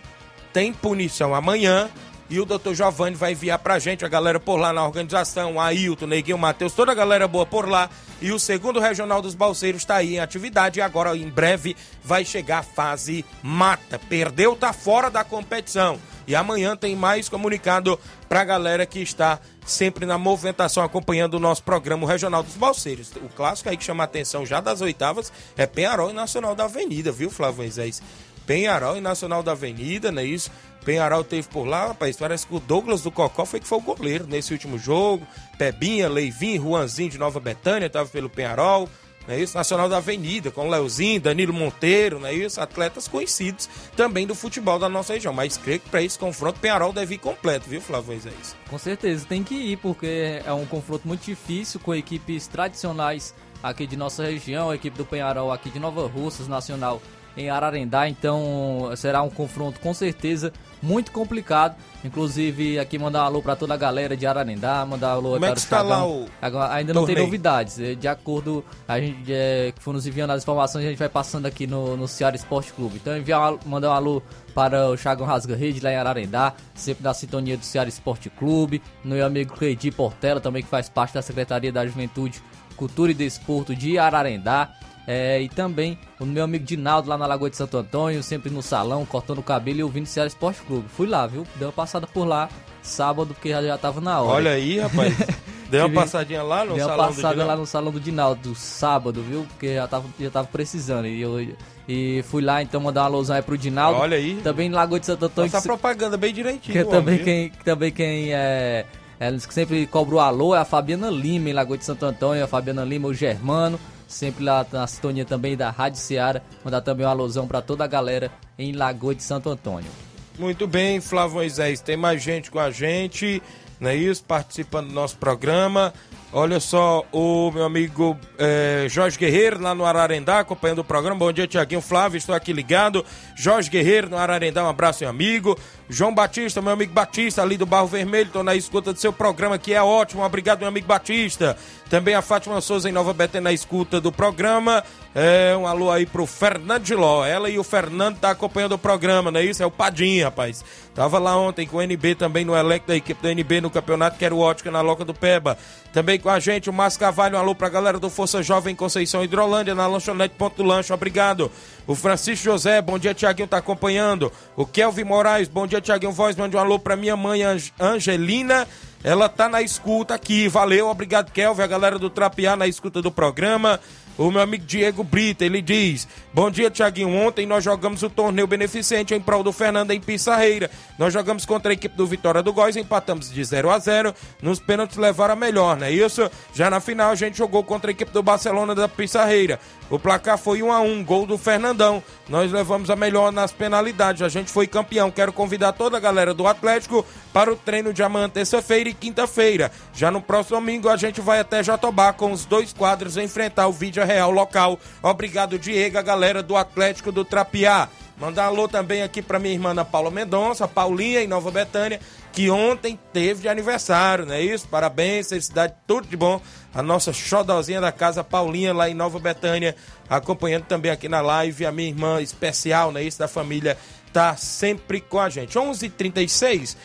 Tem 0.51 0.73
punição 0.73 1.33
amanhã 1.33 1.89
e 2.29 2.37
o 2.37 2.43
doutor 2.43 2.75
Giovanni 2.75 3.15
vai 3.15 3.31
enviar 3.31 3.59
pra 3.59 3.79
gente, 3.79 4.03
a 4.03 4.09
galera 4.09 4.41
por 4.41 4.57
lá 4.57 4.73
na 4.73 4.85
organização, 4.85 5.57
Ailton, 5.57 6.05
Neguinho, 6.05 6.37
Matheus, 6.37 6.73
toda 6.73 6.91
a 6.91 6.95
galera 6.95 7.29
boa 7.29 7.45
por 7.45 7.69
lá. 7.69 7.89
E 8.21 8.33
o 8.33 8.37
segundo 8.37 8.77
regional 8.77 9.21
dos 9.21 9.35
Balseiros 9.35 9.83
está 9.83 9.95
aí 9.95 10.15
em 10.15 10.19
atividade 10.19 10.79
e 10.79 10.81
agora 10.81 11.15
em 11.15 11.29
breve 11.29 11.77
vai 12.03 12.25
chegar 12.25 12.57
a 12.57 12.63
fase 12.63 13.23
mata. 13.41 13.97
Perdeu, 13.97 14.53
tá 14.53 14.73
fora 14.73 15.09
da 15.09 15.23
competição. 15.23 15.97
E 16.27 16.35
amanhã 16.35 16.75
tem 16.75 16.93
mais 16.93 17.29
comunicado 17.29 17.97
pra 18.27 18.43
galera 18.43 18.85
que 18.85 18.99
está 18.99 19.39
sempre 19.71 20.05
na 20.05 20.17
movimentação 20.17 20.83
acompanhando 20.83 21.35
o 21.35 21.39
nosso 21.39 21.63
programa 21.63 22.07
Regional 22.07 22.43
dos 22.43 22.55
Balseiros. 22.55 23.11
O 23.15 23.29
clássico 23.29 23.69
aí 23.69 23.77
que 23.77 23.83
chama 23.83 24.03
a 24.03 24.05
atenção 24.05 24.45
já 24.45 24.59
das 24.59 24.81
oitavas 24.81 25.31
é 25.57 25.65
Penharol 25.65 26.09
e 26.09 26.13
Nacional 26.13 26.53
da 26.53 26.65
Avenida, 26.65 27.11
viu, 27.11 27.29
Flávio 27.29 27.57
Moisés? 27.57 28.01
Penharol 28.45 28.97
e 28.97 29.01
Nacional 29.01 29.41
da 29.41 29.53
Avenida, 29.53 30.11
não 30.11 30.21
é 30.21 30.25
isso? 30.25 30.51
Penharol 30.83 31.23
teve 31.23 31.47
por 31.47 31.65
lá, 31.65 31.87
rapaz, 31.87 32.17
parece 32.17 32.45
que 32.47 32.55
o 32.55 32.59
Douglas 32.59 33.01
do 33.01 33.11
Cocó 33.11 33.45
foi 33.45 33.59
que 33.59 33.67
foi 33.67 33.77
o 33.77 33.81
goleiro 33.81 34.25
nesse 34.27 34.51
último 34.51 34.77
jogo. 34.77 35.25
Pebinha, 35.57 36.09
Leivin, 36.09 36.57
Juanzinho 36.57 37.09
de 37.09 37.17
Nova 37.17 37.39
Betânia, 37.39 37.85
estava 37.85 38.09
pelo 38.09 38.29
Penharol 38.29 38.89
não 39.27 39.35
é 39.35 39.39
isso? 39.39 39.55
Nacional 39.55 39.87
da 39.87 39.97
Avenida, 39.97 40.51
com 40.51 40.69
Leozinho, 40.69 41.21
Danilo 41.21 41.53
Monteiro, 41.53 42.19
não 42.19 42.27
é 42.27 42.33
isso? 42.33 42.59
Atletas 42.59 43.07
conhecidos 43.07 43.69
também 43.95 44.25
do 44.25 44.35
futebol 44.35 44.79
da 44.79 44.89
nossa 44.89 45.13
região. 45.13 45.33
Mas 45.33 45.57
creio 45.57 45.79
que 45.79 45.89
para 45.89 46.01
esse 46.01 46.17
confronto, 46.17 46.59
Penharol 46.59 46.91
deve 46.91 47.15
ir 47.15 47.19
completo, 47.19 47.69
viu, 47.69 47.81
Flávio 47.81 48.07
Moisés? 48.07 48.55
Com 48.69 48.77
certeza, 48.77 49.25
tem 49.27 49.43
que 49.43 49.55
ir, 49.55 49.77
porque 49.77 50.41
é 50.45 50.53
um 50.53 50.65
confronto 50.65 51.07
muito 51.07 51.23
difícil 51.23 51.79
com 51.79 51.93
equipes 51.93 52.47
tradicionais 52.47 53.33
aqui 53.61 53.85
de 53.85 53.95
nossa 53.95 54.23
região, 54.23 54.71
a 54.71 54.75
equipe 54.75 54.97
do 54.97 55.05
Penharol 55.05 55.51
aqui 55.51 55.69
de 55.69 55.79
Nova 55.79 56.07
Russas, 56.07 56.47
Nacional 56.47 57.01
em 57.37 57.49
Ararendá, 57.49 58.07
então 58.09 58.91
será 58.95 59.21
um 59.21 59.29
confronto 59.29 59.79
com 59.79 59.93
certeza 59.93 60.51
muito 60.81 61.11
complicado. 61.11 61.75
Inclusive, 62.03 62.79
aqui 62.79 62.97
mandar 62.97 63.21
um 63.23 63.25
alô 63.27 63.41
para 63.43 63.55
toda 63.55 63.75
a 63.75 63.77
galera 63.77 64.17
de 64.17 64.25
Ararendá, 64.25 64.83
mandar 64.85 65.09
um 65.09 65.11
alô 65.19 65.31
Como 65.33 65.45
é 65.45 65.49
para 65.49 65.55
que 65.55 65.61
o 65.61 65.63
está 65.63 65.81
lá 65.83 66.05
o 66.07 66.25
Agora, 66.41 66.73
ainda 66.73 66.93
não 66.93 67.01
tem 67.05 67.13
torneio? 67.13 67.27
novidades. 67.27 67.79
eh, 67.79 67.93
De 67.93 68.07
acordo, 68.07 68.65
a 68.87 68.99
gente 68.99 69.31
é, 69.31 69.71
que 69.75 69.81
for 69.81 69.93
nos 69.93 70.07
enviando 70.07 70.31
as 70.31 70.41
informações, 70.41 70.83
a 70.85 70.89
gente 70.89 70.97
vai 70.97 71.07
passando 71.09 71.45
aqui 71.45 71.67
no, 71.67 71.95
no 71.95 72.07
Ceará 72.07 72.35
Esporte 72.35 72.73
Clube. 72.73 72.95
Então, 72.99 73.15
enviar 73.15 73.53
mandar 73.67 73.89
um 73.91 73.93
alô 73.93 74.23
para 74.55 74.89
o 74.89 74.97
Chagão 74.97 75.27
Rasga 75.27 75.55
Rede 75.55 75.79
lá 75.79 75.91
em 75.91 75.95
Ararendá, 75.95 76.53
sempre 76.73 77.03
da 77.03 77.13
sintonia 77.13 77.55
do 77.55 77.63
Ceará 77.63 77.87
Esporte 77.87 78.29
Clube. 78.31 78.81
No 79.03 79.13
meu 79.15 79.25
amigo 79.25 79.53
Cleidi 79.53 79.91
Portela, 79.91 80.41
também 80.41 80.63
que 80.63 80.69
faz 80.69 80.89
parte 80.89 81.13
da 81.13 81.21
Secretaria 81.21 81.71
da 81.71 81.85
Juventude, 81.85 82.41
Cultura 82.75 83.11
e 83.11 83.13
Desporto 83.13 83.75
de 83.75 83.99
Ararendá. 83.99 84.73
É, 85.07 85.41
e 85.41 85.49
também 85.49 85.97
o 86.19 86.25
meu 86.25 86.43
amigo 86.43 86.63
Dinaldo 86.63 87.09
lá 87.09 87.17
na 87.17 87.25
Lagoa 87.25 87.49
de 87.49 87.57
Santo 87.57 87.77
Antônio, 87.77 88.21
sempre 88.21 88.51
no 88.51 88.61
salão, 88.61 89.05
cortando 89.05 89.39
o 89.39 89.43
cabelo 89.43 89.79
e 89.79 89.83
ouvindo 89.83 90.05
o 90.05 90.07
Ceará 90.07 90.27
Esporte 90.27 90.61
Clube. 90.61 90.87
Fui 90.89 91.07
lá, 91.07 91.25
viu? 91.25 91.45
Dei 91.55 91.65
uma 91.65 91.73
passada 91.73 92.05
por 92.05 92.25
lá 92.25 92.49
sábado, 92.81 93.33
porque 93.33 93.49
já, 93.49 93.61
já 93.61 93.77
tava 93.77 94.01
na 94.01 94.21
hora. 94.21 94.33
Olha 94.33 94.51
aí, 94.51 94.79
rapaz. 94.79 95.13
Deu 95.69 95.85
uma 95.85 96.01
passadinha 96.01 96.43
lá 96.43 96.65
no 96.65 96.73
Dei 96.73 96.83
uma 96.83 96.89
salão 96.89 97.05
do 97.05 97.15
passada 97.15 97.33
Dinamo? 97.33 97.49
lá 97.49 97.55
no 97.55 97.65
salão 97.65 97.91
do 97.93 97.99
Dinaldo, 97.99 98.55
sábado, 98.55 99.23
viu? 99.23 99.45
Porque 99.47 99.75
já 99.75 99.87
tava, 99.87 100.05
já 100.19 100.29
tava 100.29 100.47
precisando. 100.47 101.07
E, 101.07 101.21
eu, 101.21 101.55
e 101.87 102.23
fui 102.23 102.41
lá 102.41 102.61
então 102.61 102.81
mandar 102.81 103.03
uma 103.03 103.07
alusão 103.07 103.37
aí 103.37 103.41
pro 103.41 103.57
Dinaldo. 103.57 103.99
Olha 103.99 104.17
aí. 104.17 104.41
Também 104.43 104.67
em 104.67 104.71
Lagoa 104.71 104.99
de 104.99 105.05
Santo 105.05 105.25
Antônio. 105.25 105.47
Essa 105.47 105.61
que 105.61 105.67
propaganda 105.67 106.17
bem 106.17 106.33
direitinho. 106.33 106.73
que 106.73 106.83
homem, 106.83 106.91
também 106.91 107.15
viu? 107.15 107.25
quem, 107.25 107.49
que 107.49 107.63
também 107.63 107.91
quem 107.91 108.33
é, 108.33 108.85
é, 109.17 109.31
que 109.31 109.53
sempre 109.53 109.85
cobra 109.87 110.15
o 110.15 110.19
alô 110.19 110.53
é 110.53 110.59
a 110.59 110.65
Fabiana 110.65 111.09
Lima, 111.09 111.49
em 111.49 111.53
Lagoa 111.53 111.77
de 111.77 111.85
Santo 111.85 112.05
Antônio, 112.05 112.43
a 112.43 112.47
Fabiana 112.47 112.83
Lima, 112.83 113.07
o 113.07 113.13
Germano, 113.13 113.79
sempre 114.11 114.43
lá 114.43 114.65
na 114.71 114.85
sintonia 114.85 115.25
também 115.25 115.57
da 115.57 115.69
Rádio 115.69 115.99
Seara, 115.99 116.43
mandar 116.63 116.81
também 116.81 117.05
um 117.05 117.09
alusão 117.09 117.47
pra 117.47 117.61
toda 117.61 117.83
a 117.83 117.87
galera 117.87 118.31
em 118.57 118.73
Lagoa 118.73 119.15
de 119.15 119.23
Santo 119.23 119.49
Antônio. 119.49 119.89
Muito 120.37 120.67
bem, 120.67 121.01
Flávio 121.01 121.35
Moisés. 121.35 121.81
Tem 121.81 121.97
mais 121.97 122.21
gente 122.21 122.51
com 122.51 122.59
a 122.59 122.71
gente, 122.71 123.41
não 123.79 123.89
é 123.89 123.95
isso? 123.95 124.23
Participando 124.23 124.87
do 124.87 124.93
nosso 124.93 125.17
programa. 125.17 125.93
Olha 126.33 126.61
só, 126.61 127.05
o 127.11 127.51
meu 127.51 127.65
amigo 127.65 128.17
eh, 128.39 128.87
Jorge 128.89 129.17
Guerreiro, 129.17 129.61
lá 129.61 129.75
no 129.75 129.85
Ararendá, 129.85 130.39
acompanhando 130.39 130.79
o 130.79 130.83
programa. 130.83 131.19
Bom 131.19 131.31
dia, 131.33 131.45
Tiaguinho 131.45 131.81
Flávio, 131.81 132.17
estou 132.17 132.33
aqui 132.33 132.53
ligado. 132.53 133.05
Jorge 133.35 133.69
Guerreiro, 133.69 134.09
no 134.09 134.17
Ararendá, 134.17 134.63
um 134.63 134.69
abraço, 134.69 135.03
meu 135.03 135.09
amigo. 135.09 135.59
João 135.91 136.15
Batista, 136.15 136.61
meu 136.61 136.71
amigo 136.71 136.93
Batista, 136.93 137.41
ali 137.41 137.57
do 137.57 137.65
Barro 137.65 137.85
Vermelho, 137.85 138.27
estou 138.27 138.43
na 138.43 138.55
escuta 138.55 138.93
do 138.93 138.99
seu 138.99 139.11
programa, 139.11 139.57
que 139.57 139.73
é 139.73 139.83
ótimo. 139.83 140.23
Obrigado, 140.23 140.59
meu 140.59 140.69
amigo 140.69 140.87
Batista. 140.87 141.57
Também 141.89 142.15
a 142.15 142.21
Fátima 142.21 142.61
Souza, 142.61 142.87
em 142.87 142.93
Nova 142.93 143.11
Betânia, 143.11 143.49
na 143.49 143.51
escuta 143.51 143.99
do 143.99 144.09
programa. 144.09 144.81
É, 145.13 145.53
um 145.57 145.67
alô 145.67 145.91
aí 145.91 146.05
pro 146.05 146.25
Fernando 146.25 146.83
de 146.83 146.95
Ló. 146.95 147.25
Ela 147.25 147.49
e 147.49 147.59
o 147.59 147.63
Fernando 147.65 148.17
tá 148.17 148.31
acompanhando 148.31 148.71
o 148.71 148.77
programa, 148.77 149.29
não 149.29 149.41
é 149.41 149.43
isso? 149.43 149.61
É 149.61 149.65
o 149.65 149.71
Padinha, 149.71 150.27
rapaz. 150.27 150.63
Tava 150.95 151.19
lá 151.19 151.35
ontem 151.37 151.67
com 151.67 151.77
o 151.77 151.81
NB 151.81 152.15
também 152.15 152.45
no 152.45 152.55
elenco 152.55 152.87
da 152.87 152.95
equipe 152.95 153.21
do 153.21 153.27
NB 153.27 153.59
no 153.59 153.69
campeonato, 153.69 154.17
que 154.17 154.23
era 154.23 154.33
o 154.33 154.39
Ótica 154.39 154.71
na 154.71 154.79
Loca 154.79 155.03
do 155.03 155.13
Peba. 155.13 155.57
Também 155.91 156.17
com 156.17 156.29
a 156.29 156.39
gente 156.39 156.69
o 156.69 156.73
Márcio 156.73 157.01
Carvalho, 157.01 157.35
um 157.35 157.39
alô 157.39 157.53
pra 157.53 157.67
galera 157.67 157.99
do 157.99 158.09
Força 158.09 158.41
Jovem 158.41 158.73
Conceição 158.73 159.21
Hidrolândia, 159.21 159.75
na 159.75 159.85
lanchonete 159.85 160.35
Ponto 160.37 160.55
do 160.55 160.63
Lanche, 160.63 160.93
obrigado. 160.93 161.51
O 161.85 161.95
Francisco 161.95 162.45
José, 162.45 162.81
bom 162.81 162.97
dia, 162.97 163.13
Tiaguinho, 163.13 163.47
tá 163.47 163.57
acompanhando. 163.57 164.31
O 164.55 164.65
Kelvin 164.65 165.03
Moraes, 165.03 165.49
bom 165.49 165.67
dia, 165.67 165.80
Tiaguinho 165.81 166.11
Voz, 166.11 166.35
mande 166.35 166.55
um 166.55 166.59
alô 166.59 166.79
pra 166.79 166.95
minha 166.95 167.15
mãe 167.17 167.43
Ange- 167.43 167.73
Angelina. 167.79 168.67
Ela 169.03 169.27
tá 169.27 169.49
na 169.49 169.61
escuta 169.63 170.13
aqui, 170.13 170.47
valeu, 170.47 170.87
obrigado, 170.87 171.31
Kelvin, 171.31 171.63
a 171.63 171.67
galera 171.67 171.97
do 171.97 172.07
Trapiá 172.09 172.55
na 172.55 172.67
escuta 172.67 173.01
do 173.01 173.11
programa. 173.11 173.79
O 174.17 174.29
meu 174.29 174.41
amigo 174.41 174.65
Diego 174.65 175.03
Brita, 175.03 175.45
ele 175.45 175.61
diz: 175.61 176.07
Bom 176.33 176.51
dia, 176.51 176.69
Tiaguinho. 176.69 177.15
Ontem 177.15 177.45
nós 177.45 177.63
jogamos 177.63 178.03
o 178.03 178.09
torneio 178.09 178.47
beneficente 178.47 179.13
em 179.13 179.19
prol 179.19 179.43
do 179.43 179.51
Fernando 179.51 179.91
em 179.91 179.99
Pissarreira. 179.99 180.69
Nós 180.97 181.13
jogamos 181.13 181.45
contra 181.45 181.71
a 181.71 181.73
equipe 181.73 181.95
do 181.95 182.05
Vitória 182.05 182.43
do 182.43 182.53
Góis, 182.53 182.75
empatamos 182.75 183.31
de 183.31 183.43
0 183.43 183.69
a 183.69 183.79
0 183.79 184.13
Nos 184.41 184.59
pênaltis 184.59 184.97
levaram 184.97 185.33
a 185.33 185.35
melhor, 185.35 185.77
não 185.77 185.87
é 185.87 185.91
isso? 185.91 186.29
Já 186.53 186.69
na 186.69 186.79
final 186.79 187.11
a 187.11 187.15
gente 187.15 187.37
jogou 187.37 187.63
contra 187.63 187.89
a 187.89 187.93
equipe 187.93 188.11
do 188.11 188.21
Barcelona 188.21 188.75
da 188.75 188.87
Pissarreira. 188.87 189.59
O 189.89 189.99
placar 189.99 190.37
foi 190.37 190.63
1 190.63 190.71
a 190.71 190.79
1 190.79 191.03
gol 191.03 191.25
do 191.25 191.37
Fernandão. 191.37 192.01
Nós 192.29 192.49
levamos 192.51 192.89
a 192.89 192.95
melhor 192.95 193.31
nas 193.31 193.51
penalidades. 193.51 194.21
A 194.21 194.29
gente 194.29 194.49
foi 194.49 194.65
campeão. 194.65 195.11
Quero 195.11 195.33
convidar 195.33 195.73
toda 195.73 195.97
a 195.97 195.99
galera 195.99 196.33
do 196.33 196.47
Atlético 196.47 197.05
para 197.33 197.51
o 197.51 197.57
treino 197.57 197.93
de 197.93 198.01
amanhã, 198.01 198.29
terça-feira 198.29 198.89
e 198.89 198.93
quinta-feira. 198.93 199.71
Já 199.93 200.09
no 200.09 200.21
próximo 200.21 200.57
domingo 200.57 200.87
a 200.87 200.95
gente 200.95 201.19
vai 201.19 201.39
até 201.39 201.61
Jatobá 201.61 202.13
com 202.13 202.31
os 202.31 202.45
dois 202.45 202.71
quadros 202.71 203.17
enfrentar 203.17 203.67
o 203.67 203.73
vídeo 203.73 204.00
real 204.05 204.31
local. 204.31 204.79
Obrigado, 205.01 205.57
Diego, 205.59 205.97
a 205.97 206.01
galera 206.01 206.41
do 206.43 206.55
Atlético 206.55 207.11
do 207.11 207.25
Trapiá. 207.25 207.89
Mandar 208.21 208.45
alô 208.45 208.67
também 208.67 209.01
aqui 209.01 209.19
para 209.19 209.39
minha 209.39 209.53
irmã 209.53 209.71
Ana 209.71 209.83
Paula 209.83 210.11
Mendonça, 210.11 210.67
Paulinha 210.67 211.23
em 211.23 211.27
Nova 211.27 211.49
Betânia, 211.49 211.99
que 212.31 212.51
ontem 212.51 212.99
teve 213.11 213.41
de 213.41 213.49
aniversário, 213.49 214.27
não 214.27 214.35
é 214.35 214.41
isso? 214.41 214.67
Parabéns, 214.67 215.29
felicidade, 215.29 215.73
tudo 215.87 216.07
de 216.07 216.15
bom. 216.15 216.39
A 216.71 216.83
nossa 216.83 217.11
xodozinha 217.11 217.81
da 217.81 217.91
casa, 217.91 218.23
Paulinha, 218.23 218.73
lá 218.73 218.87
em 218.87 218.93
Nova 218.93 219.17
Betânia, 219.17 219.75
acompanhando 220.07 220.65
também 220.65 220.91
aqui 220.91 221.09
na 221.09 221.19
live. 221.19 221.65
A 221.65 221.71
minha 221.71 221.89
irmã 221.89 222.21
especial, 222.21 222.91
não 222.91 222.99
é 222.99 223.03
isso? 223.03 223.17
Da 223.17 223.27
família, 223.27 223.75
tá 224.13 224.35
sempre 224.35 225.01
com 225.01 225.19
a 225.19 225.27
gente. 225.27 225.57
11:36 225.57 225.85
h 225.85 225.93
36 225.97 226.77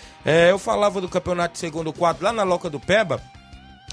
eu 0.49 0.59
falava 0.59 1.03
do 1.03 1.09
campeonato 1.09 1.53
de 1.53 1.59
segundo 1.59 1.93
quadro 1.93 2.25
lá 2.25 2.33
na 2.33 2.45
Loca 2.45 2.71
do 2.71 2.81
Peba. 2.81 3.21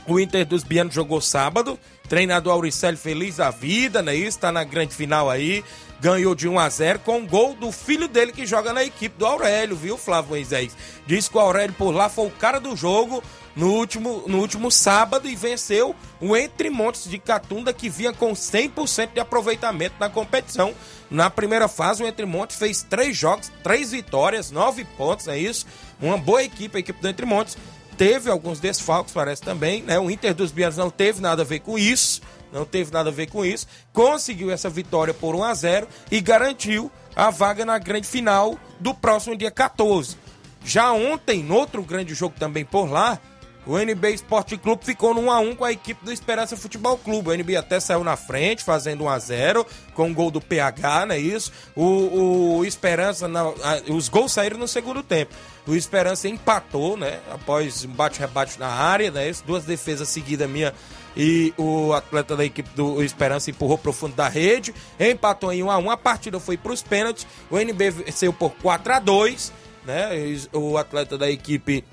O 0.07 0.19
Inter 0.19 0.45
dos 0.45 0.63
Bianos 0.63 0.93
jogou 0.93 1.21
sábado. 1.21 1.79
Treinador 2.09 2.53
Auricelli 2.53 2.97
feliz 2.97 3.37
da 3.37 3.49
vida, 3.49 4.01
né? 4.01 4.13
Isso, 4.15 4.39
tá 4.39 4.51
na 4.51 4.63
grande 4.63 4.93
final 4.93 5.29
aí. 5.29 5.63
Ganhou 6.01 6.35
de 6.35 6.49
1 6.49 6.59
a 6.59 6.69
0 6.69 6.99
com 6.99 7.19
um 7.19 7.27
gol 7.27 7.53
do 7.55 7.71
filho 7.71 8.09
dele 8.09 8.33
que 8.33 8.45
joga 8.45 8.73
na 8.73 8.83
equipe 8.83 9.17
do 9.17 9.25
Aurélio, 9.25 9.75
viu, 9.75 9.97
Flávio 9.97 10.31
Moisés? 10.31 10.75
Diz 11.07 11.29
que 11.29 11.37
o 11.37 11.39
Aurélio 11.39 11.73
por 11.77 11.91
lá 11.91 12.09
foi 12.09 12.27
o 12.27 12.31
cara 12.31 12.59
do 12.59 12.75
jogo 12.75 13.23
no 13.55 13.71
último, 13.71 14.23
no 14.27 14.39
último 14.39 14.69
sábado 14.69 15.29
e 15.29 15.35
venceu 15.35 15.95
o 16.19 16.35
Entre 16.35 16.69
Montes 16.69 17.09
de 17.09 17.17
Catunda 17.17 17.71
que 17.71 17.87
vinha 17.87 18.11
com 18.11 18.33
100% 18.33 19.13
de 19.13 19.19
aproveitamento 19.21 19.95
na 19.97 20.09
competição. 20.09 20.73
Na 21.09 21.29
primeira 21.29 21.69
fase, 21.69 22.03
o 22.03 22.07
Entre 22.07 22.25
Montes 22.25 22.57
fez 22.57 22.83
três 22.83 23.15
jogos, 23.15 23.49
três 23.63 23.91
vitórias, 23.91 24.51
nove 24.51 24.83
pontos, 24.97 25.29
é 25.29 25.37
isso? 25.37 25.65
Uma 26.01 26.17
boa 26.17 26.43
equipe, 26.43 26.75
a 26.75 26.79
equipe 26.79 27.01
do 27.01 27.07
Entre 27.07 27.25
Montes 27.25 27.55
teve 28.03 28.29
alguns 28.29 28.59
desfalques, 28.59 29.13
parece 29.13 29.41
também, 29.41 29.81
né? 29.81 29.97
O 29.97 30.11
Inter 30.11 30.33
dos 30.33 30.51
Bianos 30.51 30.75
não 30.75 30.89
teve 30.89 31.21
nada 31.21 31.41
a 31.41 31.45
ver 31.45 31.59
com 31.59 31.79
isso, 31.79 32.21
não 32.51 32.65
teve 32.65 32.91
nada 32.91 33.09
a 33.09 33.13
ver 33.13 33.27
com 33.27 33.45
isso. 33.45 33.65
Conseguiu 33.93 34.51
essa 34.51 34.69
vitória 34.69 35.13
por 35.13 35.33
1 35.33 35.43
a 35.45 35.53
0 35.53 35.87
e 36.11 36.19
garantiu 36.19 36.91
a 37.15 37.29
vaga 37.29 37.63
na 37.63 37.77
grande 37.77 38.05
final 38.05 38.59
do 38.77 38.93
próximo 38.93 39.37
dia 39.37 39.49
14. 39.49 40.17
Já 40.65 40.91
ontem, 40.91 41.41
no 41.41 41.55
outro 41.55 41.81
grande 41.81 42.13
jogo 42.13 42.35
também 42.37 42.65
por 42.65 42.91
lá, 42.91 43.17
o 43.65 43.77
NB 43.79 44.11
Esporte 44.13 44.57
Clube 44.57 44.83
ficou 44.85 45.13
no 45.13 45.21
1x1 45.21 45.55
com 45.55 45.63
a 45.65 45.71
equipe 45.71 46.03
do 46.03 46.11
Esperança 46.11 46.57
Futebol 46.57 46.97
Clube. 46.97 47.29
O 47.29 47.33
NB 47.33 47.55
até 47.55 47.79
saiu 47.79 48.03
na 48.03 48.15
frente, 48.17 48.63
fazendo 48.63 49.05
1x0, 49.05 49.65
com 49.93 50.11
o 50.11 50.13
gol 50.13 50.29
do 50.31 50.41
PH, 50.41 51.05
não 51.05 51.15
é 51.15 51.19
isso? 51.19 51.51
O, 51.75 52.57
o 52.59 52.65
Esperança, 52.65 53.27
na- 53.27 53.41
a- 53.41 53.81
os 53.91 54.09
gols 54.09 54.31
saíram 54.33 54.57
no 54.57 54.67
segundo 54.67 55.01
tempo. 55.01 55.33
O 55.65 55.75
Esperança 55.75 56.27
empatou, 56.27 56.97
né? 56.97 57.19
Após 57.31 57.85
um 57.85 57.89
bate-rebate 57.91 58.59
na 58.59 58.67
área, 58.67 59.09
né? 59.11 59.29
isso? 59.29 59.43
Duas 59.45 59.63
defesas 59.63 60.09
seguidas 60.09 60.49
minha 60.49 60.73
e 61.15 61.53
o 61.57 61.93
atleta 61.93 62.35
da 62.35 62.43
equipe 62.43 62.69
do 62.75 63.01
Esperança 63.03 63.49
empurrou 63.49 63.77
pro 63.77 63.93
fundo 63.93 64.13
da 64.15 64.27
rede. 64.27 64.73
Empatou 64.99 65.53
em 65.53 65.61
1x1. 65.63 65.89
A 65.89 65.95
partida 65.95 66.37
foi 66.39 66.57
pros 66.57 66.81
pênaltis. 66.81 67.25
O 67.49 67.57
NB 67.57 67.91
venceu 67.91 68.33
por 68.33 68.51
4x2, 68.61 69.51
né? 69.85 70.09
O 70.51 70.77
atleta 70.77 71.17
da 71.17 71.29
equipe 71.29 71.83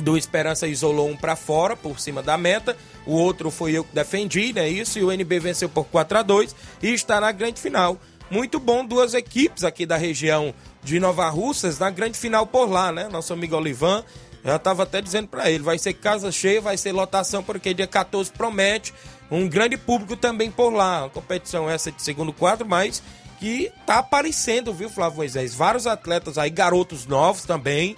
do 0.00 0.16
Esperança 0.16 0.66
isolou 0.66 1.08
um 1.08 1.16
para 1.16 1.36
fora, 1.36 1.76
por 1.76 1.98
cima 2.00 2.22
da 2.22 2.36
meta. 2.36 2.76
O 3.06 3.12
outro 3.12 3.50
foi 3.50 3.72
eu 3.72 3.84
que 3.84 3.94
defendi, 3.94 4.52
né? 4.52 4.68
Isso. 4.68 4.98
E 4.98 5.04
o 5.04 5.12
NB 5.12 5.40
venceu 5.40 5.68
por 5.68 5.84
4 5.84 6.18
a 6.18 6.22
2 6.22 6.54
e 6.82 6.92
está 6.92 7.20
na 7.20 7.32
grande 7.32 7.60
final. 7.60 7.98
Muito 8.30 8.60
bom, 8.60 8.84
duas 8.84 9.14
equipes 9.14 9.64
aqui 9.64 9.86
da 9.86 9.96
região 9.96 10.54
de 10.82 11.00
Nova 11.00 11.28
Russas 11.30 11.78
na 11.78 11.90
grande 11.90 12.18
final 12.18 12.46
por 12.46 12.68
lá, 12.68 12.92
né? 12.92 13.08
Nosso 13.08 13.32
amigo 13.32 13.56
Olivan 13.56 14.04
já 14.44 14.56
estava 14.56 14.82
até 14.82 15.00
dizendo 15.00 15.28
para 15.28 15.50
ele: 15.50 15.64
vai 15.64 15.78
ser 15.78 15.94
casa 15.94 16.30
cheia, 16.30 16.60
vai 16.60 16.76
ser 16.76 16.92
lotação, 16.92 17.42
porque 17.42 17.72
dia 17.72 17.86
14 17.86 18.30
promete 18.30 18.92
um 19.30 19.48
grande 19.48 19.76
público 19.76 20.16
também 20.16 20.50
por 20.50 20.70
lá. 20.70 21.06
A 21.06 21.08
competição 21.08 21.68
essa 21.68 21.90
de 21.90 22.02
segundo 22.02 22.32
quadro, 22.32 22.66
mas 22.66 23.02
que 23.38 23.70
tá 23.86 23.98
aparecendo, 23.98 24.74
viu, 24.74 24.90
Flávio 24.90 25.18
Moisés? 25.18 25.54
Vários 25.54 25.86
atletas 25.86 26.36
aí, 26.36 26.50
garotos 26.50 27.06
novos 27.06 27.44
também 27.44 27.96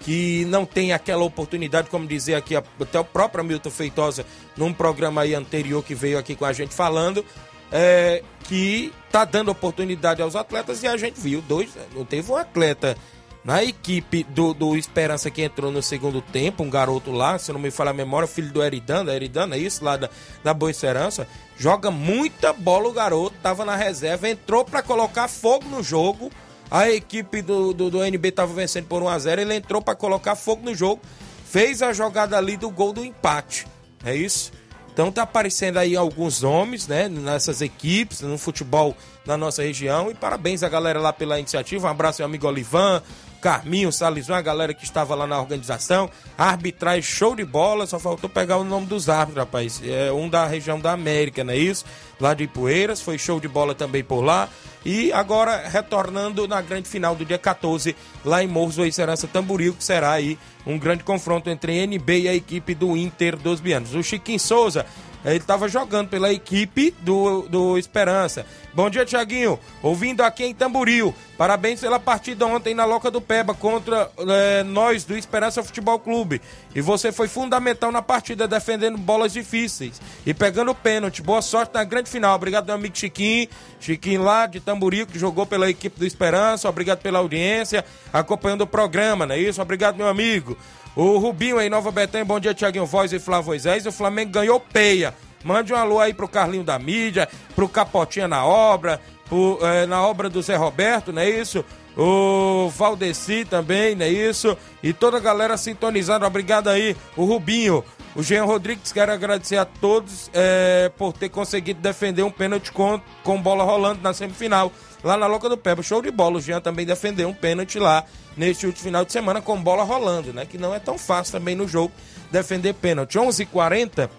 que 0.00 0.44
não 0.46 0.64
tem 0.64 0.92
aquela 0.92 1.22
oportunidade, 1.24 1.90
como 1.90 2.06
dizia 2.06 2.38
aqui 2.38 2.56
até 2.56 2.98
o 2.98 3.04
próprio 3.04 3.44
Milton 3.44 3.70
Feitosa, 3.70 4.26
num 4.56 4.72
programa 4.72 5.22
aí 5.22 5.34
anterior 5.34 5.84
que 5.84 5.94
veio 5.94 6.18
aqui 6.18 6.34
com 6.34 6.44
a 6.44 6.52
gente 6.52 6.74
falando, 6.74 7.24
é, 7.70 8.22
que 8.44 8.92
tá 9.12 9.24
dando 9.24 9.50
oportunidade 9.50 10.20
aos 10.22 10.34
atletas 10.34 10.82
e 10.82 10.88
a 10.88 10.96
gente 10.96 11.20
viu 11.20 11.40
dois, 11.42 11.70
não 11.94 12.04
teve 12.04 12.32
um 12.32 12.36
atleta 12.36 12.96
Na 13.42 13.64
equipe 13.64 14.22
do, 14.24 14.52
do 14.52 14.76
Esperança 14.76 15.30
que 15.30 15.42
entrou 15.42 15.70
no 15.70 15.82
segundo 15.82 16.20
tempo, 16.20 16.62
um 16.62 16.68
garoto 16.68 17.10
lá, 17.10 17.38
se 17.38 17.50
não 17.52 17.58
me 17.58 17.70
falha 17.70 17.90
a 17.90 17.94
memória, 17.94 18.28
filho 18.28 18.52
do 18.52 18.62
Eridano, 18.62 19.10
Eridano, 19.10 19.54
é 19.54 19.58
isso, 19.58 19.82
lá 19.82 19.96
da, 19.96 20.10
da 20.44 20.52
Boa 20.52 20.70
Esperança. 20.70 21.26
Joga 21.56 21.90
muita 21.90 22.52
bola 22.52 22.88
o 22.88 22.92
garoto, 22.92 23.36
tava 23.42 23.64
na 23.64 23.76
reserva, 23.76 24.28
entrou 24.28 24.62
para 24.62 24.82
colocar 24.82 25.26
fogo 25.26 25.66
no 25.70 25.82
jogo. 25.82 26.30
A 26.70 26.88
equipe 26.90 27.42
do, 27.42 27.72
do, 27.72 27.90
do 27.90 28.04
NB 28.04 28.30
tava 28.32 28.52
vencendo 28.52 28.86
por 28.86 29.02
1x0, 29.02 29.38
ele 29.38 29.54
entrou 29.54 29.82
para 29.82 29.94
colocar 29.94 30.36
fogo 30.36 30.62
no 30.64 30.74
jogo, 30.74 31.02
fez 31.44 31.82
a 31.82 31.92
jogada 31.92 32.36
ali 32.36 32.56
do 32.56 32.70
gol 32.70 32.92
do 32.92 33.04
empate. 33.04 33.66
É 34.04 34.14
isso? 34.14 34.52
Então 34.92 35.10
tá 35.10 35.22
aparecendo 35.22 35.78
aí 35.78 35.96
alguns 35.96 36.42
nomes, 36.42 36.86
né, 36.86 37.08
nessas 37.08 37.60
equipes, 37.60 38.20
no 38.20 38.36
futebol 38.36 38.96
da 39.24 39.36
nossa 39.36 39.62
região. 39.62 40.10
E 40.10 40.14
parabéns 40.14 40.62
a 40.62 40.68
galera 40.68 41.00
lá 41.00 41.12
pela 41.12 41.38
iniciativa. 41.38 41.86
Um 41.86 41.90
abraço 41.90 42.22
ao 42.22 42.28
amigo 42.28 42.46
Olivan, 42.46 43.02
Carminho, 43.40 43.90
Salizão, 43.90 44.36
a 44.36 44.42
galera 44.42 44.74
que 44.74 44.84
estava 44.84 45.14
lá 45.14 45.26
na 45.26 45.40
organização. 45.40 46.10
Arbitragem 46.36 47.02
show 47.02 47.34
de 47.34 47.44
bola, 47.44 47.86
só 47.86 47.98
faltou 47.98 48.28
pegar 48.28 48.58
o 48.58 48.64
nome 48.64 48.86
dos 48.86 49.08
árbitros, 49.08 49.44
rapaz. 49.44 49.80
É 49.84 50.12
um 50.12 50.28
da 50.28 50.46
região 50.46 50.78
da 50.78 50.92
América, 50.92 51.42
não 51.42 51.52
é 51.52 51.56
isso? 51.56 51.84
Lá 52.20 52.34
de 52.34 52.44
Ipueiras, 52.44 53.00
foi 53.00 53.16
show 53.16 53.40
de 53.40 53.48
bola 53.48 53.74
também 53.74 54.04
por 54.04 54.20
lá. 54.20 54.48
E 54.84 55.12
agora 55.12 55.68
retornando 55.68 56.48
na 56.48 56.60
grande 56.62 56.88
final 56.88 57.14
do 57.14 57.24
dia 57.24 57.38
14, 57.38 57.94
lá 58.24 58.42
em 58.42 58.46
Morros 58.46 58.76
do 58.76 58.92
Serança 58.92 59.28
Tamboril, 59.28 59.74
que 59.74 59.84
será 59.84 60.12
aí 60.12 60.38
um 60.66 60.78
grande 60.78 61.04
confronto 61.04 61.50
entre 61.50 61.76
NB 61.76 62.20
e 62.20 62.28
a 62.28 62.34
equipe 62.34 62.74
do 62.74 62.96
Inter 62.96 63.36
dos 63.36 63.60
Bianos. 63.60 63.94
O 63.94 64.02
Chiquinho 64.02 64.40
Souza 64.40 64.86
ele 65.24 65.36
estava 65.36 65.68
jogando 65.68 66.08
pela 66.08 66.32
equipe 66.32 66.94
do, 67.00 67.42
do 67.42 67.78
Esperança. 67.78 68.46
Bom 68.72 68.88
dia, 68.88 69.04
Tiaguinho. 69.04 69.58
Ouvindo 69.82 70.22
aqui 70.22 70.44
em 70.44 70.54
Tamboril. 70.54 71.14
Parabéns 71.36 71.80
pela 71.80 71.98
partida 71.98 72.46
ontem 72.46 72.74
na 72.74 72.84
Loca 72.84 73.10
do 73.10 73.20
Peba 73.20 73.52
contra 73.52 74.10
é, 74.18 74.62
nós 74.62 75.04
do 75.04 75.16
Esperança 75.16 75.62
Futebol 75.62 75.98
Clube. 75.98 76.40
E 76.74 76.80
você 76.80 77.10
foi 77.10 77.26
fundamental 77.26 77.90
na 77.90 78.00
partida, 78.00 78.46
defendendo 78.46 78.96
bolas 78.96 79.32
difíceis 79.32 80.00
e 80.24 80.32
pegando 80.32 80.74
pênalti. 80.74 81.20
Boa 81.20 81.42
sorte 81.42 81.74
na 81.74 81.82
grande 81.82 82.08
final. 82.08 82.36
Obrigado, 82.36 82.66
meu 82.66 82.76
amigo 82.76 82.96
Chiquinho. 82.96 83.48
Chiquinho 83.80 84.22
lá 84.22 84.46
de 84.46 84.60
Tamboril, 84.60 85.06
que 85.06 85.18
jogou 85.18 85.44
pela 85.44 85.68
equipe 85.68 85.98
do 85.98 86.06
Esperança. 86.06 86.68
Obrigado 86.68 87.00
pela 87.00 87.18
audiência, 87.18 87.84
acompanhando 88.12 88.62
o 88.62 88.66
programa, 88.66 89.26
não 89.26 89.34
é 89.34 89.38
isso? 89.38 89.60
Obrigado, 89.60 89.96
meu 89.96 90.06
amigo. 90.08 90.56
O 91.00 91.16
Rubinho 91.16 91.56
aí, 91.56 91.70
Nova 91.70 91.90
Betânia, 91.90 92.26
bom 92.26 92.38
dia, 92.38 92.52
Tiaguinho 92.52 92.84
Voz 92.84 93.10
e 93.10 93.18
Flávio 93.18 93.46
Moisés. 93.46 93.86
O 93.86 93.90
Flamengo 93.90 94.32
ganhou 94.32 94.60
peia. 94.60 95.14
Mande 95.42 95.72
um 95.72 95.76
alô 95.76 95.98
aí 95.98 96.12
pro 96.12 96.28
Carlinho 96.28 96.62
da 96.62 96.78
mídia, 96.78 97.26
pro 97.56 97.66
Capotinha 97.66 98.28
na 98.28 98.44
obra, 98.44 99.00
pro, 99.26 99.58
é, 99.62 99.86
na 99.86 100.06
obra 100.06 100.28
do 100.28 100.42
Zé 100.42 100.56
Roberto, 100.56 101.10
não 101.10 101.22
é 101.22 101.30
isso? 101.30 101.64
O 101.96 102.68
Valdeci 102.68 103.46
também, 103.46 103.94
não 103.94 104.04
é 104.04 104.10
isso? 104.10 104.54
E 104.82 104.92
toda 104.92 105.16
a 105.16 105.20
galera 105.20 105.56
sintonizando, 105.56 106.26
obrigado 106.26 106.68
aí. 106.68 106.94
O 107.16 107.24
Rubinho, 107.24 107.82
o 108.14 108.22
Jean 108.22 108.44
Rodrigues, 108.44 108.92
quero 108.92 109.10
agradecer 109.10 109.56
a 109.56 109.64
todos 109.64 110.30
é, 110.34 110.90
por 110.98 111.14
ter 111.14 111.30
conseguido 111.30 111.80
defender 111.80 112.24
um 112.24 112.30
pênalti 112.30 112.72
com, 112.72 113.00
com 113.24 113.40
bola 113.40 113.64
rolando 113.64 114.02
na 114.02 114.12
semifinal, 114.12 114.70
lá 115.02 115.16
na 115.16 115.26
Loca 115.26 115.48
do 115.48 115.56
Peba. 115.56 115.82
Show 115.82 116.02
de 116.02 116.10
bola, 116.10 116.38
o 116.38 116.40
Jean 116.40 116.60
também 116.60 116.86
defendeu 116.86 117.28
um 117.28 117.34
pênalti 117.34 117.78
lá 117.78 118.04
neste 118.36 118.66
último 118.66 118.84
final 118.84 119.04
de 119.04 119.12
semana 119.12 119.40
com 119.40 119.60
bola 119.60 119.82
rolando, 119.82 120.32
né? 120.32 120.46
Que 120.46 120.58
não 120.58 120.74
é 120.74 120.78
tão 120.78 120.98
fácil 120.98 121.32
também 121.32 121.54
no 121.54 121.66
jogo 121.66 121.92
defender 122.30 122.74
pênalti. 122.74 123.18
11:40 123.18 123.42
h 123.42 123.46
40 123.50 124.10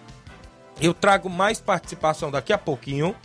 eu 0.81 0.93
trago 0.93 1.29
mais 1.29 1.59
participação 1.59 2.31
daqui 2.31 2.51
a 2.51 2.57
pouquinho, 2.57 3.15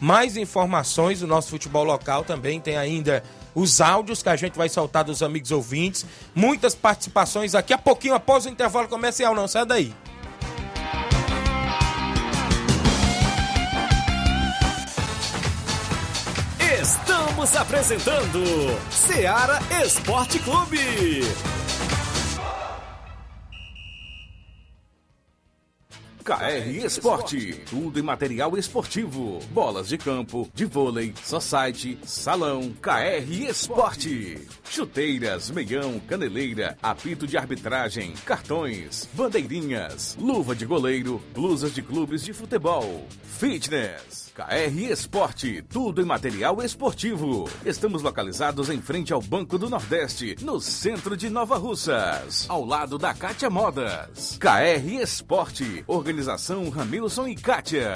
mais 0.00 0.36
informações 0.36 1.20
do 1.20 1.26
nosso 1.26 1.50
futebol 1.50 1.84
local 1.84 2.24
também. 2.24 2.60
Tem 2.60 2.76
ainda 2.76 3.22
os 3.54 3.80
áudios 3.80 4.22
que 4.22 4.28
a 4.28 4.36
gente 4.36 4.58
vai 4.58 4.68
soltar 4.68 5.04
dos 5.04 5.22
amigos 5.22 5.52
ouvintes. 5.52 6.04
Muitas 6.34 6.74
participações 6.74 7.52
daqui 7.52 7.72
a 7.72 7.78
pouquinho 7.78 8.14
após 8.14 8.46
o 8.46 8.48
intervalo 8.48 8.88
comercial. 8.88 9.34
Não 9.34 9.46
sai 9.46 9.64
daí. 9.64 9.94
Estamos 16.84 17.56
apresentando 17.56 18.44
Seara 18.90 19.58
Esporte 19.82 20.38
Clube. 20.38 21.22
KR 26.22 26.84
Esporte, 26.84 27.62
tudo 27.70 27.98
em 27.98 28.02
material 28.02 28.54
esportivo, 28.58 29.38
bolas 29.50 29.88
de 29.88 29.96
campo, 29.96 30.46
de 30.52 30.66
vôlei, 30.66 31.14
society, 31.24 31.98
salão, 32.04 32.74
KR 32.82 33.32
Esporte. 33.48 34.46
Chuteiras, 34.68 35.48
meião, 35.48 35.98
caneleira, 36.00 36.76
apito 36.82 37.26
de 37.26 37.38
arbitragem, 37.38 38.12
cartões, 38.26 39.08
bandeirinhas, 39.14 40.18
luva 40.20 40.54
de 40.54 40.66
goleiro, 40.66 41.18
blusas 41.32 41.74
de 41.74 41.80
clubes 41.80 42.22
de 42.22 42.34
futebol, 42.34 43.08
fitness. 43.22 44.23
KR 44.34 44.90
Esporte, 44.90 45.62
tudo 45.62 46.02
em 46.02 46.04
material 46.04 46.60
esportivo. 46.60 47.48
Estamos 47.64 48.02
localizados 48.02 48.68
em 48.68 48.82
frente 48.82 49.12
ao 49.12 49.22
Banco 49.22 49.56
do 49.56 49.70
Nordeste, 49.70 50.34
no 50.42 50.60
centro 50.60 51.16
de 51.16 51.30
Nova 51.30 51.56
Russas, 51.56 52.44
ao 52.48 52.64
lado 52.64 52.98
da 52.98 53.14
Cátia 53.14 53.48
Modas. 53.48 54.36
KR 54.40 55.00
Esporte, 55.00 55.84
organização 55.86 56.68
Ramilson 56.68 57.28
e 57.28 57.36
Kátia. 57.36 57.94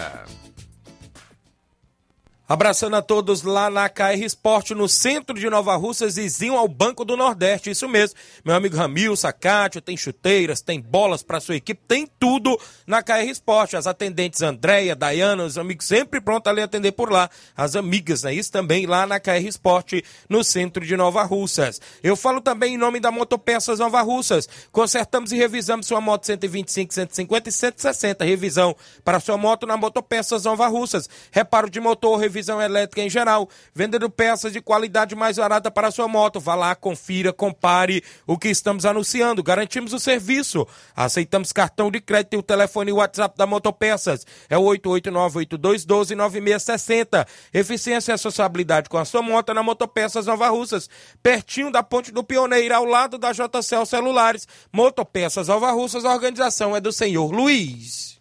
Abraçando 2.49 2.97
a 2.97 3.03
todos 3.03 3.43
lá 3.43 3.69
na 3.69 3.91
KR 3.91 4.25
Esporte, 4.25 4.75
no 4.75 4.89
centro 4.89 5.39
de 5.39 5.51
Nova 5.51 5.77
Russas, 5.77 6.17
vizinho 6.17 6.57
ao 6.57 6.67
Banco 6.67 7.05
do 7.05 7.15
Nordeste. 7.15 7.69
Isso 7.69 7.87
mesmo. 7.87 8.17
Meu 8.43 8.55
amigo 8.55 8.75
Ramil, 8.75 9.15
Sacátio, 9.15 9.83
tem 9.83 9.99
chuteiras, 9.99 10.63
tem 10.63 10.81
bolas 10.81 11.23
para 11.23 11.41
sua 11.41 11.57
equipe, 11.57 11.79
tem 11.87 12.09
tudo 12.19 12.59
na 12.87 13.03
KR 13.03 13.29
Esporte. 13.29 13.77
As 13.77 13.87
atendentes 13.87 14.41
Andréia, 14.41 14.97
Dayana, 14.97 15.45
os 15.45 15.59
amigos 15.59 15.85
sempre 15.85 16.23
prontos 16.23 16.51
ali 16.51 16.63
atender 16.63 16.93
por 16.93 17.13
lá. 17.13 17.29
As 17.55 17.77
amigas, 17.77 18.23
né? 18.23 18.33
Isso 18.33 18.51
também 18.51 18.87
lá 18.87 19.07
na 19.07 19.21
KR 19.21 19.47
Esporte, 19.47 20.03
no 20.27 20.43
centro 20.43 20.87
de 20.87 20.97
Nova 20.97 21.25
Russas. 21.25 21.79
Eu 22.03 22.17
falo 22.17 22.41
também 22.41 22.77
em 22.77 22.79
nome 22.79 22.99
da 22.99 23.11
Motopeças 23.11 23.79
Nova 23.79 24.01
Russas. 24.01 24.49
Consertamos 24.73 25.33
e 25.33 25.37
revisamos 25.37 25.87
sua 25.87 26.01
moto 26.01 26.25
125, 26.25 26.95
150 26.95 27.49
e 27.51 27.53
160. 27.53 28.25
Revisão 28.25 28.75
para 29.05 29.21
sua 29.21 29.37
moto 29.37 29.67
na 29.67 29.77
Motopeças 29.77 30.45
Nova 30.45 30.67
Russas. 30.67 31.11
Reparo 31.31 31.69
de 31.69 31.79
motor, 31.79 32.19
revisão 32.19 32.38
revisão 32.39 32.63
elétrica 32.63 33.03
em 33.03 33.11
geral, 33.11 33.49
vendendo 33.75 34.09
peças 34.09 34.53
de 34.53 34.61
qualidade 34.61 35.17
mais 35.17 35.37
barata 35.37 35.71
para 35.71 35.91
sua 35.91 36.09
moto. 36.09 36.41
Vá 36.41 36.55
lá, 36.55 36.75
confira, 36.75 37.31
compare 37.33 38.03
o 38.27 38.37
que 38.39 38.49
estamos 38.49 38.87
anunciando. 38.87 39.43
Garantimos 39.43 39.93
o 39.93 39.99
serviço. 39.99 40.67
Aceitamos 40.95 41.53
cartão 41.53 41.91
de 41.91 42.01
crédito 42.01 42.35
e 42.35 42.39
o 42.39 42.43
telefone 42.43 42.91
e 42.91 42.95
WhatsApp 42.95 43.37
da 43.37 43.47
Motopeças. 43.47 44.25
É 44.49 44.57
o 44.57 44.63
889-8212-9660. 44.63 47.27
Eficiência 47.53 48.13
e 48.13 48.15
responsabilidade 48.15 48.89
com 48.89 48.97
a 48.99 49.05
sua 49.05 49.21
moto 49.21 49.53
na 49.53 49.63
Motopeças 49.63 50.25
Nova 50.27 50.49
Russas. 50.49 50.89
Pertinho 51.23 51.71
da 51.73 51.83
Ponte 51.83 52.11
do 52.13 52.25
Pioneiro, 52.25 52.75
ao 52.75 52.85
lado 52.85 53.19
da 53.19 53.33
JCL 53.33 53.85
Celulares. 53.85 54.47
Motopeças 54.73 55.49
Nova 55.49 55.73
Russas, 55.73 56.05
a 56.05 56.15
organização 56.15 56.77
é 56.77 56.81
do 56.81 56.93
senhor 56.93 57.33
Luiz. 57.33 58.18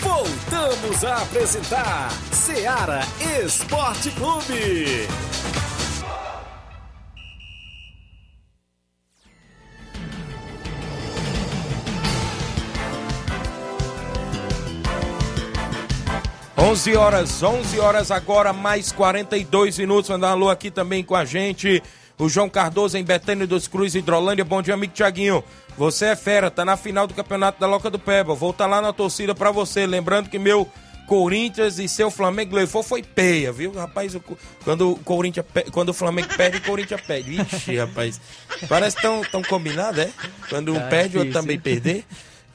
Voltamos 0.00 1.04
a 1.04 1.16
apresentar 1.16 2.10
Seara 2.32 3.00
Esporte 3.44 4.10
Clube. 4.12 5.08
Onze 16.56 16.96
horas, 16.96 17.42
11 17.42 17.80
horas 17.80 18.10
agora, 18.10 18.52
mais 18.52 18.92
42 18.92 19.78
minutos. 19.78 20.10
Mandar 20.10 20.28
um 20.28 20.32
alô 20.32 20.50
aqui 20.50 20.70
também 20.70 21.02
com 21.02 21.16
a 21.16 21.24
gente. 21.24 21.82
O 22.18 22.28
João 22.28 22.48
Cardoso 22.48 22.98
em 22.98 23.04
Betânia 23.04 23.46
dos 23.46 23.68
Cruz, 23.68 23.94
Hidrolândia. 23.94 24.44
Bom 24.44 24.60
dia, 24.60 24.74
amigo 24.74 24.92
Tiaguinho. 24.92 25.44
Você 25.76 26.06
é 26.06 26.16
fera, 26.16 26.50
tá 26.50 26.64
na 26.64 26.76
final 26.76 27.06
do 27.06 27.14
Campeonato 27.14 27.60
da 27.60 27.66
Loca 27.66 27.88
do 27.88 27.98
Peba. 27.98 28.34
Vou 28.34 28.50
estar 28.50 28.64
tá 28.64 28.70
lá 28.70 28.82
na 28.82 28.92
torcida 28.92 29.34
pra 29.34 29.52
você. 29.52 29.86
Lembrando 29.86 30.28
que 30.28 30.38
meu 30.38 30.68
Corinthians 31.06 31.78
e 31.78 31.88
seu 31.88 32.10
Flamengo 32.10 32.56
levou 32.56 32.82
foi 32.82 33.04
peia, 33.04 33.52
viu? 33.52 33.72
Rapaz, 33.72 34.16
o, 34.16 34.22
quando, 34.64 34.92
o 34.92 34.98
Corinthians, 34.98 35.46
quando 35.70 35.90
o 35.90 35.94
Flamengo 35.94 36.28
perde, 36.36 36.58
o 36.58 36.62
Corinthians 36.62 37.00
perde. 37.00 37.40
Ixi, 37.40 37.76
rapaz. 37.78 38.20
Parece 38.68 38.96
tão, 39.00 39.22
tão 39.22 39.42
combinado, 39.42 40.00
é? 40.00 40.10
Quando 40.50 40.74
um 40.74 40.78
tá 40.78 40.86
perde, 40.88 41.16
o 41.16 41.20
outro 41.20 41.32
também 41.32 41.58
perder. 41.58 42.04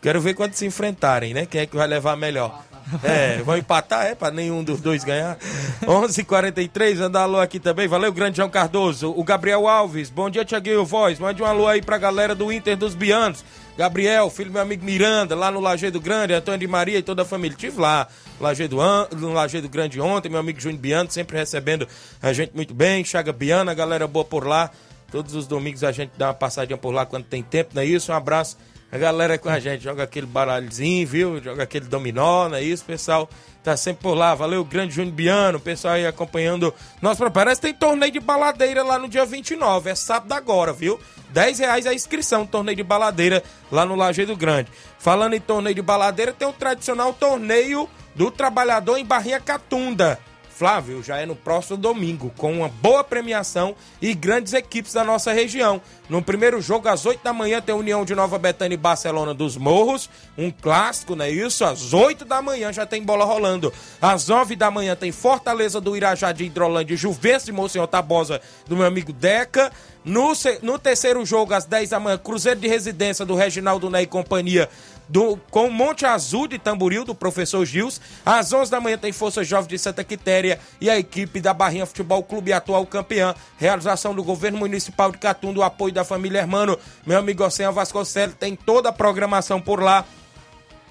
Quero 0.01 0.19
ver 0.19 0.33
quando 0.33 0.53
se 0.53 0.65
enfrentarem, 0.65 1.33
né? 1.33 1.45
Quem 1.45 1.61
é 1.61 1.65
que 1.65 1.77
vai 1.77 1.87
levar 1.87 2.17
melhor. 2.17 2.63
É, 3.03 3.41
vão 3.43 3.57
empatar, 3.57 4.05
é, 4.05 4.15
pra 4.15 4.31
nenhum 4.31 4.63
dos 4.63 4.79
dois 4.79 5.03
ganhar. 5.03 5.37
11:43 5.83 6.19
h 6.19 6.23
43 6.25 7.01
anda 7.01 7.21
alô 7.21 7.39
aqui 7.39 7.59
também. 7.59 7.87
Valeu, 7.87 8.11
grande 8.11 8.37
João 8.37 8.49
Cardoso. 8.49 9.13
O 9.15 9.23
Gabriel 9.23 9.67
Alves, 9.67 10.09
bom 10.09 10.29
dia, 10.29 10.45
Tiaguinho 10.45 10.85
Voz. 10.85 11.19
Mande 11.19 11.41
um 11.41 11.45
alô 11.45 11.67
aí 11.67 11.81
pra 11.81 11.97
galera 11.97 12.33
do 12.33 12.51
Inter 12.51 12.77
dos 12.77 12.95
Bianos. 12.95 13.43
Gabriel, 13.77 14.29
filho 14.29 14.49
do 14.49 14.53
meu 14.53 14.61
amigo 14.61 14.85
Miranda, 14.85 15.35
lá 15.35 15.49
no 15.49 15.59
Lajeado 15.59 15.99
Grande, 15.99 16.33
Antônio 16.33 16.59
de 16.59 16.67
Maria 16.67 16.99
e 16.99 17.03
toda 17.03 17.23
a 17.23 17.25
família. 17.25 17.55
Estive 17.55 17.79
lá 17.79 18.07
Lajeado, 18.39 18.77
no 19.17 19.33
Lajeado 19.33 19.67
Grande 19.67 19.99
ontem, 19.99 20.29
meu 20.29 20.39
amigo 20.39 20.59
Júnior 20.59 20.79
Biano, 20.79 21.09
sempre 21.09 21.37
recebendo 21.37 21.87
a 22.21 22.31
gente 22.33 22.55
muito 22.55 22.73
bem. 22.73 23.03
Chaga 23.03 23.33
Biana, 23.33 23.73
galera 23.73 24.07
boa 24.07 24.23
por 24.23 24.45
lá. 24.45 24.69
Todos 25.11 25.35
os 25.35 25.47
domingos 25.47 25.83
a 25.83 25.91
gente 25.91 26.11
dá 26.17 26.27
uma 26.27 26.33
passadinha 26.33 26.77
por 26.77 26.91
lá 26.91 27.05
quando 27.05 27.25
tem 27.25 27.41
tempo, 27.41 27.71
não 27.73 27.81
é 27.81 27.85
isso? 27.85 28.11
Um 28.11 28.15
abraço 28.15 28.57
a 28.93 28.97
galera 28.99 29.33
é 29.33 29.37
com 29.39 29.49
a 29.49 29.59
gente, 29.59 29.83
joga 29.83 30.03
aquele 30.03 30.27
baralhozinho, 30.27 31.07
viu? 31.07 31.41
Joga 31.41 31.63
aquele 31.63 31.85
dominó, 31.85 32.47
não 32.47 32.57
é 32.57 32.61
isso? 32.61 32.85
pessoal 32.85 33.27
tá 33.63 33.75
sempre 33.75 34.03
por 34.03 34.13
lá. 34.13 34.35
Valeu, 34.35 34.63
grande 34.63 34.93
Júnior 34.93 35.15
Biano, 35.15 35.59
pessoal 35.59 35.95
aí 35.95 36.05
acompanhando 36.05 36.71
nosso 37.01 37.27
Parece 37.31 37.59
tem 37.59 37.73
torneio 37.73 38.11
de 38.11 38.19
baladeira 38.19 38.83
lá 38.83 38.99
no 38.99 39.09
dia 39.09 39.25
29, 39.25 39.89
é 39.89 39.95
sábado 39.95 40.31
agora, 40.33 40.71
viu? 40.71 40.99
10 41.31 41.57
reais 41.57 41.87
a 41.87 41.93
inscrição, 41.95 42.45
torneio 42.45 42.75
de 42.75 42.83
baladeira 42.83 43.41
lá 43.71 43.83
no 43.83 43.95
Lajeado 43.95 44.37
Grande. 44.37 44.69
Falando 44.99 45.33
em 45.33 45.41
torneio 45.41 45.73
de 45.73 45.81
baladeira, 45.81 46.31
tem 46.31 46.47
o 46.47 46.53
tradicional 46.53 47.13
torneio 47.13 47.89
do 48.13 48.29
trabalhador 48.29 48.97
em 48.97 49.05
Barrinha 49.05 49.39
Catunda. 49.39 50.19
Flávio, 50.55 51.01
já 51.01 51.17
é 51.17 51.25
no 51.25 51.35
próximo 51.35 51.77
domingo, 51.77 52.31
com 52.37 52.53
uma 52.53 52.69
boa 52.69 53.03
premiação 53.03 53.75
e 53.99 54.13
grandes 54.13 54.53
equipes 54.53 54.93
da 54.93 55.03
nossa 55.03 55.33
região. 55.33 55.81
No 56.07 56.21
primeiro 56.21 56.61
jogo, 56.61 56.87
às 56.87 57.05
8 57.05 57.23
da 57.23 57.33
manhã, 57.33 57.59
tem 57.59 57.73
União 57.73 58.05
de 58.05 58.13
Nova 58.13 58.37
Betânia 58.37 58.75
e 58.75 58.77
Barcelona 58.77 59.33
dos 59.33 59.57
Morros, 59.57 60.09
um 60.37 60.51
clássico, 60.51 61.15
não 61.15 61.25
é 61.25 61.31
isso? 61.31 61.65
Às 61.65 61.91
8 61.93 62.23
da 62.23 62.41
manhã 62.41 62.71
já 62.71 62.85
tem 62.85 63.01
bola 63.01 63.25
rolando. 63.25 63.73
Às 63.99 64.27
9 64.27 64.55
da 64.55 64.69
manhã 64.69 64.95
tem 64.95 65.11
Fortaleza 65.11 65.81
do 65.81 65.97
Irajá 65.97 66.31
de 66.31 66.43
Hidrolândia 66.43 66.93
e 66.93 66.97
Juventus 66.97 67.45
de 67.45 67.51
Monsenhor 67.51 67.87
Tabosa, 67.87 68.39
do 68.67 68.75
meu 68.77 68.85
amigo 68.85 69.11
Deca. 69.11 69.71
No, 70.05 70.33
no 70.61 70.77
terceiro 70.77 71.25
jogo, 71.25 71.53
às 71.53 71.65
10 71.65 71.89
da 71.91 71.99
manhã, 71.99 72.17
Cruzeiro 72.17 72.59
de 72.59 72.67
Residência 72.67 73.25
do 73.25 73.35
Reginaldo 73.35 73.89
Ney 73.89 74.03
e 74.03 74.07
companhia 74.07 74.69
do, 75.07 75.37
com 75.49 75.69
Monte 75.69 76.05
Azul 76.05 76.47
de 76.47 76.57
Tamboril, 76.57 77.03
do 77.03 77.15
professor 77.15 77.65
Gils. 77.65 77.99
Às 78.25 78.53
11 78.53 78.71
da 78.71 78.79
manhã 78.79 78.97
tem 78.97 79.11
Força 79.11 79.43
Jovem 79.43 79.69
de 79.69 79.79
Santa 79.79 80.03
Quitéria 80.03 80.59
e 80.79 80.89
a 80.89 80.97
equipe 80.97 81.39
da 81.39 81.53
Barrinha 81.53 81.85
Futebol 81.85 82.23
Clube, 82.23 82.53
atual 82.53 82.85
campeã. 82.85 83.35
Realização 83.57 84.13
do 84.13 84.23
governo 84.23 84.57
municipal 84.57 85.11
de 85.11 85.17
Catum, 85.17 85.53
do 85.53 85.63
apoio 85.63 85.93
da 85.93 86.03
família 86.03 86.39
Hermano. 86.39 86.77
Meu 87.05 87.17
amigo 87.17 87.43
Oceano 87.43 87.73
Vasconcelos 87.73 88.35
tem 88.39 88.55
toda 88.55 88.89
a 88.89 88.93
programação 88.93 89.59
por 89.59 89.81
lá. 89.81 90.05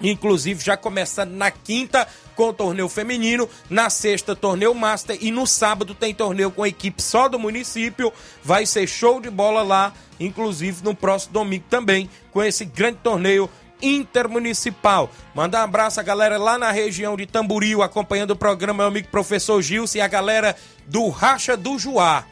Inclusive, 0.01 0.63
já 0.63 0.75
começando 0.75 1.31
na 1.31 1.49
quinta 1.49 2.07
com 2.35 2.49
o 2.49 2.53
torneio 2.53 2.89
feminino, 2.89 3.47
na 3.69 3.89
sexta, 3.89 4.35
torneio 4.35 4.73
master 4.73 5.17
e 5.21 5.31
no 5.31 5.45
sábado 5.45 5.93
tem 5.93 6.13
torneio 6.13 6.51
com 6.51 6.63
a 6.63 6.67
equipe 6.67 7.01
só 7.01 7.29
do 7.29 7.39
município. 7.39 8.11
Vai 8.43 8.65
ser 8.65 8.87
show 8.87 9.21
de 9.21 9.29
bola 9.29 9.61
lá, 9.61 9.93
inclusive 10.19 10.83
no 10.83 10.95
próximo 10.95 11.33
domingo 11.33 11.65
também, 11.69 12.09
com 12.31 12.43
esse 12.43 12.65
grande 12.65 12.97
torneio 13.03 13.49
intermunicipal. 13.83 15.11
Mandar 15.35 15.61
um 15.61 15.63
abraço 15.65 15.99
a 15.99 16.03
galera 16.03 16.37
lá 16.37 16.57
na 16.57 16.71
região 16.71 17.17
de 17.17 17.25
Tamboril, 17.25 17.83
acompanhando 17.83 18.31
o 18.31 18.35
programa, 18.35 18.77
meu 18.77 18.87
amigo 18.87 19.09
professor 19.09 19.61
Gilson 19.61 19.97
e 19.97 20.01
a 20.01 20.07
galera 20.07 20.55
do 20.87 21.09
Racha 21.09 21.57
do 21.57 21.77
Juá. 21.77 22.25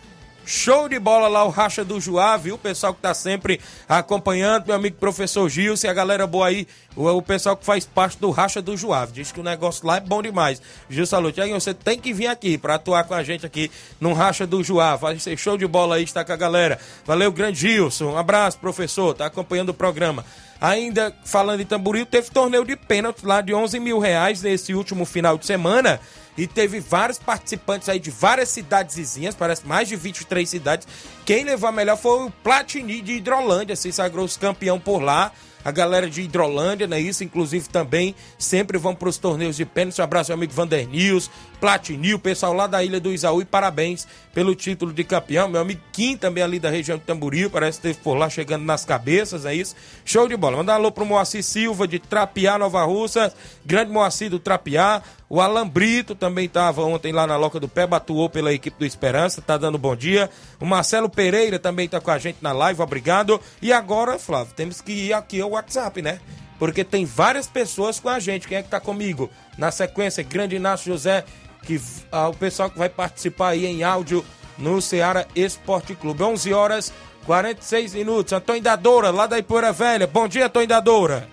Show 0.45 0.89
de 0.89 0.97
bola 0.97 1.28
lá 1.28 1.43
o 1.43 1.49
Racha 1.49 1.86
do 1.86 1.99
Juá, 1.99 2.36
viu? 2.36 2.56
O 2.56 2.58
pessoal 2.58 2.93
que 2.93 2.99
tá 2.99 3.14
sempre 3.14 3.62
acompanhando, 3.88 4.66
meu 4.66 4.76
amigo 4.76 4.97
professor 4.97 5.47
Gilson 5.47 5.88
e 5.88 5.89
a 5.89 5.93
galera 5.93 6.26
boa 6.26 6.47
aí, 6.47 6.68
o, 6.95 7.08
o 7.08 7.22
pessoal 7.22 7.56
que 7.56 7.64
faz 7.64 7.86
parte 7.86 8.18
do 8.18 8.32
Racha 8.32 8.62
do 8.62 8.76
Juá. 8.76 9.06
Diz 9.06 9.32
que 9.32 9.39
o 9.39 9.43
negócio 9.43 9.86
lá 9.86 9.97
é 9.97 9.99
bom 9.99 10.22
demais. 10.22 10.62
Gilson 10.89 11.32
Tiago, 11.32 11.54
você 11.54 11.74
tem 11.74 11.99
que 11.99 12.12
vir 12.12 12.28
aqui 12.28 12.58
para 12.58 12.76
atuar 12.76 13.04
com 13.04 13.14
a 13.14 13.24
gente 13.24 13.45
aqui 13.45 13.72
no 13.99 14.14
Racha 14.14 14.47
do 14.47 14.64
Juá. 14.64 14.95
Vai 14.95 15.20
ser 15.20 15.38
show 15.38 15.58
de 15.58 15.68
bola 15.68 15.97
aí, 15.97 16.04
está 16.04 16.26
com 16.26 16.34
a 16.34 16.38
galera. 16.38 16.80
Valeu, 17.06 17.32
grande 17.32 17.60
Gilson. 17.60 18.14
Um 18.14 18.18
abraço, 18.18 18.58
professor. 18.58 19.14
Tá 19.14 19.28
acompanhando 19.28 19.70
o 19.70 19.74
programa. 19.74 20.26
Ainda 20.62 21.12
falando 21.26 21.59
em 21.59 21.66
Tamboril, 21.66 22.05
teve 22.05 22.30
torneio 22.30 22.64
de 22.64 22.76
pênalti 22.76 23.26
lá 23.26 23.41
de 23.41 23.51
11 23.51 23.80
mil 23.80 23.97
reais 23.97 24.43
nesse 24.43 24.76
último 24.76 25.05
final 25.05 25.36
de 25.36 25.47
semana. 25.47 25.99
E 26.38 26.45
teve 26.45 26.80
vários 26.80 27.18
participantes 27.18 27.89
aí 27.89 27.99
de 27.99 28.12
várias 28.12 28.49
cidades 28.49 28.95
vizinhas, 28.95 29.34
parece 29.34 29.68
mais 29.68 29.89
de 29.89 29.95
23 29.95 30.47
cidades. 30.47 30.88
Quem 31.26 31.43
levou 31.43 31.68
a 31.68 31.72
melhor 31.72 31.97
foi 31.97 32.28
o 32.28 32.32
Platini 32.43 33.01
de 33.01 33.14
Hidrolândia, 33.14 33.76
se 33.76 33.91
sagrou-se 33.91 34.38
campeão 34.38 34.80
por 34.80 35.01
lá 35.01 35.32
a 35.64 35.72
galera 35.72 36.09
de 36.09 36.22
Hidrolândia, 36.22 36.88
né? 36.88 36.99
Isso, 36.99 37.24
inclusive, 37.24 37.68
também 37.70 38.16
sempre 38.38 38.78
vão 38.78 38.95
para 38.95 39.09
os 39.09 39.18
torneios 39.18 39.55
de 39.55 39.66
pênalti. 39.66 39.99
Um 39.99 40.03
abraço, 40.03 40.30
meu 40.30 40.38
amigo 40.38 40.53
Vander 40.53 40.88
News, 40.88 41.30
Platinil, 41.62 42.18
pessoal 42.18 42.53
lá 42.53 42.66
da 42.66 42.84
Ilha 42.84 42.99
do 42.99 43.14
Isaú 43.14 43.39
e 43.39 43.45
parabéns 43.45 44.07
pelo 44.34 44.55
título 44.55 44.91
de 44.91 45.03
campeão. 45.03 45.47
Meu 45.47 45.62
amigo 45.62 45.80
Kim 45.93 46.18
também 46.18 46.43
ali 46.43 46.59
da 46.59 46.72
região 46.72 46.97
de 46.97 47.03
Tamboril, 47.03 47.51
parece 47.51 47.80
que 47.80 47.88
esteve 47.88 48.03
por 48.03 48.16
lá 48.16 48.28
chegando 48.28 48.66
nas 48.66 48.84
cabeças, 48.84 49.45
é 49.45 49.53
isso? 49.53 49.76
Show 50.03 50.28
de 50.28 50.36
bola. 50.36 50.57
Mandar 50.57 50.74
um 50.74 50.76
alô 50.78 50.91
pro 50.91 51.05
Moacir 51.05 51.43
Silva 51.43 51.88
de 51.88 51.99
Trapiá, 51.99 52.57
Nova 52.57 52.84
Russa, 52.84 53.32
grande 53.64 53.91
Moacir 53.91 54.32
do 54.32 54.39
Trapiá. 54.39 55.03
O 55.30 55.39
Alan 55.39 55.68
Brito 55.68 56.16
também 56.16 56.45
estava 56.45 56.82
ontem 56.82 57.14
lá 57.14 57.28
na 57.28 57.38
Loca 57.38 57.59
do 57.59 57.68
Pé, 57.68 57.88
atuou 57.91 58.28
pela 58.28 58.51
equipe 58.51 58.80
do 58.80 58.86
Esperança, 58.86 59.39
tá 59.39 59.55
dando 59.55 59.78
bom 59.78 59.95
dia. 59.95 60.32
O 60.59 60.66
Marcelo 60.66 61.09
Pereira 61.09 61.59
também 61.59 61.88
tá 61.88 62.01
com 62.01 62.09
a 62.09 62.18
gente 62.18 62.39
na 62.41 62.51
live, 62.51 62.82
obrigado. 62.82 63.39
E 63.62 63.72
agora, 63.72 64.18
Flávio, 64.18 64.53
temos 64.55 64.82
que 64.82 64.91
ir 64.91 65.14
aqui 65.14 65.39
ao 65.39 65.51
WhatsApp, 65.51 66.01
né? 66.01 66.20
Porque 66.57 66.84
tem 66.84 67.05
várias 67.05 67.47
pessoas 67.47 67.99
com 67.99 68.09
a 68.09 68.20
gente. 68.20 68.47
Quem 68.47 68.57
é 68.57 68.64
que 68.64 68.70
tá 68.70 68.80
comigo? 68.80 69.30
Na 69.57 69.72
sequência, 69.72 70.22
grande 70.22 70.55
Inácio 70.55 70.91
José, 70.91 71.24
que 71.64 71.82
ah, 72.12 72.30
o 72.30 72.36
pessoal 72.36 72.70
que 72.70 72.78
vai 72.78 72.89
participar 72.89 73.49
aí 73.49 73.66
em 73.66 73.84
áudio 73.84 74.26
no 74.57 74.82
Ceará 74.82 75.26
Esporte 75.36 75.95
Clube. 75.95 76.24
11 76.24 76.53
horas 76.53 76.93
46 77.26 77.93
minutos. 77.93 78.34
Antônio 78.34 78.62
Dadora, 78.62 79.12
lá 79.12 79.28
da 79.28 79.38
Ipoeira 79.39 79.72
Velha. 79.72 80.07
Bom 80.07 80.28
dia, 80.28 80.45
Antônio 80.45 80.68
Dadora. 80.68 81.28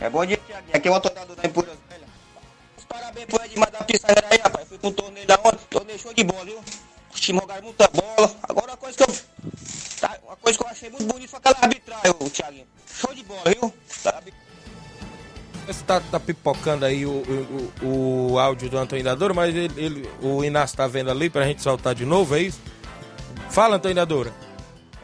É 0.00 0.10
bom 0.10 0.24
dia, 0.26 0.38
Tiago. 0.46 0.66
Aqui 0.72 0.88
é 0.88 0.90
o 0.90 0.94
Antônio 0.94 1.16
Dadora 1.16 1.40
da 1.40 1.48
Ipoeira 1.48 1.72
Velha. 1.88 2.06
Parabéns 2.88 3.26
pro 3.26 3.44
Edmar 3.44 3.70
da 3.70 3.78
Pissarreira 3.84 4.26
aí, 4.30 4.38
rapaz. 4.38 4.68
Fui 4.68 4.78
pro 4.78 4.90
torneio 4.92 5.26
da 5.26 5.34
ontem. 5.42 5.58
Torneio 5.70 5.98
show 5.98 6.12
de 6.12 6.24
bola, 6.24 6.44
viu? 6.44 6.60
Os 7.12 7.20
times 7.20 7.42
muita 7.62 7.88
bola. 7.88 8.34
Agora 8.42 8.72
uma 8.72 8.76
coisa 8.76 8.96
que 8.96 9.02
eu. 9.02 9.16
Tá, 10.00 10.18
uma 10.24 10.36
coisa 10.36 10.58
que 10.58 10.64
eu 10.64 10.68
achei 10.68 10.90
muito 10.90 11.04
bonita 11.04 11.28
foi 11.28 11.38
aquela 11.38 11.58
arbitragem, 11.62 12.12
Thiaguinho. 12.30 12.66
Show 12.86 13.14
de 13.14 13.22
bola, 13.22 13.42
viu? 13.46 13.72
Tá, 14.02 14.20
você 15.66 15.84
tá, 15.84 16.00
pipocando 16.20 16.84
aí 16.84 17.06
o, 17.06 17.22
o, 17.82 18.32
o, 18.32 18.38
áudio 18.38 18.68
do 18.68 18.78
Antônio 18.78 19.04
Dadora, 19.04 19.32
mas 19.32 19.54
ele, 19.54 19.72
ele, 19.76 20.10
o 20.20 20.44
Inácio 20.44 20.76
tá 20.76 20.86
vendo 20.86 21.10
ali 21.10 21.30
pra 21.30 21.44
gente 21.44 21.62
soltar 21.62 21.94
de 21.94 22.04
novo, 22.04 22.34
é 22.36 22.40
isso? 22.40 22.60
Fala, 23.50 23.76
Antônio 23.76 23.94
Dadora. 23.94 24.32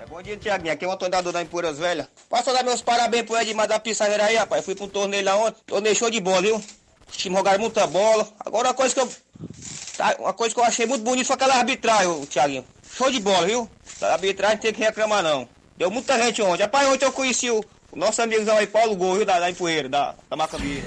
É, 0.03 0.07
bom 0.07 0.23
dia, 0.23 0.37
Tiaguinho. 0.37 0.73
Aqui 0.73 0.85
é 0.85 0.89
o 0.89 0.93
Antônio 0.93 1.13
Dadora 1.13 1.35
da 1.35 1.43
Empuras 1.43 1.79
Velha. 1.79 2.09
Posso 2.29 2.53
dar 2.53 2.65
meus 2.65 2.83
parabéns 2.83 3.25
pro 3.25 3.37
Edmar 3.37 3.69
da 3.69 3.79
Pissarreira 3.79 4.25
aí, 4.25 4.37
rapaz. 4.37 4.65
Fui 4.65 4.75
pra 4.75 4.85
um 4.85 4.89
torneio 4.89 5.25
lá 5.25 5.37
ontem. 5.37 5.61
Torneio 5.67 5.95
show 5.95 6.11
de 6.11 6.21
bola, 6.21 6.43
viu? 6.43 6.57
Os 6.57 7.17
times 7.17 7.39
jogaram 7.39 7.61
muita 7.61 7.87
bola. 7.87 8.27
Agora 8.41 8.69
uma 8.69 8.75
coisa 8.75 8.95
que 8.95 9.01
eu. 9.01 9.09
Tá, 9.97 10.17
uma 10.19 10.33
coisa 10.33 10.55
que 10.55 10.61
eu 10.61 10.65
achei 10.65 10.87
muito 10.87 11.03
bonita 11.03 11.27
foi 11.27 11.35
aquela 11.35 11.57
arbitragem, 11.57 12.25
Tiaguinho. 12.27 12.65
Show 12.95 13.11
de 13.11 13.21
bola, 13.21 13.47
viu? 13.47 13.69
A 14.01 14.15
arbitragem 14.15 14.57
não 14.57 14.63
tem 14.63 14.73
que 14.73 14.81
reclamar, 14.81 15.23
não. 15.23 15.49
Deu 15.77 15.91
muita 15.91 16.19
gente 16.19 16.43
ontem. 16.43 16.63
Rapaz, 16.63 16.89
ontem 16.89 17.05
eu 17.05 17.13
conheci 17.13 17.51
o, 17.51 17.59
o 17.61 17.78
nosso 17.99 18.23
amigozão 18.23 18.57
aí, 18.57 18.67
Paulo 18.67 18.95
Gol, 18.97 19.17
viu? 19.17 19.27
Da, 19.27 19.41
da 19.41 19.51
Empoeira, 19.51 19.89
da, 19.89 20.15
da 20.31 20.37
Macambira. 20.37 20.85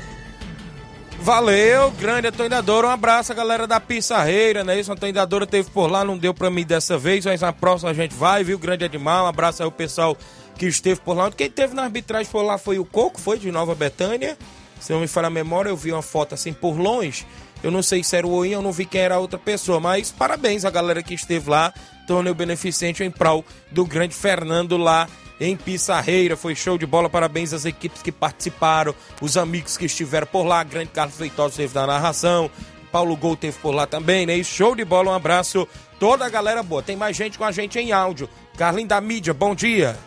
Valeu, 1.19 1.91
grande 1.91 2.27
Antônio 2.27 2.57
Um 2.83 2.89
abraço, 2.89 3.31
a 3.31 3.35
galera 3.35 3.67
da 3.67 3.79
Pissarreira, 3.79 4.63
né? 4.63 4.79
Isso, 4.79 4.91
Antônio 4.91 5.13
Dadora 5.13 5.45
teve 5.45 5.69
por 5.69 5.85
lá, 5.85 6.03
não 6.03 6.17
deu 6.17 6.33
pra 6.33 6.49
mim 6.49 6.65
dessa 6.65 6.97
vez, 6.97 7.25
mas 7.25 7.41
na 7.41 7.53
próxima 7.53 7.91
a 7.91 7.93
gente 7.93 8.15
vai, 8.15 8.43
viu? 8.43 8.57
Grande 8.57 8.85
Edmar, 8.85 9.23
um 9.23 9.27
abraço 9.27 9.61
aí 9.61 9.67
o 9.67 9.71
pessoal 9.71 10.17
que 10.57 10.65
esteve 10.65 10.99
por 10.99 11.15
lá. 11.15 11.29
Quem 11.31 11.47
teve 11.47 11.75
na 11.75 11.83
arbitragem 11.83 12.31
por 12.31 12.41
lá 12.41 12.57
foi 12.57 12.79
o 12.79 12.85
Coco, 12.85 13.21
foi 13.21 13.37
de 13.37 13.51
Nova 13.51 13.75
Betânia. 13.75 14.35
Se 14.79 14.91
não 14.91 14.99
me 14.99 15.07
falha 15.07 15.27
a 15.27 15.29
memória, 15.29 15.69
eu 15.69 15.77
vi 15.77 15.91
uma 15.91 16.01
foto 16.01 16.33
assim 16.33 16.53
por 16.53 16.75
longe. 16.79 17.27
Eu 17.61 17.69
não 17.69 17.83
sei 17.83 18.03
se 18.03 18.15
era 18.15 18.25
o 18.25 18.31
Oin, 18.31 18.49
eu 18.49 18.61
não 18.63 18.71
vi 18.71 18.85
quem 18.85 19.01
era 19.01 19.15
a 19.15 19.19
outra 19.19 19.37
pessoa, 19.37 19.79
mas 19.79 20.09
parabéns 20.09 20.65
a 20.65 20.71
galera 20.71 21.03
que 21.03 21.13
esteve 21.13 21.47
lá, 21.47 21.71
torneio 22.07 22.33
beneficente 22.33 23.03
em 23.03 23.11
prol 23.11 23.45
do 23.69 23.85
grande 23.85 24.15
Fernando 24.15 24.75
lá 24.75 25.07
em 25.41 25.57
Pissarreira. 25.57 26.37
Foi 26.37 26.55
show 26.55 26.77
de 26.77 26.85
bola, 26.85 27.09
parabéns 27.09 27.51
às 27.51 27.65
equipes 27.65 28.01
que 28.01 28.11
participaram, 28.11 28.95
os 29.19 29.35
amigos 29.35 29.75
que 29.75 29.85
estiveram 29.85 30.27
por 30.27 30.43
lá, 30.43 30.63
grande 30.63 30.91
Carlos 30.91 31.17
Feitosa 31.17 31.49
esteve 31.49 31.73
na 31.73 31.87
narração, 31.87 32.49
Paulo 32.91 33.17
Gol 33.17 33.35
teve 33.35 33.57
por 33.57 33.73
lá 33.73 33.87
também, 33.87 34.25
né? 34.25 34.37
E 34.37 34.43
show 34.43 34.75
de 34.75 34.85
bola, 34.85 35.11
um 35.11 35.15
abraço, 35.15 35.67
toda 35.99 36.25
a 36.25 36.29
galera 36.29 36.61
boa. 36.61 36.83
Tem 36.83 36.95
mais 36.95 37.17
gente 37.17 37.37
com 37.37 37.43
a 37.43 37.51
gente 37.51 37.79
em 37.79 37.91
áudio. 37.91 38.29
Carlinho 38.55 38.87
da 38.87 39.01
mídia, 39.01 39.33
bom 39.33 39.55
dia. 39.55 39.97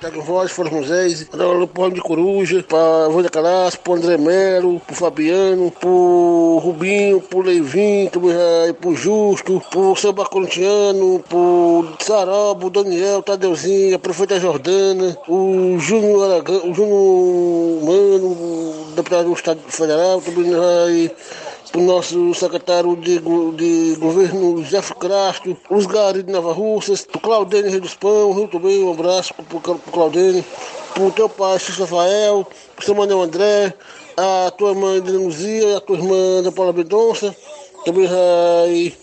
Tiago 0.00 0.22
Voz, 0.22 0.50
Flores 0.50 0.72
Moisés, 0.72 1.24
pro 1.24 1.90
de 1.90 2.00
Coruja, 2.00 2.62
pra 2.62 3.08
Vânia 3.08 3.28
Calaço, 3.28 3.78
pro 3.80 3.94
André 3.94 4.16
Melo, 4.16 4.80
pro 4.80 4.94
Fabiano, 4.94 5.70
pro 5.72 6.60
Rubinho, 6.62 7.20
pro 7.20 7.40
Leivin, 7.40 8.08
pro 8.80 8.94
Justo, 8.94 9.60
pro 9.70 9.96
Samba 9.96 10.24
Corintiano, 10.24 11.22
pro 11.28 11.84
Sarobo, 12.00 12.70
Daniel, 12.70 13.22
Tadeuzinho, 13.22 13.96
a 13.96 13.98
Prefeita 13.98 14.40
Jordana, 14.40 15.16
o 15.28 15.76
Júnior 15.78 16.30
Aragão, 16.30 16.70
o 16.70 16.74
Júnior 16.74 17.84
Mano, 17.84 18.94
deputado 18.94 19.26
do 19.26 19.34
Estado 19.34 19.60
Federal, 19.68 20.22
também 20.22 20.52
o 21.74 21.80
nosso 21.80 22.34
secretário 22.34 22.96
de, 22.96 23.18
de 23.18 23.96
governo, 23.98 24.62
Jeff 24.62 24.94
Castro, 24.94 25.56
os 25.70 25.86
Gari 25.86 26.22
de 26.22 26.32
Nova 26.32 26.52
Russas, 26.52 27.06
o 27.14 27.20
Claudene 27.20 27.68
Rei 27.68 27.80
dos 27.80 27.94
Pão, 27.94 28.32
Rio 28.32 28.48
também, 28.48 28.82
um 28.82 28.92
abraço 28.92 29.34
para 29.34 29.72
o 29.72 29.78
Claudene, 29.78 30.44
para 30.94 31.02
o 31.02 31.12
teu 31.12 31.28
pai, 31.28 31.58
Xixi 31.58 31.80
Rafael, 31.80 32.46
para 32.74 32.82
o 32.82 32.84
seu 32.84 32.94
Manel 32.94 33.22
André, 33.22 33.74
a 34.16 34.50
tua 34.50 34.74
mãe 34.74 35.00
de 35.00 35.12
Luzia, 35.12 35.76
a 35.76 35.80
tua 35.80 35.96
irmã 35.96 36.42
da 36.42 36.50
Paula 36.50 36.72
Bedonça, 36.72 37.34
também 37.84 38.06
vai 38.06 38.94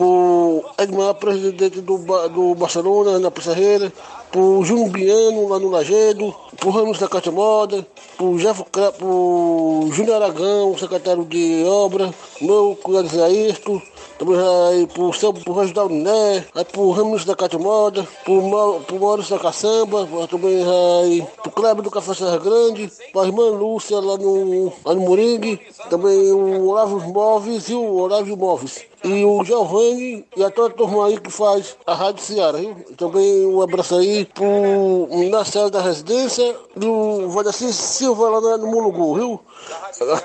o 0.00 0.64
Edmar, 0.78 1.14
presidente 1.14 1.80
do, 1.80 1.96
do 2.28 2.54
Barcelona, 2.56 3.20
na 3.20 3.30
Pissarreira, 3.30 3.92
pro 4.32 4.64
Júnior 4.64 4.88
Biano, 4.90 5.48
lá 5.48 5.58
no 5.60 5.70
Lagedo, 5.70 6.34
pro 6.56 6.70
Ramos 6.70 6.98
da 6.98 7.08
Caixa 7.08 7.30
Moda, 7.30 7.86
pro, 8.16 8.36
Jeff, 8.38 8.64
pro 8.98 9.88
Júnior 9.92 10.22
Aragão, 10.22 10.76
secretário 10.76 11.24
de 11.24 11.64
obra, 11.64 12.12
meu 12.40 12.78
cunhado 12.82 13.08
Zairto, 13.08 13.80
também 14.18 14.36
aí 14.38 14.86
pro, 14.86 15.12
seu, 15.12 15.32
pro 15.32 15.52
Reginaldo 15.52 15.94
Né, 15.94 16.44
aí 16.54 16.64
pro 16.64 16.90
Ramos 16.90 17.24
da 17.24 17.34
Caixa 17.34 17.58
Moda, 17.58 18.06
pro, 18.24 18.80
pro 18.86 19.00
Maurício 19.00 19.36
da 19.36 19.42
Caçamba, 19.42 20.08
também 20.28 20.64
aí 20.64 21.26
pro 21.42 21.50
Kleber 21.50 21.82
do 21.82 21.90
Café 21.90 22.14
Serra 22.14 22.38
Grande, 22.38 22.90
pra 23.12 23.24
irmã 23.24 23.50
Lúcia 23.50 23.98
lá 23.98 24.16
no, 24.16 24.72
lá 24.84 24.94
no 24.94 25.00
Moringue, 25.00 25.60
também 25.90 26.32
o 26.32 26.68
Olavo 26.68 27.00
Móveis 27.00 27.68
e 27.68 27.74
o 27.74 27.96
Olavo 27.96 28.36
Móveis 28.36 28.92
e 29.04 29.24
o 29.24 29.44
Giovanni 29.44 30.24
e 30.36 30.44
a 30.44 30.50
toda 30.50 30.68
a 30.68 30.76
turma 30.76 31.06
aí 31.06 31.18
que 31.18 31.30
faz 31.30 31.76
a 31.86 31.94
Rádio 31.94 32.22
Ceará, 32.22 32.58
viu? 32.58 32.76
Também 32.96 33.46
um 33.46 33.60
abraço 33.60 33.96
aí 33.96 34.24
pro 34.26 35.08
Marcelo 35.30 35.70
da 35.70 35.82
Residência 35.82 36.41
e 36.42 36.86
o 36.86 37.28
Vadeci 37.30 37.72
Silva 37.72 38.28
lá 38.28 38.58
no 38.58 38.66
Mulugu, 38.66 39.14
viu? 39.14 39.40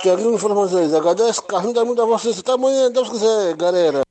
Tiaguinho 0.02 0.34
Informações, 0.34 0.94
agradece, 0.94 1.42
Carlinhos 1.42 1.76
da 1.76 1.86
Mundo 1.86 2.02
a 2.02 2.06
vocês. 2.06 2.40
Até 2.40 2.52
amanhã, 2.54 2.92
Deus 2.92 3.10
quiser, 3.10 3.56
galera. 3.56 4.02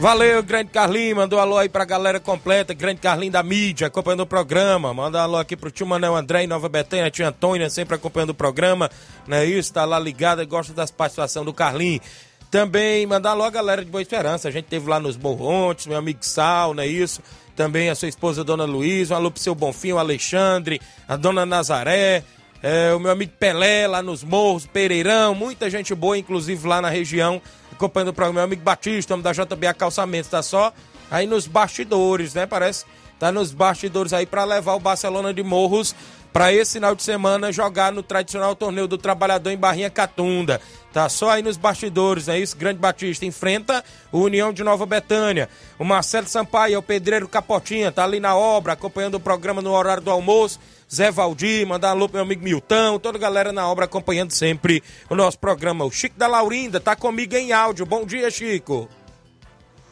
Valeu, 0.00 0.42
grande 0.42 0.70
Carlinhos. 0.70 1.16
Mandou 1.16 1.38
alô 1.38 1.56
aí 1.56 1.68
pra 1.68 1.84
galera 1.84 2.20
completa. 2.20 2.74
Grande 2.74 3.00
Carlinhos 3.00 3.32
da 3.32 3.42
mídia, 3.42 3.86
acompanhando 3.86 4.20
o 4.20 4.26
programa. 4.26 4.92
Manda 4.92 5.22
alô 5.22 5.38
aqui 5.38 5.56
pro 5.56 5.70
tio 5.70 5.86
Manel 5.86 6.14
André 6.14 6.44
em 6.44 6.46
Nova 6.46 6.68
Betânia, 6.68 7.10
tia 7.10 7.28
Antônia, 7.28 7.70
sempre 7.70 7.94
acompanhando 7.94 8.30
o 8.30 8.34
programa. 8.34 8.90
Não 9.26 9.38
é 9.38 9.46
isso? 9.46 9.72
Tá 9.72 9.84
lá 9.84 9.98
ligado 9.98 10.42
e 10.42 10.46
gosta 10.46 10.74
das 10.74 10.90
participações 10.90 11.46
do 11.46 11.54
Carlinhos. 11.54 12.04
Também 12.50 13.06
mandar 13.06 13.30
alô 13.30 13.44
a 13.44 13.50
galera 13.50 13.84
de 13.84 13.90
Boa 13.90 14.02
Esperança. 14.02 14.46
A 14.46 14.50
gente 14.50 14.66
teve 14.66 14.88
lá 14.88 15.00
nos 15.00 15.16
Morrontes, 15.16 15.86
meu 15.86 15.96
amigo 15.96 16.18
Sal, 16.22 16.74
não 16.74 16.82
é 16.82 16.86
isso? 16.86 17.22
Também 17.56 17.90
a 17.90 17.94
sua 17.94 18.08
esposa, 18.08 18.42
Dona 18.42 18.64
Luísa. 18.64 19.14
Um 19.14 19.16
alô 19.18 19.30
pro 19.30 19.42
seu 19.42 19.54
Bonfim, 19.54 19.92
o 19.92 19.98
Alexandre, 19.98 20.80
a 21.06 21.16
Dona 21.16 21.46
Nazaré, 21.46 22.24
é, 22.62 22.92
o 22.94 22.98
meu 22.98 23.12
amigo 23.12 23.32
Pelé 23.38 23.86
lá 23.86 24.02
nos 24.02 24.24
Morros, 24.24 24.66
Pereirão. 24.66 25.34
Muita 25.34 25.68
gente 25.68 25.94
boa, 25.94 26.16
inclusive 26.16 26.66
lá 26.66 26.80
na 26.80 26.88
região, 26.88 27.40
acompanhando 27.70 28.08
o 28.08 28.12
programa. 28.12 28.40
Meu 28.40 28.44
amigo 28.44 28.62
Batista, 28.62 29.16
da 29.18 29.32
JBA 29.32 29.74
Calçamentos, 29.74 30.30
tá 30.30 30.42
só 30.42 30.72
aí 31.10 31.26
nos 31.26 31.46
bastidores, 31.46 32.34
né? 32.34 32.46
Parece 32.46 32.84
tá 33.18 33.30
nos 33.30 33.52
bastidores 33.52 34.12
aí 34.12 34.26
para 34.26 34.44
levar 34.44 34.74
o 34.74 34.80
Barcelona 34.80 35.32
de 35.32 35.42
Morros 35.42 35.94
para 36.32 36.52
esse 36.52 36.72
final 36.72 36.96
de 36.96 37.02
semana 37.04 37.52
jogar 37.52 37.92
no 37.92 38.02
tradicional 38.02 38.56
torneio 38.56 38.88
do 38.88 38.98
trabalhador 38.98 39.50
em 39.50 39.56
Barrinha 39.56 39.88
Catunda. 39.88 40.60
Tá 40.94 41.08
só 41.08 41.30
aí 41.30 41.42
nos 41.42 41.56
bastidores, 41.56 42.28
é 42.28 42.38
isso? 42.38 42.56
Grande 42.56 42.78
Batista 42.78 43.26
enfrenta 43.26 43.84
o 44.12 44.20
União 44.20 44.52
de 44.52 44.62
Nova 44.62 44.86
Betânia. 44.86 45.48
O 45.76 45.84
Marcelo 45.84 46.28
Sampaio, 46.28 46.76
é 46.76 46.78
o 46.78 46.82
pedreiro 46.82 47.26
Capotinha, 47.26 47.90
tá 47.90 48.04
ali 48.04 48.20
na 48.20 48.36
obra, 48.36 48.74
acompanhando 48.74 49.16
o 49.16 49.20
programa 49.20 49.60
no 49.60 49.72
horário 49.72 50.04
do 50.04 50.10
almoço. 50.12 50.60
Zé 50.88 51.10
Valdir, 51.10 51.66
mandar 51.66 51.88
um 51.88 51.90
alô 51.90 52.08
pro 52.08 52.18
meu 52.18 52.22
amigo 52.22 52.44
Milton, 52.44 53.00
toda 53.00 53.18
a 53.18 53.20
galera 53.20 53.52
na 53.52 53.66
obra 53.68 53.86
acompanhando 53.86 54.30
sempre 54.30 54.84
o 55.10 55.16
nosso 55.16 55.36
programa. 55.36 55.84
O 55.84 55.90
Chico 55.90 56.16
da 56.16 56.28
Laurinda 56.28 56.78
tá 56.78 56.94
comigo 56.94 57.34
em 57.34 57.52
áudio. 57.52 57.84
Bom 57.84 58.06
dia, 58.06 58.30
Chico. 58.30 58.88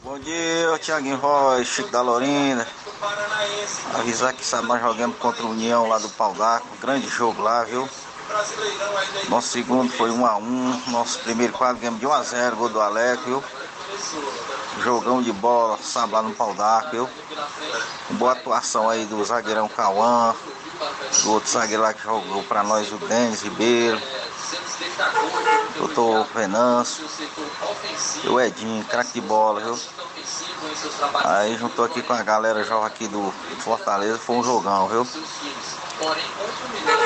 Bom 0.05 0.17
dia, 0.19 0.79
Tiaguinho 0.81 1.17
Roy, 1.17 1.65
Chico 1.65 1.91
da 1.91 2.01
Laurinda. 2.01 2.65
Avisar 3.95 4.33
que 4.33 4.55
nós 4.65 4.81
jogamos 4.81 5.17
contra 5.17 5.43
o 5.43 5.49
União 5.49 5.85
lá 5.85 5.97
do 5.97 6.07
Pau. 6.07 6.33
Grande 6.79 7.09
jogo 7.09 7.41
lá, 7.41 7.65
viu? 7.65 7.89
Nosso 9.29 9.49
segundo 9.49 9.91
foi 9.93 10.09
1 10.09 10.25
a 10.25 10.37
1 10.37 10.83
Nosso 10.87 11.19
primeiro 11.19 11.53
quadro 11.53 11.77
ganhamos 11.77 11.99
de 11.99 12.07
1 12.07 12.13
a 12.13 12.23
0 12.23 12.55
gol 12.55 12.69
do 12.69 12.81
Aleco, 12.81 13.23
viu? 13.25 13.43
Jogão 14.83 15.21
de 15.21 15.31
bola, 15.31 15.77
sabe, 15.81 16.13
lá 16.13 16.21
no 16.21 16.33
Pau 16.33 16.55
viu? 16.91 17.09
Boa 18.11 18.33
atuação 18.33 18.89
aí 18.89 19.05
do 19.05 19.23
zagueirão 19.23 19.69
Cauã, 19.69 20.35
do 21.23 21.31
outro 21.31 21.49
zagueiro 21.49 21.83
lá 21.83 21.93
que 21.93 22.01
jogou 22.01 22.43
pra 22.43 22.63
nós, 22.63 22.91
o 22.91 22.97
Denis 22.97 23.43
Ribeiro. 23.43 24.01
Doutor 25.77 26.27
Venâncio, 26.33 27.05
o 28.25 28.39
Edinho, 28.39 28.83
craque 28.85 29.13
de 29.13 29.21
bola, 29.21 29.61
viu? 29.61 29.79
Aí 31.23 31.55
juntou 31.57 31.85
aqui 31.85 32.01
com 32.01 32.13
a 32.13 32.23
galera 32.23 32.63
jovem 32.63 32.87
aqui 32.87 33.07
do 33.07 33.33
Fortaleza, 33.59 34.17
foi 34.17 34.37
um 34.37 34.43
jogão, 34.43 34.87
viu? 34.87 35.07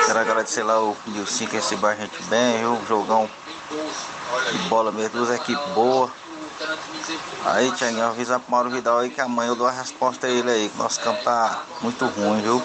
Quero 0.06 0.18
agradecer 0.18 0.62
lá 0.62 0.80
o 0.80 0.96
Nilson 1.06 1.46
que 1.46 1.56
recebeu 1.56 1.88
a 1.90 1.94
gente 1.94 2.22
bem, 2.24 2.58
viu? 2.58 2.80
Jogão 2.86 3.28
de 4.50 4.58
bola 4.68 4.90
mesmo, 4.90 5.18
duas 5.18 5.30
equipes 5.30 5.64
boas. 5.72 6.10
Aí, 7.44 7.70
Tiaguinho, 7.72 8.06
avisa 8.06 8.38
pro 8.40 8.50
Mauro 8.50 8.70
Vidal 8.70 8.98
aí 8.98 9.10
que 9.10 9.20
amanhã 9.20 9.50
eu 9.50 9.56
dou 9.56 9.66
a 9.66 9.70
resposta 9.70 10.26
a 10.26 10.30
ele 10.30 10.50
aí, 10.50 10.68
que 10.68 10.76
nosso 10.76 11.00
campo 11.00 11.22
tá 11.22 11.62
muito 11.82 12.06
ruim, 12.06 12.42
viu? 12.42 12.62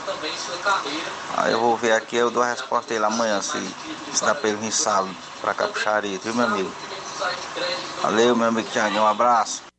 Aí 1.38 1.52
eu 1.52 1.60
vou 1.60 1.78
ver 1.78 1.94
aqui, 1.94 2.16
eu 2.16 2.32
dou 2.32 2.42
a 2.42 2.48
resposta 2.48 2.94
a 2.94 2.96
ele 2.96 3.06
amanhã, 3.06 3.42
se, 3.42 3.60
se 4.14 4.24
dá 4.26 4.34
pra 4.34 4.50
ele 4.50 4.58
vir 4.58 4.72
sábado 4.72 5.16
pra 5.42 5.54
cá 5.54 5.68
pro 5.68 5.80
Charito, 5.80 6.24
viu, 6.24 6.34
meu 6.34 6.46
amigo? 6.46 6.72
Valeu, 8.02 8.36
meu 8.36 8.48
amigo 8.48 8.70
Tiaguinho, 8.70 9.04
um 9.04 9.08
abraço. 9.08 9.73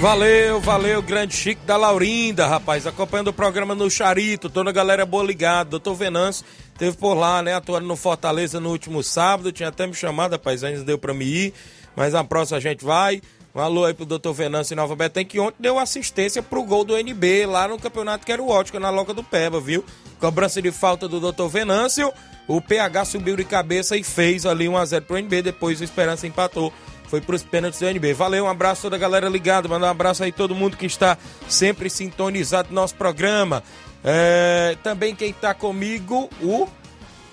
Valeu, 0.00 0.60
valeu, 0.60 1.02
grande 1.02 1.34
Chico 1.34 1.64
da 1.64 1.76
Laurinda, 1.76 2.46
rapaz, 2.46 2.86
acompanhando 2.86 3.28
o 3.28 3.32
programa 3.32 3.74
no 3.74 3.90
Charito, 3.90 4.48
toda 4.48 4.70
a 4.70 4.72
galera 4.72 5.04
boa 5.04 5.24
ligada, 5.24 5.70
doutor 5.70 5.94
Venâncio 5.94 6.44
teve 6.76 6.96
por 6.96 7.14
lá, 7.14 7.42
né, 7.42 7.54
atuando 7.54 7.86
no 7.86 7.96
Fortaleza 7.96 8.60
no 8.60 8.70
último 8.70 9.02
sábado, 9.02 9.50
tinha 9.50 9.70
até 9.70 9.86
me 9.86 9.94
chamado, 9.94 10.32
rapaz, 10.32 10.62
ainda 10.62 10.84
deu 10.84 10.98
pra 10.98 11.12
me 11.12 11.24
ir, 11.24 11.54
mas 11.96 12.12
na 12.12 12.22
próxima 12.22 12.58
a 12.58 12.60
gente 12.60 12.84
vai. 12.84 13.20
Um 13.54 13.60
alô 13.60 13.84
aí 13.86 13.94
pro 13.94 14.04
doutor 14.04 14.32
Venâncio 14.34 14.76
Nova 14.76 14.94
Betém, 14.94 15.24
que 15.24 15.40
ontem 15.40 15.56
deu 15.58 15.78
assistência 15.78 16.40
pro 16.42 16.62
gol 16.62 16.84
do 16.84 16.96
NB 16.96 17.46
lá 17.46 17.66
no 17.66 17.78
campeonato 17.78 18.24
que 18.24 18.30
era 18.30 18.40
o 18.40 18.48
Ótica, 18.48 18.78
na 18.78 18.90
Loca 18.90 19.12
do 19.12 19.24
Peba, 19.24 19.58
viu? 19.58 19.84
Cobrança 20.20 20.62
de 20.62 20.70
falta 20.70 21.08
do 21.08 21.18
doutor 21.18 21.48
Venâncio, 21.48 22.12
o 22.46 22.60
PH 22.60 23.06
subiu 23.06 23.36
de 23.36 23.44
cabeça 23.44 23.96
e 23.96 24.04
fez 24.04 24.46
ali 24.46 24.66
1x0 24.66 25.00
pro 25.00 25.18
NB, 25.18 25.42
depois 25.42 25.80
o 25.80 25.84
Esperança 25.84 26.26
empatou 26.26 26.72
foi 27.08 27.20
para 27.20 27.34
os 27.34 27.42
pênaltis 27.42 27.80
do 27.80 27.86
NB. 27.86 28.12
Valeu, 28.14 28.44
um 28.44 28.48
abraço 28.48 28.80
a 28.80 28.82
toda 28.82 28.96
a 28.96 28.98
galera 28.98 29.28
ligada, 29.28 29.68
mandar 29.68 29.88
um 29.88 29.90
abraço 29.90 30.22
aí 30.22 30.30
todo 30.30 30.54
mundo 30.54 30.76
que 30.76 30.86
está 30.86 31.16
sempre 31.48 31.90
sintonizado 31.90 32.68
no 32.68 32.74
nosso 32.74 32.94
programa. 32.94 33.62
É, 34.04 34.76
também 34.82 35.14
quem 35.14 35.30
está 35.30 35.54
comigo, 35.54 36.28
o 36.42 36.68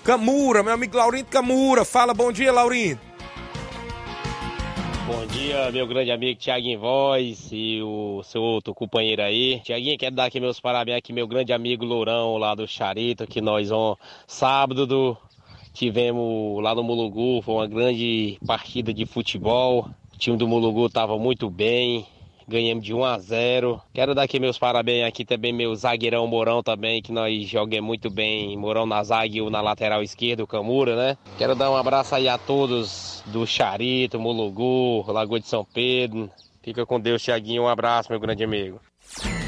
Camura, 0.02 0.62
meu 0.62 0.72
amigo 0.72 0.96
Laurindo 0.96 1.28
Camura. 1.28 1.84
Fala, 1.84 2.14
bom 2.14 2.32
dia, 2.32 2.52
Laurindo. 2.52 3.00
Bom 5.06 5.24
dia, 5.26 5.70
meu 5.70 5.86
grande 5.86 6.10
amigo 6.10 6.40
Tiaguinho 6.40 6.80
Voz 6.80 7.48
e 7.52 7.80
o 7.80 8.22
seu 8.24 8.42
outro 8.42 8.74
companheiro 8.74 9.22
aí. 9.22 9.60
Tiaguinho, 9.60 9.96
quero 9.96 10.16
dar 10.16 10.24
aqui 10.24 10.40
meus 10.40 10.58
parabéns 10.58 10.98
aqui, 10.98 11.12
meu 11.12 11.28
grande 11.28 11.52
amigo 11.52 11.84
Lourão 11.84 12.36
lá 12.38 12.56
do 12.56 12.66
Charito, 12.66 13.24
que 13.24 13.40
nós 13.40 13.68
vamos 13.68 13.98
sábado 14.26 14.84
do, 14.84 15.16
tivemos 15.76 16.62
lá 16.62 16.74
no 16.74 16.82
Mulugu, 16.82 17.42
foi 17.42 17.54
uma 17.54 17.66
grande 17.66 18.38
partida 18.46 18.94
de 18.94 19.04
futebol. 19.04 19.90
O 20.14 20.18
time 20.18 20.36
do 20.36 20.48
Mulugu 20.48 20.86
estava 20.86 21.18
muito 21.18 21.50
bem, 21.50 22.06
ganhamos 22.48 22.82
de 22.82 22.94
1 22.94 23.04
a 23.04 23.18
0. 23.18 23.82
Quero 23.92 24.14
dar 24.14 24.22
aqui 24.22 24.40
meus 24.40 24.58
parabéns 24.58 25.06
aqui 25.06 25.22
também 25.22 25.52
meu 25.52 25.74
zagueirão 25.76 26.26
Mourão 26.26 26.62
também, 26.62 27.02
que 27.02 27.12
nós 27.12 27.46
jogamos 27.46 27.86
muito 27.86 28.08
bem, 28.08 28.56
Mourão 28.56 28.86
na 28.86 29.04
zaga 29.04 29.36
e 29.36 29.50
na 29.50 29.60
lateral 29.60 30.02
esquerda, 30.02 30.42
o 30.42 30.46
Camura, 30.46 30.96
né? 30.96 31.18
Quero 31.36 31.54
dar 31.54 31.70
um 31.70 31.76
abraço 31.76 32.14
aí 32.14 32.26
a 32.26 32.38
todos 32.38 33.22
do 33.26 33.46
Charito, 33.46 34.18
Mulugu, 34.18 35.04
Lagoa 35.12 35.38
de 35.38 35.46
São 35.46 35.62
Pedro. 35.62 36.30
Fica 36.62 36.86
com 36.86 36.98
Deus, 36.98 37.22
Tiaguinho. 37.22 37.64
Um 37.64 37.68
abraço, 37.68 38.10
meu 38.10 38.18
grande 38.18 38.42
amigo. 38.42 38.80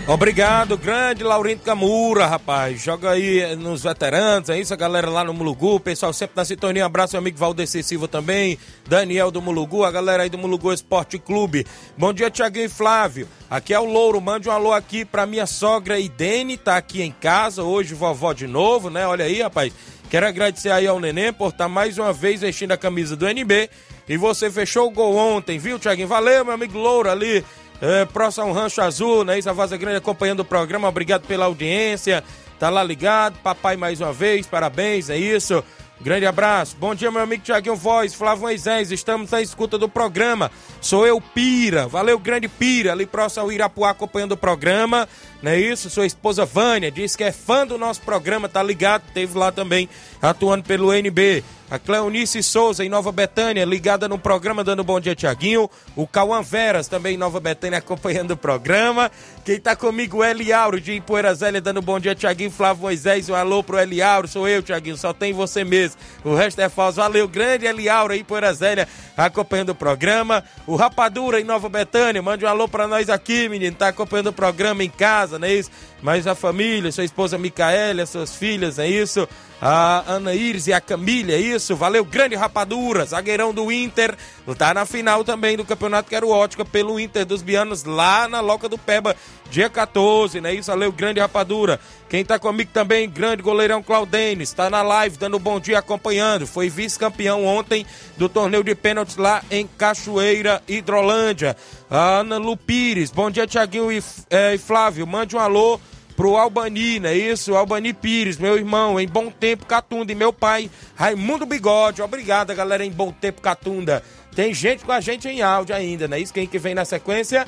Obrigado, 0.09 0.79
grande 0.79 1.23
Laurindo 1.23 1.61
Camura, 1.61 2.25
rapaz. 2.25 2.81
Joga 2.81 3.11
aí 3.11 3.55
nos 3.57 3.83
veteranos, 3.83 4.49
é 4.49 4.59
isso, 4.59 4.73
a 4.73 4.77
galera 4.77 5.11
lá 5.11 5.23
no 5.23 5.35
Mulugu, 5.35 5.79
pessoal 5.79 6.15
sempre 6.15 6.35
na 6.35 6.47
sintonia. 6.47 6.83
Um 6.83 6.87
abraço, 6.87 7.13
meu 7.13 7.19
amigo 7.19 7.37
Valdeci 7.37 7.83
Silva 7.83 8.09
também, 8.09 8.59
Daniel 8.89 9.31
do 9.31 9.43
Mulugu, 9.43 9.85
a 9.85 9.91
galera 9.91 10.23
aí 10.23 10.31
do 10.31 10.39
Mulugu 10.39 10.73
Esporte 10.73 11.19
Clube. 11.19 11.67
Bom 11.95 12.15
dia, 12.15 12.31
Tiaguinho 12.31 12.65
e 12.65 12.69
Flávio. 12.71 13.29
Aqui 13.51 13.75
é 13.75 13.79
o 13.79 13.85
Louro, 13.85 14.19
mande 14.19 14.49
um 14.49 14.53
alô 14.53 14.73
aqui 14.73 15.05
pra 15.05 15.27
minha 15.27 15.45
sogra 15.45 16.01
Idene, 16.01 16.57
tá 16.57 16.79
aqui 16.79 17.03
em 17.03 17.13
casa, 17.13 17.63
hoje 17.63 17.93
vovó 17.93 18.33
de 18.33 18.47
novo, 18.47 18.89
né? 18.89 19.07
Olha 19.07 19.27
aí, 19.27 19.43
rapaz. 19.43 19.75
Quero 20.09 20.27
agradecer 20.27 20.71
aí 20.71 20.87
ao 20.87 20.99
Neném 20.99 21.35
por 21.35 21.51
estar 21.51 21.69
mais 21.69 21.99
uma 21.99 22.15
vez 22.15 22.41
vestindo 22.41 22.73
a 22.73 22.79
camisa 22.79 23.15
do 23.15 23.29
NB. 23.29 23.69
E 24.09 24.17
você 24.17 24.51
fechou 24.51 24.87
o 24.87 24.91
gol 24.91 25.15
ontem, 25.17 25.59
viu, 25.59 25.79
Tiaguinho? 25.79 26.09
Valeu, 26.09 26.47
meu 26.47 26.55
amigo 26.55 26.79
Louro 26.79 27.11
ali 27.11 27.45
é, 27.81 28.05
próximo 28.05 28.47
ao 28.47 28.53
Rancho 28.53 28.81
Azul, 28.81 29.25
né? 29.25 29.39
Isso, 29.39 29.49
a 29.49 29.53
Vaza 29.53 29.77
Grande 29.77 29.99
acompanhando 29.99 30.41
o 30.41 30.45
programa. 30.45 30.89
Obrigado 30.89 31.27
pela 31.27 31.47
audiência. 31.47 32.25
Tá 32.59 32.71
lá 32.71 32.83
ligado. 32.83 33.39
Papai 33.39 33.77
mais 33.77 34.01
uma 34.01 34.13
vez, 34.13 34.47
parabéns, 34.47 35.11
é 35.11 35.17
isso. 35.17 35.63
Grande 36.01 36.27
abraço. 36.27 36.77
Bom 36.79 36.95
dia, 36.95 37.11
meu 37.11 37.23
amigo 37.23 37.43
Tiaguinho 37.43 37.75
Voz, 37.75 38.15
Flávio 38.15 38.43
Moisés. 38.43 38.93
Estamos 38.93 39.33
na 39.33 39.43
escuta 39.43 39.77
do 39.77 39.89
programa. 39.89 40.49
Sou 40.81 41.05
eu, 41.05 41.21
Pira. 41.21 41.89
Valeu, 41.89 42.17
grande 42.21 42.47
Pira. 42.47 42.93
Ali 42.93 43.05
próximo 43.05 43.43
ao 43.43 43.53
Irapuá 43.53 43.91
acompanhando 43.91 44.33
o 44.33 44.37
programa. 44.37 45.09
Não 45.43 45.51
é 45.51 45.59
isso? 45.59 45.91
Sua 45.91 46.07
esposa 46.07 46.45
Vânia 46.45 46.91
diz 46.91 47.17
que 47.17 47.25
é 47.25 47.33
fã 47.33 47.67
do 47.67 47.77
nosso 47.77 48.01
programa, 48.03 48.49
tá 48.49 48.63
ligado? 48.63 49.03
Teve 49.13 49.37
lá 49.37 49.51
também 49.51 49.89
atuando 50.23 50.63
pelo 50.63 50.93
NB. 50.93 51.43
A 51.71 51.79
Cleonice 51.79 52.43
Souza, 52.43 52.83
em 52.83 52.89
Nova 52.89 53.13
Betânia, 53.13 53.63
ligada 53.63 54.09
no 54.09 54.19
programa, 54.19 54.65
dando 54.65 54.83
bom 54.83 54.99
dia, 54.99 55.15
Tiaguinho. 55.15 55.69
O 55.95 56.07
Cauã 56.07 56.41
Veras, 56.41 56.89
também 56.89 57.15
em 57.15 57.19
Nova 57.19 57.39
Betânia, 57.41 57.79
acompanhando 57.79 58.31
o 58.31 58.37
programa. 58.39 59.11
Quem 59.45 59.61
tá 59.61 59.77
comigo, 59.77 60.19
o 60.19 60.25
Eliauro, 60.25 60.81
de 60.81 60.99
Poeira 61.03 61.35
Zélia, 61.35 61.61
dando 61.61 61.83
bom 61.83 62.01
dia, 62.01 62.15
Tiaguinho. 62.15 62.51
Flávio 62.51 62.85
Moisés, 62.85 63.29
um 63.29 63.35
alô 63.35 63.63
pro 63.63 63.79
Eliauro. 63.79 64.27
Sou 64.27 64.49
eu, 64.49 64.63
Tiaguinho, 64.63 64.97
só 64.97 65.13
tem 65.13 65.35
você 65.35 65.63
mesmo. 65.63 66.01
O 66.25 66.35
resto 66.35 66.59
é 66.59 66.71
falso. 66.71 66.97
Valeu, 66.97 67.29
grande 67.29 67.67
Eliauro 67.67 68.15
aí, 68.15 68.25
Poeira 68.25 68.55
Zélia, 68.55 68.89
acompanhando 69.15 69.71
o 69.71 69.75
programa. 69.75 70.43
O 70.67 70.75
Rapadura, 70.75 71.39
em 71.39 71.45
Nova 71.45 71.69
Betânia, 71.69 72.23
mande 72.23 72.47
um 72.47 72.49
alô 72.49 72.67
pra 72.67 72.89
nós 72.89 73.11
aqui, 73.11 73.47
menino. 73.47 73.77
Tá 73.77 73.89
acompanhando 73.89 74.29
o 74.29 74.33
programa 74.33 74.83
em 74.83 74.91
casa, 74.91 75.39
não 75.39 75.47
é 75.47 75.53
isso? 75.53 75.71
Mas 76.01 76.27
a 76.27 76.35
família, 76.35 76.93
sua 76.93 77.05
esposa 77.05 77.37
Micaela, 77.37 78.07
suas 78.07 78.35
filhas, 78.37 78.79
é 78.79 78.87
isso? 78.89 79.29
A 79.61 80.05
Ana 80.07 80.33
Iris 80.35 80.69
e 80.69 80.73
a 80.73 80.81
Camila, 80.81 81.33
é 81.33 81.41
isso? 81.41 81.75
Valeu, 81.75 82.05
grande 82.05 82.37
rapadura, 82.37 83.05
zagueirão 83.05 83.53
do 83.53 83.73
Inter. 83.73 84.17
Tá 84.57 84.73
na 84.73 84.87
final 84.87 85.25
também 85.25 85.57
do 85.57 85.65
Campeonato 85.65 86.09
Quero 86.09 86.29
Ótica 86.29 86.65
pelo 86.65 87.01
Inter 87.01 87.27
dos 87.27 87.43
Bianos, 87.43 87.83
lá 87.83 88.29
na 88.29 88.41
Loca 88.41 88.69
do 88.69 88.79
Peba, 88.79 89.17
dia 89.51 89.69
14, 89.69 90.41
né? 90.41 90.55
Isso, 90.55 90.71
valeu, 90.71 90.93
grande 90.93 91.21
rapadura. 91.21 91.81
Quem 92.09 92.25
tá 92.25 92.39
comigo 92.39 92.71
também, 92.73 93.09
grande 93.09 93.43
goleirão 93.43 93.83
Claudenes, 93.83 94.53
tá 94.53 94.71
na 94.71 94.83
live, 94.83 95.17
dando 95.17 95.39
bom 95.39 95.61
dia, 95.61 95.79
acompanhando. 95.79 96.47
Foi 96.47 96.69
vice-campeão 96.69 97.45
ontem 97.45 97.87
do 98.17 98.29
torneio 98.29 98.65
de 98.65 98.75
pênaltis 98.75 99.17
lá 99.17 99.43
em 99.51 99.67
Cachoeira, 99.67 100.63
Hidrolândia. 100.69 101.57
A 101.91 102.21
Ana 102.21 102.39
Lupires, 102.39 103.11
bom 103.11 103.31
dia, 103.31 103.47
Tiaguinho 103.47 103.93
e, 103.93 104.03
é, 104.31 104.55
e 104.55 104.59
Flávio. 104.59 105.07
Mande 105.07 105.37
um 105.37 105.41
alô 105.41 105.81
pro 106.17 106.37
Albani, 106.37 106.99
não 106.99 107.11
é 107.11 107.17
isso? 107.17 107.55
Albani 107.55 107.93
Pires, 107.93 108.39
meu 108.39 108.57
irmão, 108.57 108.99
em 108.99 109.07
Bom 109.07 109.31
Tempo 109.31 109.65
Catunda, 109.67 110.11
e 110.11 110.17
meu 110.17 110.33
pai, 110.33 110.69
Raimundo 110.97 111.47
Bigode. 111.47 112.03
Obrigado, 112.03 112.53
galera, 112.55 112.85
em 112.85 112.91
Bom 112.91 113.13
Tempo 113.13 113.41
Catunda. 113.41 114.03
Tem 114.35 114.53
gente 114.53 114.85
com 114.85 114.93
a 114.93 115.01
gente 115.01 115.29
em 115.29 115.43
áudio 115.43 115.75
ainda, 115.75 116.09
não 116.09 116.17
é 116.17 116.21
isso? 116.21 116.35
Quem 116.35 116.47
que 116.47 116.59
vem 116.59 116.75
na 116.75 116.85
sequência? 116.85 117.47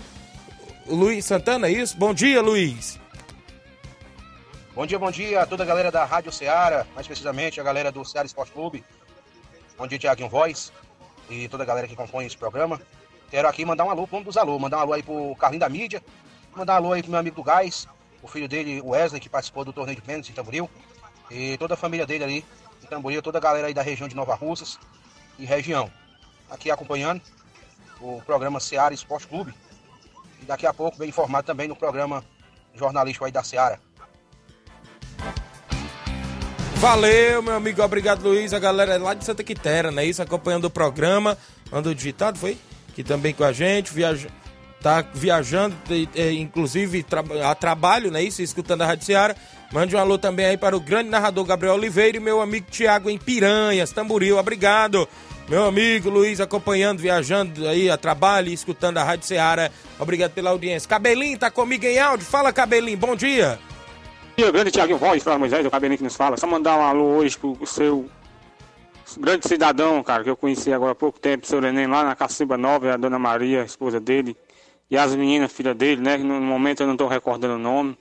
Luiz 0.87 1.25
Santana, 1.25 1.69
é 1.69 1.73
isso? 1.73 1.97
Bom 1.97 2.13
dia, 2.13 2.41
Luiz. 2.41 2.99
Bom 4.75 4.87
dia, 4.87 4.99
bom 4.99 5.11
dia 5.11 5.43
a 5.43 5.47
toda 5.47 5.63
a 5.63 5.67
galera 5.67 5.91
da 5.91 6.05
Rádio 6.05 6.33
Ceará, 6.33 6.87
mais 6.95 7.07
precisamente 7.07 7.61
a 7.61 7.63
galera 7.63 7.93
do 7.93 8.05
Ceará 8.05 8.27
Esporte 8.27 8.53
Clube. 8.53 8.85
Bom 9.77 9.87
dia, 9.87 9.99
Tiaguinho 9.99 10.29
Voz 10.29 10.73
e 11.29 11.49
toda 11.49 11.63
a 11.63 11.67
galera 11.67 11.87
que 11.87 11.95
compõe 11.95 12.27
esse 12.27 12.37
programa. 12.37 12.81
Quero 13.31 13.47
aqui 13.47 13.65
mandar 13.65 13.85
um 13.85 13.91
alô 13.91 14.07
para 14.07 14.19
um 14.19 14.23
dos 14.23 14.37
alô, 14.37 14.59
mandar 14.59 14.79
um 14.79 14.81
alô 14.81 14.93
aí 14.93 15.03
pro 15.03 15.37
Carlinho 15.37 15.61
da 15.61 15.69
Mídia, 15.69 16.03
mandar 16.57 16.75
um 16.75 16.77
alô 16.77 16.93
aí 16.93 17.03
pro 17.03 17.11
meu 17.11 17.21
amigo 17.21 17.37
do 17.37 17.43
Gás, 17.43 17.87
o 18.23 18.27
filho 18.27 18.49
dele, 18.49 18.81
o 18.81 18.89
Wesley, 18.91 19.21
que 19.21 19.29
participou 19.29 19.65
do 19.65 19.73
torneio 19.73 19.97
de 19.97 20.03
pênalti 20.03 20.31
em 20.31 20.35
Tamboril, 20.35 20.69
e 21.31 21.57
toda 21.59 21.75
a 21.75 21.77
família 21.77 22.07
dele 22.07 22.25
ali 22.25 22.45
em 22.83 22.87
Tamboril, 22.87 23.23
toda 23.23 23.39
a 23.39 23.41
galera 23.41 23.69
aí 23.69 23.75
da 23.75 23.83
região 23.83 24.09
de 24.09 24.17
Nova 24.17 24.35
Russas 24.35 24.79
e 25.39 25.45
região. 25.45 25.91
Aqui 26.51 26.71
acompanhando 26.71 27.23
o 28.01 28.21
programa 28.27 28.59
Seara 28.59 28.95
Esporte 28.95 29.27
Clube. 29.27 29.55
Daqui 30.47 30.67
a 30.67 30.75
pouco 30.75 30.99
bem 30.99 31.09
informado 31.09 31.47
também 31.47 31.69
no 31.69 31.77
programa 31.77 32.25
jornalístico 32.75 33.25
aí 33.25 33.33
da 33.33 33.43
Seara. 33.43 33.81
Valeu, 36.77 37.43
meu 37.43 37.55
amigo. 37.55 37.83
Obrigado, 37.83 38.23
Luiz. 38.23 38.53
A 38.53 38.59
galera 38.59 38.95
é 38.95 38.99
lá 38.99 39.15
de 39.15 39.25
Santa 39.25 39.45
Quitéria, 39.45 39.91
né? 39.91 40.05
Isso, 40.05 40.23
acompanhando 40.23 40.65
o 40.65 40.71
programa. 40.71 41.37
Mandou 41.71 41.93
digitado, 41.93 42.39
foi? 42.39 42.59
Que 42.95 43.05
também 43.05 43.35
com 43.35 43.45
a 43.45 43.53
gente. 43.53 43.93
Viaja... 43.93 44.29
Tá 44.83 45.03
viajando, 45.13 45.77
inclusive 46.33 47.05
a 47.47 47.55
trabalho, 47.55 48.11
né? 48.11 48.23
Isso, 48.23 48.41
escutando 48.41 48.81
a 48.81 48.87
Rádio 48.87 49.05
Seara. 49.05 49.37
Mande 49.71 49.95
um 49.95 49.99
alô 49.99 50.17
também 50.17 50.47
aí 50.47 50.57
para 50.57 50.75
o 50.75 50.81
grande 50.81 51.11
narrador 51.11 51.45
Gabriel 51.45 51.75
Oliveira 51.75 52.17
e 52.17 52.21
meu 52.21 52.41
amigo 52.41 52.71
Tiago 52.71 53.11
em 53.11 53.19
Piranhas, 53.19 53.93
Tamboril. 53.93 54.39
Obrigado. 54.39 55.07
Meu 55.51 55.65
amigo 55.65 56.09
Luiz 56.09 56.41
acompanhando, 56.41 57.01
viajando 57.01 57.67
aí 57.67 57.91
a 57.91 57.97
trabalho 57.97 58.53
escutando 58.53 58.99
a 58.99 59.03
Rádio 59.03 59.27
Seara. 59.27 59.73
Obrigado 59.99 60.31
pela 60.31 60.51
audiência. 60.51 60.89
Cabelinho 60.89 61.37
tá 61.37 61.51
comigo 61.51 61.85
em 61.85 61.99
áudio. 61.99 62.25
Fala, 62.25 62.53
Cabelinho. 62.53 62.97
Bom 62.97 63.17
dia. 63.17 63.59
Bom 64.29 64.45
dia, 64.45 64.53
grande 64.53 64.71
Tiaguinho 64.71 64.97
Voz, 64.97 65.21
Flávio 65.25 65.41
Moisés, 65.41 65.67
o 65.67 65.71
Cabelinho 65.71 65.99
que 65.99 66.05
nos 66.05 66.15
fala. 66.15 66.37
Só 66.37 66.47
mandar 66.47 66.79
um 66.79 66.83
alô 66.83 67.05
hoje 67.17 67.37
pro 67.37 67.67
seu 67.67 68.09
grande 69.19 69.49
cidadão, 69.49 70.01
cara, 70.05 70.23
que 70.23 70.31
eu 70.31 70.37
conheci 70.37 70.73
agora 70.73 70.93
há 70.93 70.95
pouco 70.95 71.19
tempo, 71.19 71.45
seu 71.45 71.61
Neném, 71.61 71.89
lá 71.89 72.05
na 72.05 72.15
Cacimba 72.15 72.57
Nova, 72.57 72.95
a 72.95 72.97
dona 72.97 73.19
Maria, 73.19 73.63
a 73.63 73.65
esposa 73.65 73.99
dele, 73.99 74.37
e 74.89 74.97
as 74.97 75.17
meninas, 75.17 75.51
filha 75.51 75.75
dele, 75.75 76.01
né? 76.01 76.17
No 76.17 76.41
momento 76.41 76.85
eu 76.85 76.87
não 76.87 76.95
estou 76.95 77.09
recordando 77.09 77.55
o 77.55 77.59
nome. 77.59 77.99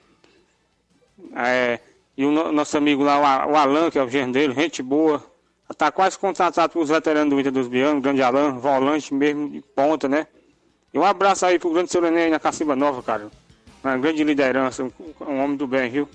É, 1.35 1.79
e 2.15 2.23
o 2.23 2.51
nosso 2.51 2.77
amigo 2.77 3.01
lá, 3.01 3.47
o 3.47 3.55
Alan, 3.55 3.89
que 3.89 3.97
é 3.97 4.03
o 4.03 4.07
genro 4.07 4.33
dele, 4.33 4.53
gente 4.53 4.83
boa. 4.83 5.28
Está 5.71 5.91
quase 5.91 6.17
contratado 6.17 6.73
para 6.73 6.81
os 6.81 6.89
veteranos 6.89 7.33
do 7.33 7.39
Inter 7.39 7.51
dos 7.51 7.67
Bianos, 7.67 8.01
grande 8.01 8.23
Alan, 8.23 8.53
volante 8.53 9.13
mesmo 9.13 9.49
de 9.49 9.61
ponta, 9.61 10.09
né? 10.09 10.25
E 10.91 10.97
um 10.97 11.03
abraço 11.03 11.45
aí 11.45 11.59
pro 11.59 11.71
grande 11.71 11.91
seu 11.91 12.01
Neném 12.01 12.31
na 12.31 12.39
Cacimba 12.39 12.75
Nova, 12.75 13.03
cara. 13.03 13.29
Uma 13.83 13.97
grande 13.97 14.23
liderança, 14.23 14.83
um, 14.83 14.91
um 15.21 15.43
homem 15.43 15.55
do 15.55 15.67
bem, 15.67 15.89
viu? 15.89 16.09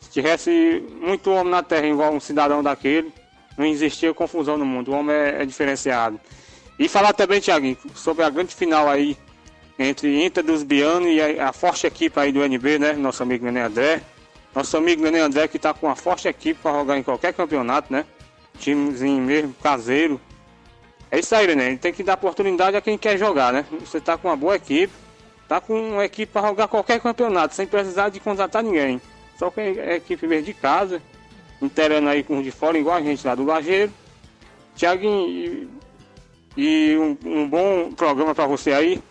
Se 0.00 0.10
tivesse 0.10 0.82
muito 1.00 1.30
homem 1.30 1.50
na 1.50 1.62
terra 1.62 1.86
igual 1.86 2.12
um 2.12 2.20
cidadão 2.20 2.62
daquele, 2.62 3.12
não 3.58 3.66
existia 3.66 4.14
confusão 4.14 4.56
no 4.56 4.64
mundo. 4.64 4.90
O 4.90 4.94
homem 4.94 5.14
é, 5.14 5.42
é 5.42 5.44
diferenciado. 5.44 6.18
E 6.78 6.88
falar 6.88 7.12
também, 7.12 7.40
Tiaguinho, 7.40 7.76
sobre 7.94 8.24
a 8.24 8.30
grande 8.30 8.54
final 8.54 8.88
aí 8.88 9.18
entre 9.78 10.24
Inter 10.24 10.42
dos 10.42 10.62
Bianos 10.62 11.08
e 11.08 11.20
a, 11.20 11.50
a, 11.50 11.52
forte 11.52 11.86
equipe 11.86 12.18
aí 12.18 12.32
do 12.32 12.42
NB, 12.42 12.78
né? 12.78 12.92
Nosso 12.94 13.22
amigo 13.22 13.44
Nenê 13.44 13.60
André. 13.60 14.00
Nosso 14.54 14.76
amigo 14.76 15.02
Nenê 15.02 15.20
André 15.20 15.46
que 15.46 15.58
tá 15.58 15.74
com 15.74 15.86
uma 15.86 15.96
forte 15.96 16.26
equipe 16.26 16.58
para 16.62 16.78
jogar 16.78 16.96
em 16.96 17.02
qualquer 17.02 17.34
campeonato, 17.34 17.92
né? 17.92 18.06
Timezinho 18.58 19.22
mesmo, 19.22 19.54
caseiro. 19.62 20.20
É 21.10 21.18
isso 21.18 21.34
aí, 21.34 21.46
Nenê. 21.46 21.76
Tem 21.76 21.92
que 21.92 22.02
dar 22.02 22.14
oportunidade 22.14 22.76
a 22.76 22.80
quem 22.80 22.98
quer 22.98 23.16
jogar, 23.16 23.52
né? 23.52 23.64
Você 23.80 24.00
tá 24.00 24.18
com 24.18 24.28
uma 24.28 24.36
boa 24.36 24.56
equipe, 24.56 24.92
tá 25.48 25.60
com 25.60 25.92
uma 25.92 26.04
equipe 26.04 26.30
para 26.30 26.48
jogar 26.48 26.68
qualquer 26.68 27.00
campeonato, 27.00 27.54
sem 27.54 27.66
precisar 27.66 28.10
de 28.10 28.20
contratar 28.20 28.62
ninguém. 28.62 29.00
Só 29.38 29.50
que 29.50 29.60
é 29.60 29.96
equipe 29.96 30.26
mesmo 30.26 30.46
de 30.46 30.52
casa, 30.52 31.00
interando 31.62 32.08
aí 32.08 32.22
com 32.22 32.38
os 32.38 32.44
de 32.44 32.50
fora, 32.50 32.76
igual 32.76 32.96
a 32.96 33.02
gente 33.02 33.26
lá 33.26 33.34
do 33.34 33.44
Lajeiro. 33.44 33.92
Tiaguinho, 34.74 35.28
e, 35.28 35.68
e 36.56 36.96
um, 36.98 37.16
um 37.24 37.48
bom 37.48 37.92
programa 37.92 38.34
para 38.34 38.46
você 38.46 38.72
aí. 38.72 39.02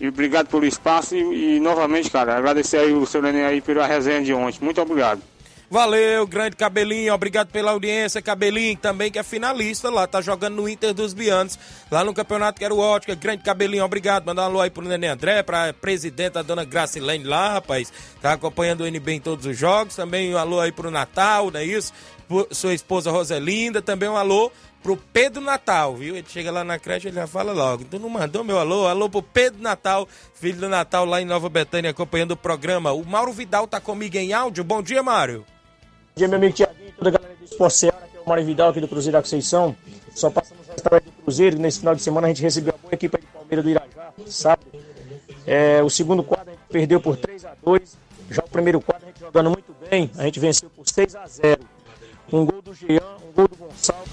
E 0.00 0.08
obrigado 0.08 0.48
pelo 0.48 0.66
espaço 0.66 1.14
e, 1.14 1.56
e, 1.56 1.60
novamente, 1.60 2.10
cara, 2.10 2.36
agradecer 2.36 2.78
aí 2.78 2.92
o 2.92 3.06
seu 3.06 3.22
Neném 3.22 3.44
aí 3.44 3.60
pela 3.60 3.86
resenha 3.86 4.20
de 4.20 4.34
ontem. 4.34 4.58
Muito 4.64 4.80
obrigado. 4.80 5.22
Valeu, 5.72 6.26
grande 6.26 6.54
Cabelinho, 6.54 7.14
obrigado 7.14 7.48
pela 7.48 7.70
audiência, 7.70 8.20
Cabelinho 8.20 8.76
também 8.76 9.10
que 9.10 9.18
é 9.18 9.22
finalista 9.22 9.88
lá, 9.88 10.06
tá 10.06 10.20
jogando 10.20 10.56
no 10.56 10.68
Inter 10.68 10.92
dos 10.92 11.14
Bianos, 11.14 11.58
lá 11.90 12.04
no 12.04 12.12
campeonato 12.12 12.60
Quero 12.60 12.76
Ótica, 12.76 13.14
grande 13.14 13.42
Cabelinho, 13.42 13.82
obrigado, 13.82 14.26
mandar 14.26 14.42
um 14.42 14.44
alô 14.44 14.60
aí 14.60 14.68
pro 14.68 14.86
Nenê 14.86 15.06
André, 15.06 15.42
pra 15.42 15.72
presidenta 15.72 16.40
a 16.40 16.42
dona 16.42 16.62
Gracilene 16.62 17.24
lá, 17.24 17.54
rapaz, 17.54 17.90
tá 18.20 18.34
acompanhando 18.34 18.82
o 18.82 18.86
NB 18.86 19.12
em 19.12 19.20
todos 19.20 19.46
os 19.46 19.56
jogos, 19.56 19.96
também 19.96 20.34
um 20.34 20.36
alô 20.36 20.60
aí 20.60 20.70
pro 20.70 20.90
Natal, 20.90 21.50
não 21.50 21.58
é 21.58 21.64
isso? 21.64 21.90
Sua 22.50 22.74
esposa 22.74 23.10
Roselinda, 23.10 23.80
também 23.80 24.10
um 24.10 24.16
alô 24.18 24.52
pro 24.82 24.98
Pedro 24.98 25.40
Natal, 25.40 25.96
viu? 25.96 26.14
Ele 26.14 26.26
chega 26.28 26.50
lá 26.50 26.62
na 26.62 26.78
creche 26.78 27.08
e 27.08 27.12
já 27.12 27.26
fala 27.26 27.52
logo. 27.52 27.82
Então 27.82 27.98
não 27.98 28.10
mandou 28.10 28.44
meu 28.44 28.58
alô? 28.58 28.86
Alô 28.86 29.08
pro 29.08 29.22
Pedro 29.22 29.62
Natal, 29.62 30.06
filho 30.34 30.58
do 30.60 30.68
Natal 30.68 31.06
lá 31.06 31.22
em 31.22 31.24
Nova 31.24 31.48
Betânia, 31.48 31.90
acompanhando 31.90 32.32
o 32.32 32.36
programa. 32.36 32.92
O 32.92 33.04
Mauro 33.06 33.32
Vidal 33.32 33.66
tá 33.66 33.80
comigo 33.80 34.16
em 34.16 34.32
áudio. 34.32 34.64
Bom 34.64 34.82
dia, 34.82 35.02
Mário. 35.02 35.46
Dia, 36.14 36.28
meu 36.28 36.36
amigo 36.36 36.52
Tiaguinho, 36.52 36.92
toda 36.92 37.08
a 37.08 37.12
galera 37.12 37.34
do 37.34 37.44
Esporte 37.44 37.74
Seara, 37.74 37.96
aqui 37.96 38.18
é 38.18 38.20
o 38.20 38.28
Mário 38.28 38.44
Vidal 38.44 38.68
aqui 38.68 38.80
do 38.80 38.88
Cruzeiro 38.88 39.16
da 39.16 39.22
Conceição. 39.22 39.74
Só 40.14 40.28
passamos 40.28 40.68
a 40.68 40.74
história 40.74 41.00
do 41.00 41.10
Cruzeiro. 41.22 41.58
Nesse 41.58 41.78
final 41.78 41.94
de 41.94 42.02
semana 42.02 42.26
a 42.26 42.30
gente 42.30 42.42
recebeu 42.42 42.74
a 42.74 42.76
boa 42.76 42.94
equipe 42.94 43.18
de 43.18 43.26
Palmeiras 43.28 43.64
do 43.64 43.70
Irajá, 43.70 44.12
sábado. 44.26 44.66
É, 45.46 45.82
o 45.82 45.88
segundo 45.88 46.22
quadro 46.22 46.50
a 46.50 46.52
gente 46.52 46.64
perdeu 46.70 47.00
por 47.00 47.16
3 47.16 47.46
a 47.46 47.54
2. 47.64 47.96
Já 48.30 48.42
o 48.44 48.48
primeiro 48.48 48.78
quadro 48.82 49.06
a 49.06 49.08
gente 49.08 49.20
jogando 49.20 49.50
muito 49.50 49.74
bem, 49.88 50.10
a 50.18 50.24
gente 50.24 50.38
venceu 50.38 50.68
por 50.68 50.86
6 50.86 51.16
a 51.16 51.26
0. 51.26 51.60
Um 52.30 52.44
gol 52.44 52.60
do 52.60 52.74
Jean, 52.74 53.16
um 53.26 53.32
gol 53.32 53.48
do 53.48 53.56
Gonçalo. 53.56 54.04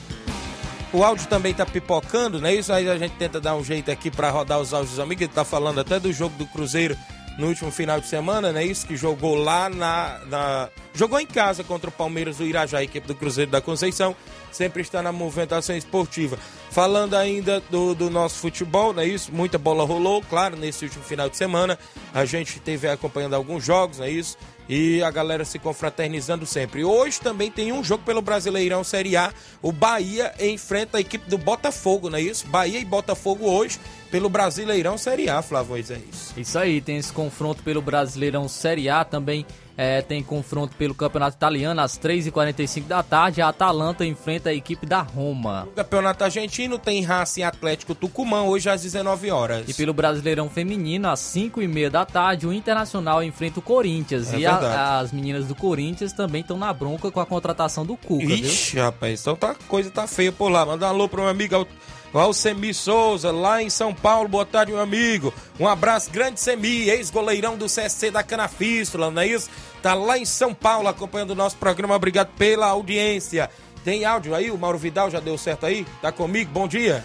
O 0.93 1.03
áudio 1.03 1.27
também 1.27 1.53
tá 1.53 1.65
pipocando, 1.65 2.39
né? 2.39 2.55
Isso 2.55 2.71
aí 2.71 2.89
a 2.89 2.97
gente 2.97 3.15
tenta 3.15 3.41
dar 3.41 3.55
um 3.55 3.63
jeito 3.63 3.91
aqui 3.91 4.09
para 4.09 4.29
rodar 4.29 4.59
os 4.59 4.73
áudios 4.73 4.99
amigos. 4.99 5.23
Ele 5.23 5.33
tá 5.33 5.43
falando 5.43 5.81
até 5.81 5.99
do 5.99 6.11
jogo 6.13 6.35
do 6.37 6.47
Cruzeiro 6.47 6.97
no 7.39 7.47
último 7.47 7.71
final 7.71 8.01
de 8.01 8.07
semana, 8.07 8.51
né? 8.51 8.65
Isso 8.65 8.85
que 8.85 8.97
jogou 8.97 9.33
lá 9.33 9.69
na, 9.69 10.19
na... 10.25 10.69
Jogou 10.93 11.17
em 11.21 11.25
casa 11.25 11.63
contra 11.63 11.89
o 11.89 11.93
Palmeiras 11.93 12.37
do 12.37 12.45
Irajá, 12.45 12.79
a 12.79 12.83
equipe 12.83 13.07
do 13.07 13.15
Cruzeiro 13.15 13.49
da 13.49 13.61
Conceição. 13.61 14.13
Sempre 14.51 14.81
está 14.81 15.01
na 15.01 15.13
movimentação 15.13 15.75
esportiva. 15.75 16.37
Falando 16.69 17.15
ainda 17.15 17.61
do, 17.69 17.95
do 17.95 18.09
nosso 18.09 18.39
futebol, 18.39 18.93
né? 18.93 19.05
Isso, 19.05 19.33
muita 19.33 19.57
bola 19.57 19.85
rolou, 19.85 20.21
claro, 20.21 20.57
nesse 20.57 20.83
último 20.83 21.03
final 21.03 21.29
de 21.29 21.37
semana. 21.37 21.79
A 22.13 22.25
gente 22.25 22.59
teve 22.59 22.89
acompanhando 22.89 23.35
alguns 23.35 23.63
jogos, 23.63 23.99
né? 23.99 24.09
Isso 24.11 24.37
e 24.69 25.01
a 25.01 25.09
galera 25.09 25.43
se 25.43 25.57
confraternizando 25.57 26.45
sempre. 26.45 26.85
Hoje 26.85 27.19
também 27.19 27.49
tem 27.49 27.73
um 27.73 27.83
jogo 27.83 28.03
pelo 28.03 28.21
Brasileirão 28.21 28.83
Série 28.83 29.17
A. 29.17 29.33
O 29.63 29.71
Bahia 29.71 30.31
enfrenta 30.39 30.99
a 30.99 31.01
equipe 31.01 31.27
do 31.27 31.39
Botafogo, 31.39 32.07
não 32.07 32.19
é 32.19 32.21
isso? 32.21 32.45
Bahia 32.47 32.79
e 32.79 32.85
Botafogo 32.85 33.49
hoje 33.49 33.79
pelo 34.11 34.29
Brasileirão 34.29 34.97
Série 34.97 35.29
A, 35.29 35.41
Flávio 35.41 35.71
Moisés. 35.71 36.33
Isso 36.37 36.57
aí, 36.57 36.81
tem 36.81 36.97
esse 36.97 37.11
confronto 37.11 37.63
pelo 37.63 37.81
Brasileirão 37.81 38.47
Série 38.47 38.89
A 38.89 39.03
também. 39.03 39.45
É, 39.81 40.01
tem 40.01 40.21
confronto 40.21 40.75
pelo 40.75 40.93
Campeonato 40.93 41.37
Italiano 41.37 41.79
às 41.79 41.97
3h45 41.97 42.83
da 42.85 43.01
tarde. 43.01 43.41
A 43.41 43.47
Atalanta 43.47 44.05
enfrenta 44.05 44.49
a 44.49 44.53
equipe 44.53 44.85
da 44.85 44.99
Roma. 45.01 45.63
No 45.65 45.71
Campeonato 45.71 46.21
Argentino 46.25 46.77
tem 46.77 47.01
Racing 47.01 47.43
Atlético 47.43 47.95
Tucumã 47.95 48.41
hoje 48.41 48.69
às 48.69 48.81
19 48.81 49.31
horas. 49.31 49.69
E 49.69 49.73
pelo 49.73 49.93
Brasileirão 49.93 50.49
Feminino, 50.49 51.07
às 51.07 51.21
5h30 51.21 51.89
da 51.89 52.05
tarde, 52.05 52.45
o 52.45 52.51
Internacional 52.51 53.23
enfrenta 53.23 53.59
o 53.59 53.61
Corinthians. 53.61 54.33
É 54.33 54.39
e 54.39 54.45
a- 54.45 54.99
as 54.99 55.13
meninas 55.13 55.45
do 55.45 55.55
Corinthians 55.55 56.11
também 56.11 56.41
estão 56.41 56.57
na 56.57 56.73
bronca 56.73 57.09
com 57.09 57.21
a 57.21 57.25
contratação 57.25 57.85
do 57.85 57.95
Cuca, 57.95 58.25
Ixi, 58.25 58.73
viu? 58.75 58.83
rapaz, 58.83 59.21
então 59.21 59.35
tá, 59.37 59.51
a 59.51 59.55
coisa 59.69 59.89
tá 59.89 60.05
feia 60.07 60.31
por 60.33 60.49
lá. 60.51 60.65
Manda 60.65 60.87
um 60.87 60.89
alô 60.89 61.07
pro 61.07 61.21
meu 61.21 61.29
amigo 61.29 61.65
Al- 62.13 62.21
Alcemi 62.21 62.73
Souza, 62.73 63.31
lá 63.31 63.61
em 63.61 63.69
São 63.69 63.93
Paulo. 63.93 64.27
Boa 64.29 64.45
tarde, 64.45 64.71
meu 64.71 64.81
amigo. 64.81 65.33
Um 65.59 65.67
abraço 65.67 66.09
grande, 66.11 66.39
Semi, 66.39 66.89
ex-goleirão 66.89 67.57
do 67.57 67.65
CSC 67.65 68.11
da 68.11 68.23
Canafístula, 68.23 69.09
não 69.11 69.21
é 69.21 69.27
isso? 69.27 69.49
Tá 69.81 69.93
lá 69.93 70.17
em 70.17 70.25
São 70.25 70.53
Paulo 70.53 70.87
acompanhando 70.87 71.31
o 71.31 71.35
nosso 71.35 71.57
programa. 71.57 71.95
Obrigado 71.95 72.29
pela 72.37 72.67
audiência. 72.67 73.49
Tem 73.83 74.03
áudio 74.05 74.35
aí? 74.35 74.51
O 74.51 74.57
Mauro 74.57 74.77
Vidal 74.77 75.09
já 75.09 75.19
deu 75.19 75.37
certo 75.37 75.65
aí? 75.65 75.85
Tá 76.01 76.11
comigo? 76.11 76.51
Bom 76.53 76.67
dia. 76.67 77.03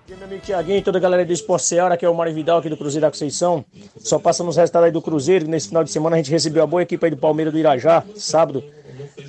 Bom 0.00 0.06
dia, 0.08 0.16
meu 0.18 0.26
amigo 0.26 0.42
Tiaguinho, 0.44 0.82
toda 0.82 0.98
a 0.98 1.00
galera 1.00 1.24
do 1.24 1.32
Esporte 1.32 1.64
Seara, 1.66 1.96
que 1.96 2.04
é 2.04 2.08
o 2.08 2.14
Mário 2.14 2.32
Vidal 2.34 2.58
aqui 2.58 2.68
do 2.68 2.76
Cruzeiro 2.76 3.02
da 3.06 3.10
Conceição. 3.10 3.64
Só 3.98 4.18
passando 4.18 4.48
os 4.48 4.56
resultados 4.56 4.86
aí 4.86 4.92
do 4.92 5.02
Cruzeiro. 5.02 5.48
Nesse 5.48 5.68
final 5.68 5.82
de 5.82 5.90
semana 5.90 6.14
a 6.16 6.18
gente 6.18 6.30
recebeu 6.30 6.62
a 6.62 6.66
boa 6.66 6.82
equipe 6.82 7.04
aí 7.04 7.10
do 7.10 7.16
Palmeiras 7.16 7.52
do 7.52 7.58
Irajá, 7.58 8.04
sábado. 8.14 8.62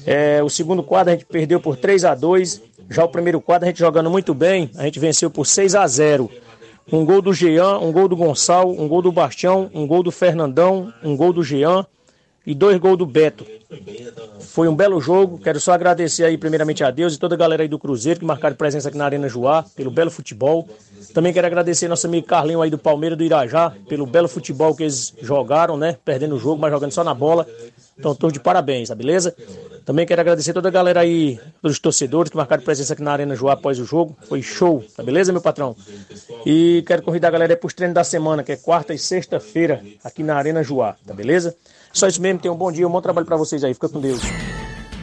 É, 0.05 0.41
o 0.43 0.49
segundo 0.49 0.83
quadro 0.83 1.13
a 1.13 1.15
gente 1.15 1.25
perdeu 1.25 1.59
por 1.59 1.75
3 1.77 2.05
a 2.05 2.13
2 2.13 2.61
Já 2.89 3.03
o 3.03 3.09
primeiro 3.09 3.41
quadro 3.41 3.65
a 3.65 3.69
gente 3.69 3.79
jogando 3.79 4.09
muito 4.09 4.33
bem, 4.33 4.71
a 4.77 4.83
gente 4.83 4.99
venceu 4.99 5.29
por 5.29 5.45
6 5.45 5.75
a 5.75 5.85
0 5.87 6.29
Um 6.91 7.05
gol 7.05 7.21
do 7.21 7.33
Jean, 7.33 7.77
um 7.79 7.91
gol 7.91 8.07
do 8.07 8.15
Gonçalo, 8.15 8.71
um 8.81 8.87
gol 8.87 9.01
do 9.01 9.11
Bastião, 9.11 9.69
um 9.73 9.85
gol 9.85 10.01
do 10.01 10.11
Fernandão, 10.11 10.93
um 11.03 11.15
gol 11.15 11.33
do 11.33 11.43
Jean 11.43 11.85
e 12.47 12.55
dois 12.55 12.77
gols 12.77 12.97
do 12.97 13.05
Beto. 13.05 13.45
Foi 14.39 14.69
um 14.69 14.75
belo 14.75 15.01
jogo. 15.01 15.37
Quero 15.37 15.59
só 15.59 15.73
agradecer 15.73 16.23
aí 16.23 16.37
primeiramente 16.37 16.81
a 16.81 16.89
Deus 16.89 17.13
e 17.13 17.19
toda 17.19 17.35
a 17.35 17.37
galera 17.37 17.63
aí 17.63 17.67
do 17.67 17.77
Cruzeiro 17.77 18.21
que 18.21 18.25
marcaram 18.25 18.55
presença 18.55 18.87
aqui 18.87 18.97
na 18.97 19.03
Arena 19.03 19.27
Joá 19.27 19.65
pelo 19.75 19.91
belo 19.91 20.09
futebol. 20.09 20.65
Também 21.13 21.33
quero 21.33 21.45
agradecer 21.45 21.89
nosso 21.89 22.07
amigo 22.07 22.25
Carlinho 22.25 22.61
aí 22.61 22.69
do 22.69 22.77
Palmeiras 22.77 23.17
do 23.17 23.23
Irajá 23.25 23.73
pelo 23.89 24.05
belo 24.05 24.29
futebol 24.29 24.73
que 24.73 24.83
eles 24.83 25.13
jogaram, 25.21 25.75
né? 25.75 25.97
Perdendo 26.05 26.35
o 26.35 26.39
jogo, 26.39 26.61
mas 26.61 26.71
jogando 26.71 26.91
só 26.91 27.03
na 27.03 27.13
bola. 27.13 27.45
Então, 27.97 28.13
todos 28.13 28.33
de 28.33 28.39
parabéns, 28.39 28.89
tá 28.89 28.95
beleza? 28.95 29.35
Também 29.85 30.05
quero 30.05 30.21
agradecer 30.21 30.53
toda 30.53 30.67
a 30.67 30.71
galera 30.71 30.99
aí, 30.99 31.39
dos 31.63 31.79
torcedores 31.79 32.29
que 32.29 32.37
marcaram 32.37 32.61
presença 32.61 32.93
aqui 32.93 33.01
na 33.01 33.11
Arena 33.11 33.35
Joá 33.35 33.53
após 33.53 33.79
o 33.79 33.85
jogo. 33.85 34.15
Foi 34.27 34.41
show, 34.41 34.83
tá 34.95 35.01
beleza, 35.01 35.31
meu 35.31 35.41
patrão? 35.41 35.75
E 36.45 36.83
quero 36.85 37.01
convidar 37.01 37.29
a 37.29 37.31
galera 37.31 37.53
aí 37.53 37.57
pros 37.57 37.73
treinos 37.73 37.95
da 37.95 38.03
semana, 38.03 38.43
que 38.43 38.51
é 38.51 38.57
quarta 38.57 38.93
e 38.93 38.99
sexta-feira, 38.99 39.83
aqui 40.03 40.23
na 40.23 40.35
Arena 40.35 40.61
Joá, 40.61 40.95
tá 41.05 41.13
beleza? 41.13 41.55
Só 41.91 42.07
isso 42.07 42.21
mesmo, 42.21 42.39
tenham 42.39 42.53
um 42.53 42.57
bom 42.57 42.71
dia, 42.71 42.87
um 42.87 42.91
bom 42.91 43.01
trabalho 43.01 43.25
pra 43.25 43.37
vocês 43.37 43.63
aí. 43.63 43.73
Fica 43.73 43.89
com 43.89 43.99
Deus. 43.99 44.21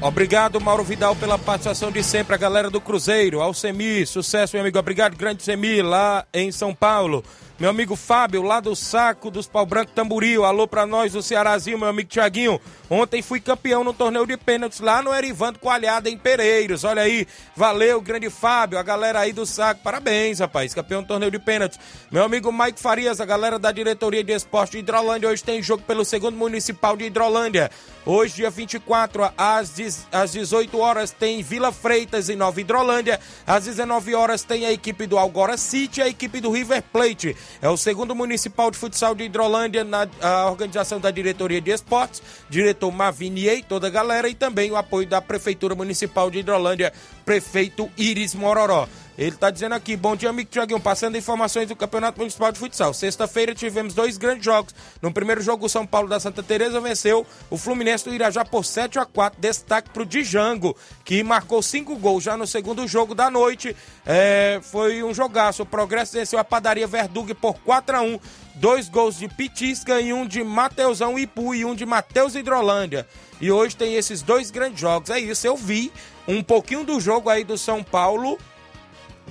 Obrigado, 0.01 0.61
Mauro 0.61 0.85
Vidal, 0.85 1.17
pela 1.17 1.39
participação 1.39 1.91
de 1.91 2.03
sempre. 2.05 2.35
A 2.35 2.39
galera 2.39 2.69
do 2.69 2.81
Cruzeiro, 2.81 3.41
Alcemi, 3.41 4.07
sucesso, 4.07 4.55
meu 4.55 4.63
amigo. 4.63 4.79
Obrigado, 4.79 5.17
grande 5.17 5.43
Semi, 5.43 5.81
lá 5.81 6.27
em 6.33 6.53
São 6.53 6.75
Paulo. 6.75 7.25
Meu 7.59 7.71
amigo 7.71 7.95
Fábio, 7.95 8.43
lá 8.43 8.59
do 8.59 8.75
Saco 8.75 9.31
dos 9.31 9.47
Pau 9.47 9.65
Branco 9.65 9.93
Tamboril. 9.93 10.45
Alô 10.45 10.67
pra 10.67 10.85
nós 10.87 11.13
do 11.13 11.23
Cearazinho, 11.23 11.79
meu 11.79 11.89
amigo 11.89 12.09
Tiaguinho. 12.09 12.61
Ontem 12.91 13.23
fui 13.23 13.41
campeão 13.41 13.83
no 13.83 13.95
torneio 13.95 14.27
de 14.27 14.37
pênaltis 14.37 14.81
lá 14.81 15.03
no 15.03 15.15
Erivando 15.15 15.59
Coalhada, 15.59 16.11
em 16.11 16.19
Pereiros. 16.19 16.85
Olha 16.85 17.03
aí, 17.03 17.27
valeu, 17.57 18.01
grande 18.01 18.29
Fábio, 18.29 18.79
a 18.79 18.83
galera 18.83 19.21
aí 19.21 19.33
do 19.33 19.47
Saco. 19.47 19.81
Parabéns, 19.83 20.39
rapaz, 20.39 20.75
campeão 20.75 21.03
do 21.03 21.09
torneio 21.09 21.31
de 21.31 21.39
pênaltis. 21.39 21.79
Meu 22.11 22.23
amigo 22.23 22.53
Mike 22.53 22.79
Farias, 22.79 23.21
a 23.21 23.25
galera 23.25 23.59
da 23.59 23.73
diretoria 23.73 24.23
de 24.23 24.33
esporte 24.33 24.73
de 24.73 24.79
Hidrolândia. 24.79 25.31
Hoje 25.31 25.43
tem 25.43 25.63
jogo 25.63 25.83
pelo 25.85 26.05
segundo 26.05 26.37
municipal 26.37 26.95
de 26.95 27.05
Hidrolândia. 27.05 27.71
Hoje, 28.07 28.35
dia 28.35 28.51
24, 28.51 29.33
às, 29.35 30.07
às 30.13 30.33
18 30.33 30.79
horas, 30.79 31.11
tem 31.11 31.43
Vila 31.43 31.73
Freitas 31.73 32.29
em 32.29 32.37
Nova 32.37 32.61
Hidrolândia. 32.61 33.19
Às 33.47 33.65
19 33.65 34.15
horas, 34.15 34.43
tem 34.43 34.67
a 34.67 34.73
equipe 34.73 35.07
do 35.07 35.17
Algora 35.17 35.57
City 35.57 36.01
e 36.01 36.03
a 36.03 36.09
equipe 36.09 36.39
do 36.39 36.51
River 36.51 36.83
Plate. 36.93 37.35
É 37.63 37.69
o 37.71 37.79
segundo 37.79 38.15
municipal 38.15 38.71
de 38.71 38.77
futsal 38.77 39.15
de 39.15 39.25
Hidrolândia, 39.25 39.85
na 39.85 40.07
organização 40.51 41.01
da 41.01 41.11
diretoria 41.11 41.63
de 41.63 41.71
esportes, 41.71 42.23
diretor 42.51 42.84
Mavinier, 42.91 43.65
toda 43.69 43.87
a 43.87 43.91
galera, 43.91 44.29
e 44.29 44.35
também 44.35 44.71
o 44.71 44.77
apoio 44.77 45.07
da 45.07 45.21
Prefeitura 45.21 45.75
Municipal 45.75 46.31
de 46.31 46.39
Hidrolândia, 46.39 46.93
prefeito 47.25 47.91
Iris 47.97 48.35
Mororó. 48.35 48.89
Ele 49.17 49.37
tá 49.37 49.49
dizendo 49.49 49.75
aqui, 49.75 49.97
bom 49.97 50.17
dia, 50.17 50.29
amigo 50.29 50.51
Tiaguinho, 50.51 50.81
passando 50.81 51.17
informações 51.17 51.69
do 51.69 51.77
Campeonato 51.77 52.19
Municipal 52.19 52.51
de 52.51 52.59
Futsal. 52.59 52.93
Sexta-feira 52.93 53.55
tivemos 53.55 53.95
dois 53.95 54.19
grandes 54.19 54.45
jogos. 54.45 54.75
No 55.01 55.13
primeiro 55.13 55.41
jogo, 55.41 55.67
o 55.67 55.69
São 55.69 55.87
Paulo 55.87 56.09
da 56.09 56.19
Santa 56.19 56.43
Teresa 56.43 56.81
venceu 56.81 57.25
o 57.49 57.57
Fluminense 57.57 58.05
do 58.05 58.13
Irajá 58.13 58.45
por 58.45 58.65
7 58.65 58.99
a 58.99 59.05
4 59.05 59.41
Destaque 59.41 59.91
pro 59.91 60.05
Django, 60.05 60.77
que 61.05 61.23
marcou 61.23 61.63
cinco 61.63 61.97
gols. 61.97 62.25
Já 62.25 62.37
no 62.37 62.47
segundo 62.47 62.89
jogo 62.89 63.15
da 63.15 63.31
noite, 63.31 63.77
é, 64.05 64.59
foi 64.63 65.05
um 65.05 65.15
jogaço. 65.15 65.63
O 65.63 65.67
Progresso 65.67 66.15
venceu 66.15 66.39
a 66.39 66.45
Padaria 66.45 66.87
Verdug 66.87 67.35
por 67.35 67.55
4 67.61 67.97
a 67.97 68.03
1 68.03 68.19
Dois 68.55 68.89
gols 68.89 69.19
de 69.19 69.29
Pitisca 69.29 70.01
e 70.01 70.13
um 70.13 70.27
de 70.27 70.45
Mateusão 70.45 71.19
Ipu 71.19 71.55
e 71.55 71.65
um 71.65 71.75
de 71.75 71.85
Mateus 71.85 72.35
Hidrolândia. 72.35 73.07
E 73.41 73.51
hoje 73.51 73.77
tem 73.77 73.95
esses 73.97 74.23
dois 74.23 74.51
grandes 74.51 74.81
jogos. 74.81 75.11
É 75.11 75.19
isso, 75.19 75.47
eu 75.47 75.57
vi 75.57 75.93
um 76.27 76.43
pouquinho 76.43 76.85
do 76.85 77.01
jogo 77.01 77.29
aí 77.29 77.45
do 77.45 77.59
São 77.59 77.83
Paulo 77.83 78.39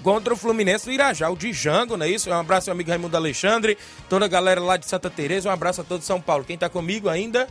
contra 0.01 0.34
o 0.34 0.38
Fluminense 0.38 0.86
do 0.86 0.91
Irajá, 0.91 1.30
o 1.30 1.36
Django, 1.36 1.95
não 1.95 2.05
é 2.05 2.09
isso? 2.09 2.30
Um 2.30 2.34
abraço, 2.34 2.67
meu 2.67 2.74
amigo 2.74 2.89
Raimundo 2.89 3.15
Alexandre, 3.15 3.78
toda 4.09 4.26
a 4.26 4.28
galera 4.28 4.59
lá 4.59 4.76
de 4.76 4.88
Santa 4.88 5.09
Teresa, 5.09 5.49
um 5.49 5.51
abraço 5.51 5.82
a 5.82 5.84
todos 5.84 6.01
de 6.01 6.07
São 6.07 6.19
Paulo. 6.19 6.43
Quem 6.43 6.57
tá 6.57 6.67
comigo 6.67 7.07
ainda? 7.07 7.47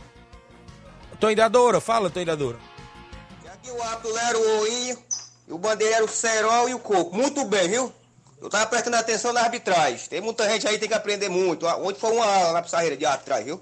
Toindadora, 1.19 1.79
fala, 1.79 2.09
Toindadora. 2.09 2.57
Aqui 3.51 3.71
o 3.71 3.81
árbitro 3.81 4.17
era 4.17 4.37
o 4.37 4.61
Oinho, 4.61 4.97
e 5.47 5.53
o 5.53 5.57
bandeira 5.57 5.95
era 5.95 6.05
o 6.05 6.07
Cerol 6.07 6.69
e 6.69 6.73
o 6.73 6.79
Coco. 6.79 7.15
Muito 7.15 7.45
bem, 7.45 7.69
viu? 7.69 7.93
Eu 8.43 8.49
tava 8.49 8.65
prestando 8.65 8.97
atenção 8.97 9.31
na 9.31 9.39
arbitragem. 9.39 10.09
Tem 10.09 10.19
muita 10.19 10.47
gente 10.49 10.67
aí 10.67 10.73
que 10.73 10.81
tem 10.81 10.89
que 10.89 10.93
aprender 10.93 11.29
muito. 11.29 11.65
Ontem 11.65 11.97
foi 11.97 12.11
uma 12.11 12.25
aula 12.25 12.51
na 12.51 12.61
pissarreira 12.61 12.97
de 12.97 13.05
arbitragem, 13.05 13.45
viu? 13.45 13.61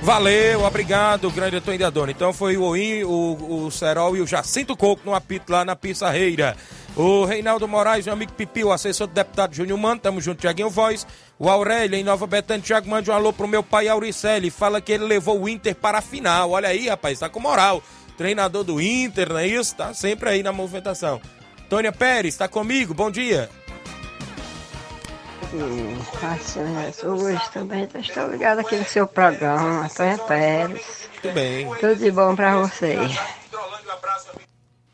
Valeu, 0.00 0.62
obrigado, 0.64 1.30
grande 1.30 1.60
Toindadora. 1.60 2.10
Então 2.10 2.32
foi 2.32 2.56
o 2.56 2.62
Oim, 2.62 3.04
o, 3.04 3.66
o 3.66 3.70
Serol 3.70 4.16
e 4.16 4.22
o 4.22 4.26
Jacinto 4.26 4.74
Coco 4.74 5.02
no 5.04 5.14
apito 5.14 5.52
lá 5.52 5.66
na 5.66 5.76
Pissarreira. 5.76 6.56
O 6.96 7.26
Reinaldo 7.26 7.68
Moraes, 7.68 8.06
meu 8.06 8.14
amigo 8.14 8.32
Pipi, 8.32 8.64
o 8.64 8.72
assessor 8.72 9.06
do 9.06 9.12
deputado 9.12 9.54
Júnior 9.54 9.78
Mano, 9.78 10.00
tamo 10.00 10.20
junto, 10.20 10.40
Tiaguinho 10.40 10.70
Voz. 10.70 11.06
O 11.38 11.50
Aurélio, 11.50 11.94
em 11.94 12.02
Nova 12.02 12.26
Betânia, 12.26 12.62
Tiago, 12.62 12.88
mande 12.88 13.10
um 13.10 13.14
alô 13.14 13.34
pro 13.34 13.46
meu 13.46 13.62
pai 13.62 13.86
Auricelli. 13.86 14.50
Fala 14.50 14.80
que 14.80 14.92
ele 14.92 15.04
levou 15.04 15.38
o 15.38 15.48
Inter 15.48 15.74
para 15.74 15.98
a 15.98 16.02
final. 16.02 16.52
Olha 16.52 16.70
aí, 16.70 16.88
rapaz, 16.88 17.18
tá 17.18 17.28
com 17.28 17.38
moral. 17.38 17.82
Treinador 18.16 18.64
do 18.64 18.80
Inter, 18.80 19.28
não 19.28 19.38
é 19.38 19.46
isso? 19.46 19.76
Tá 19.76 19.92
sempre 19.92 20.30
aí 20.30 20.42
na 20.42 20.52
movimentação. 20.52 21.20
Tônia 21.68 21.92
Pérez, 21.92 22.36
tá 22.36 22.48
comigo? 22.48 22.94
Bom 22.94 23.10
dia. 23.10 23.50
Hum, 25.52 25.98
Assim, 26.22 27.06
hoje 27.06 27.50
também 27.52 27.88
estou 28.00 28.28
ligado 28.28 28.60
aqui 28.60 28.76
no 28.76 28.84
seu 28.84 29.06
programa, 29.06 29.86
Antônia 29.86 30.18
Pérez. 30.18 31.08
Tudo 31.22 31.34
bem. 31.34 31.68
Tudo 31.80 31.96
de 31.96 32.10
bom 32.10 32.34
pra 32.34 32.58
você. 32.58 32.96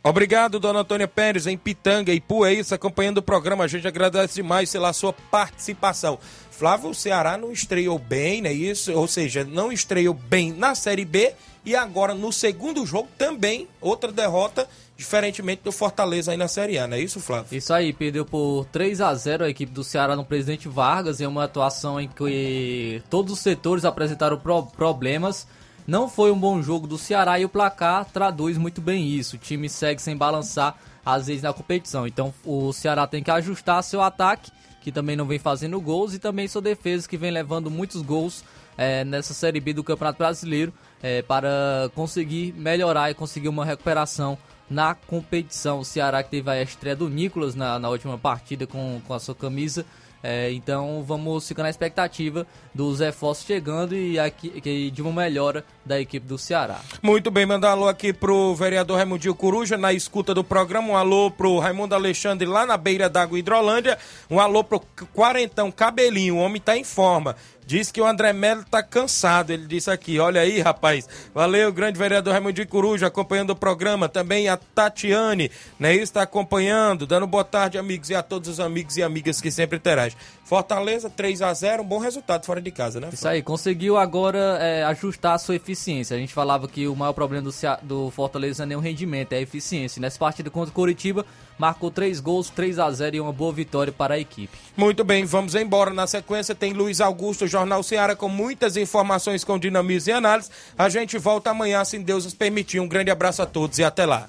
Obrigado, 0.03 0.61
dona 0.61 0.81
Antônia 0.81 1.09
Pérez, 1.09 1.47
em 1.47 1.57
Pitanga, 1.57 2.13
é 2.13 2.53
isso, 2.53 2.75
acompanhando 2.75 3.19
o 3.19 3.23
programa. 3.23 3.65
A 3.65 3.69
gente 3.69 3.89
agradece 3.89 4.35
demais 4.35 4.71
pela 4.71 4.93
sua 4.93 5.13
participação. 5.13 6.19
Flávio, 6.51 6.93
Ceará 6.93 7.39
não 7.39 7.51
estreou 7.51 7.99
bem, 7.99 8.43
não 8.43 8.51
é 8.51 8.53
isso? 8.53 8.93
Ou 8.93 9.09
seja, 9.09 9.45
não 9.45 9.73
estreou 9.73 10.13
bem 10.13 10.53
na 10.53 10.75
Série 10.75 11.05
B 11.05 11.33
e 11.65 11.75
agora 11.75 12.15
no 12.15 12.31
segundo 12.31 12.85
jogo 12.85 13.09
também, 13.17 13.67
outra 13.81 14.13
derrota 14.13 14.69
diferentemente 14.97 15.63
do 15.63 15.73
Fortaleza 15.73 16.33
aí 16.33 16.37
na 16.37 16.49
Série 16.49 16.79
A, 16.79 16.87
não 16.87 16.97
é 16.97 17.01
isso, 17.01 17.21
Flávio? 17.21 17.57
Isso 17.57 17.73
aí, 17.73 17.93
perdeu 17.93 18.25
por 18.25 18.67
3 18.67 19.01
a 19.01 19.15
0 19.15 19.45
a 19.45 19.49
equipe 19.49 19.73
do 19.73 19.83
Ceará 19.83 20.15
no 20.15 20.25
Presidente 20.25 20.69
Vargas 20.69 21.21
em 21.21 21.27
uma 21.27 21.45
atuação 21.45 22.01
em 22.01 22.09
que 22.09 23.03
todos 23.11 23.33
os 23.33 23.41
setores 23.41 23.85
apresentaram 23.85 24.39
pro 24.39 24.63
problemas. 24.65 25.47
Não 25.87 26.09
foi 26.09 26.31
um 26.31 26.39
bom 26.39 26.63
jogo 26.63 26.87
do 26.87 26.97
Ceará 26.97 27.39
e 27.39 27.45
o 27.45 27.49
placar 27.49 28.07
traduz 28.07 28.57
muito 28.57 28.81
bem 28.81 29.07
isso. 29.07 29.37
O 29.37 29.39
time 29.39 29.69
segue 29.69 30.01
sem 30.01 30.17
balançar 30.17 30.77
às 31.05 31.27
vezes 31.27 31.43
na 31.43 31.53
competição. 31.53 32.07
Então 32.07 32.33
o 32.45 32.73
Ceará 32.73 33.07
tem 33.07 33.23
que 33.23 33.31
ajustar 33.31 33.83
seu 33.83 34.01
ataque, 34.01 34.51
que 34.81 34.91
também 34.91 35.17
não 35.17 35.27
vem 35.27 35.39
fazendo 35.39 35.81
gols, 35.81 36.15
e 36.15 36.19
também 36.19 36.49
sua 36.49 36.63
defesa, 36.63 37.09
que 37.09 37.17
vem 37.17 37.31
levando 37.31 37.71
muitos 37.71 38.01
gols 38.01 38.45
é, 38.79 39.05
nessa 39.05 39.35
Série 39.35 39.61
B 39.61 39.73
do 39.73 39.85
Campeonato 39.85 40.19
Brasileiro, 40.19 40.73
é, 41.03 41.21
para 41.23 41.91
conseguir 41.95 42.55
melhorar 42.55 43.11
e 43.11 43.15
conseguir 43.15 43.49
uma 43.49 43.65
recuperação 43.65 44.39
na 44.69 44.95
competição. 44.95 45.81
O 45.81 45.85
Ceará 45.85 46.23
que 46.23 46.31
teve 46.31 46.51
a 46.51 46.63
estreia 46.63 46.97
do 46.97 47.09
Nicolas 47.09 47.55
na, 47.55 47.79
na 47.79 47.89
última 47.89 48.19
partida 48.19 48.67
com, 48.67 49.01
com 49.07 49.15
a 49.15 49.19
sua 49.19 49.35
camisa 49.35 49.85
é, 50.27 50.51
então 50.53 51.05
vamos 51.07 51.47
ficar 51.47 51.65
na 51.65 51.69
expectativa 51.69 52.47
dos 52.75 53.01
reforços 53.01 53.45
chegando 53.45 53.95
e 53.95 54.19
aqui, 54.19 54.91
de 54.91 55.03
uma 55.03 55.13
melhora 55.13 55.63
da 55.85 56.01
equipe 56.01 56.27
do 56.27 56.39
Ceará. 56.39 56.81
Muito 57.03 57.31
bem, 57.31 57.45
mandar 57.45 57.69
um 57.69 57.73
alô 57.73 57.89
aqui 57.89 58.11
pro 58.11 58.55
vereador 58.55 58.97
Raimundinho 58.97 59.35
Coruja 59.35 59.77
na 59.77 59.93
escuta 59.93 60.33
do 60.33 60.43
programa. 60.43 60.89
Um 60.89 60.97
alô 60.97 61.31
pro 61.31 61.59
Raimundo 61.59 61.95
Alexandre 61.95 62.49
lá 62.49 62.65
na 62.65 62.79
beira 62.79 63.07
d'água 63.11 63.39
Hidrolândia. 63.39 63.99
Um 64.31 64.41
alô 64.41 64.65
pro 64.65 64.81
Quarentão 65.13 65.71
Cabelinho, 65.71 66.37
o 66.37 66.39
homem 66.39 66.59
tá 66.59 66.75
em 66.75 66.85
forma. 66.85 67.37
Diz 67.67 67.91
que 67.91 68.01
o 68.01 68.07
André 68.07 68.33
Melo 68.33 68.63
tá 68.65 68.83
cansado, 68.83 69.51
ele 69.51 69.67
disse 69.67 69.91
aqui. 69.91 70.19
Olha 70.19 70.43
aí, 70.43 70.61
rapaz. 70.61 71.09
Valeu, 71.33 71.73
grande 71.73 71.99
vereador 71.99 72.33
Raimundo 72.33 72.53
de 72.53 72.67
Coruja, 72.67 73.07
acompanhando 73.07 73.51
o 73.51 73.57
programa. 73.57 74.09
Também 74.09 74.49
a 74.49 74.57
Tatiane, 74.57 75.51
né? 75.79 75.95
Está 75.95 76.23
acompanhando, 76.23 77.07
dando 77.07 77.27
boa 77.27 77.45
tarde, 77.45 77.79
amigos, 77.79 78.11
e 78.11 78.15
a 78.15 78.23
todos 78.23 78.49
os 78.49 78.61
amigos 78.61 78.97
e 78.97 79.03
amigas 79.03 79.41
que 79.41 79.51
sempre 79.51 79.79
interagem. 79.79 80.19
Fortaleza, 80.45 81.09
3 81.09 81.41
a 81.41 81.55
0 81.55 81.83
um 81.83 81.87
bom 81.87 81.99
resultado 81.99 82.45
fora 82.45 82.61
de 82.61 82.71
casa, 82.71 83.01
né? 83.01 83.09
Isso 83.13 83.27
aí, 83.27 83.43
conseguiu 83.43 83.97
agora 83.97 84.59
é, 84.61 84.85
ajustar 84.85 85.35
a 85.35 85.39
sua 85.39 85.57
eficiência. 85.57 86.15
A 86.15 86.21
gente 86.21 86.35
falava 86.35 86.69
que 86.69 86.87
o 86.87 86.95
maior 86.95 87.15
problema 87.15 87.51
do, 87.51 87.53
do 87.83 88.11
Fortaleza 88.11 88.65
não 88.65 88.65
é 88.65 88.69
nem 88.69 88.77
o 88.77 88.81
rendimento, 88.81 89.33
é 89.33 89.39
a 89.39 89.41
eficiência. 89.41 90.01
Nessa 90.01 90.19
partida 90.19 90.51
contra 90.51 90.71
o 90.71 90.75
Curitiba, 90.75 91.25
marcou 91.59 91.91
3 91.91 92.21
gols, 92.21 92.51
3 92.51 92.79
a 92.79 92.91
0 92.91 93.17
e 93.17 93.21
uma 93.21 93.33
boa 93.33 93.53
vitória 93.53 93.93
para 93.93 94.15
a 94.15 94.19
equipe. 94.19 94.57
Muito 94.77 95.03
bem, 95.03 95.25
vamos 95.25 95.55
embora. 95.55 95.93
Na 95.95 96.07
sequência 96.07 96.55
tem 96.55 96.75
Luiz 96.75 97.01
Augusto, 97.01 97.47
Jornal 97.47 97.83
Ceará, 97.83 98.15
com 98.15 98.29
muitas 98.29 98.77
informações 98.77 99.45
com 99.45 99.59
dinamismo 99.59 100.11
e 100.11 100.13
análise. 100.13 100.51
A 100.77 100.91
gente 100.91 101.17
volta 101.17 101.51
amanhã, 101.51 101.83
se 101.85 101.99
Deus 101.99 102.25
nos 102.25 102.35
permitir. 102.35 102.81
Um 102.81 102.89
grande 102.89 103.11
abraço 103.11 103.41
a 103.41 103.47
todos 103.47 103.79
e 103.79 103.85
até 103.85 104.05
lá. 104.05 104.29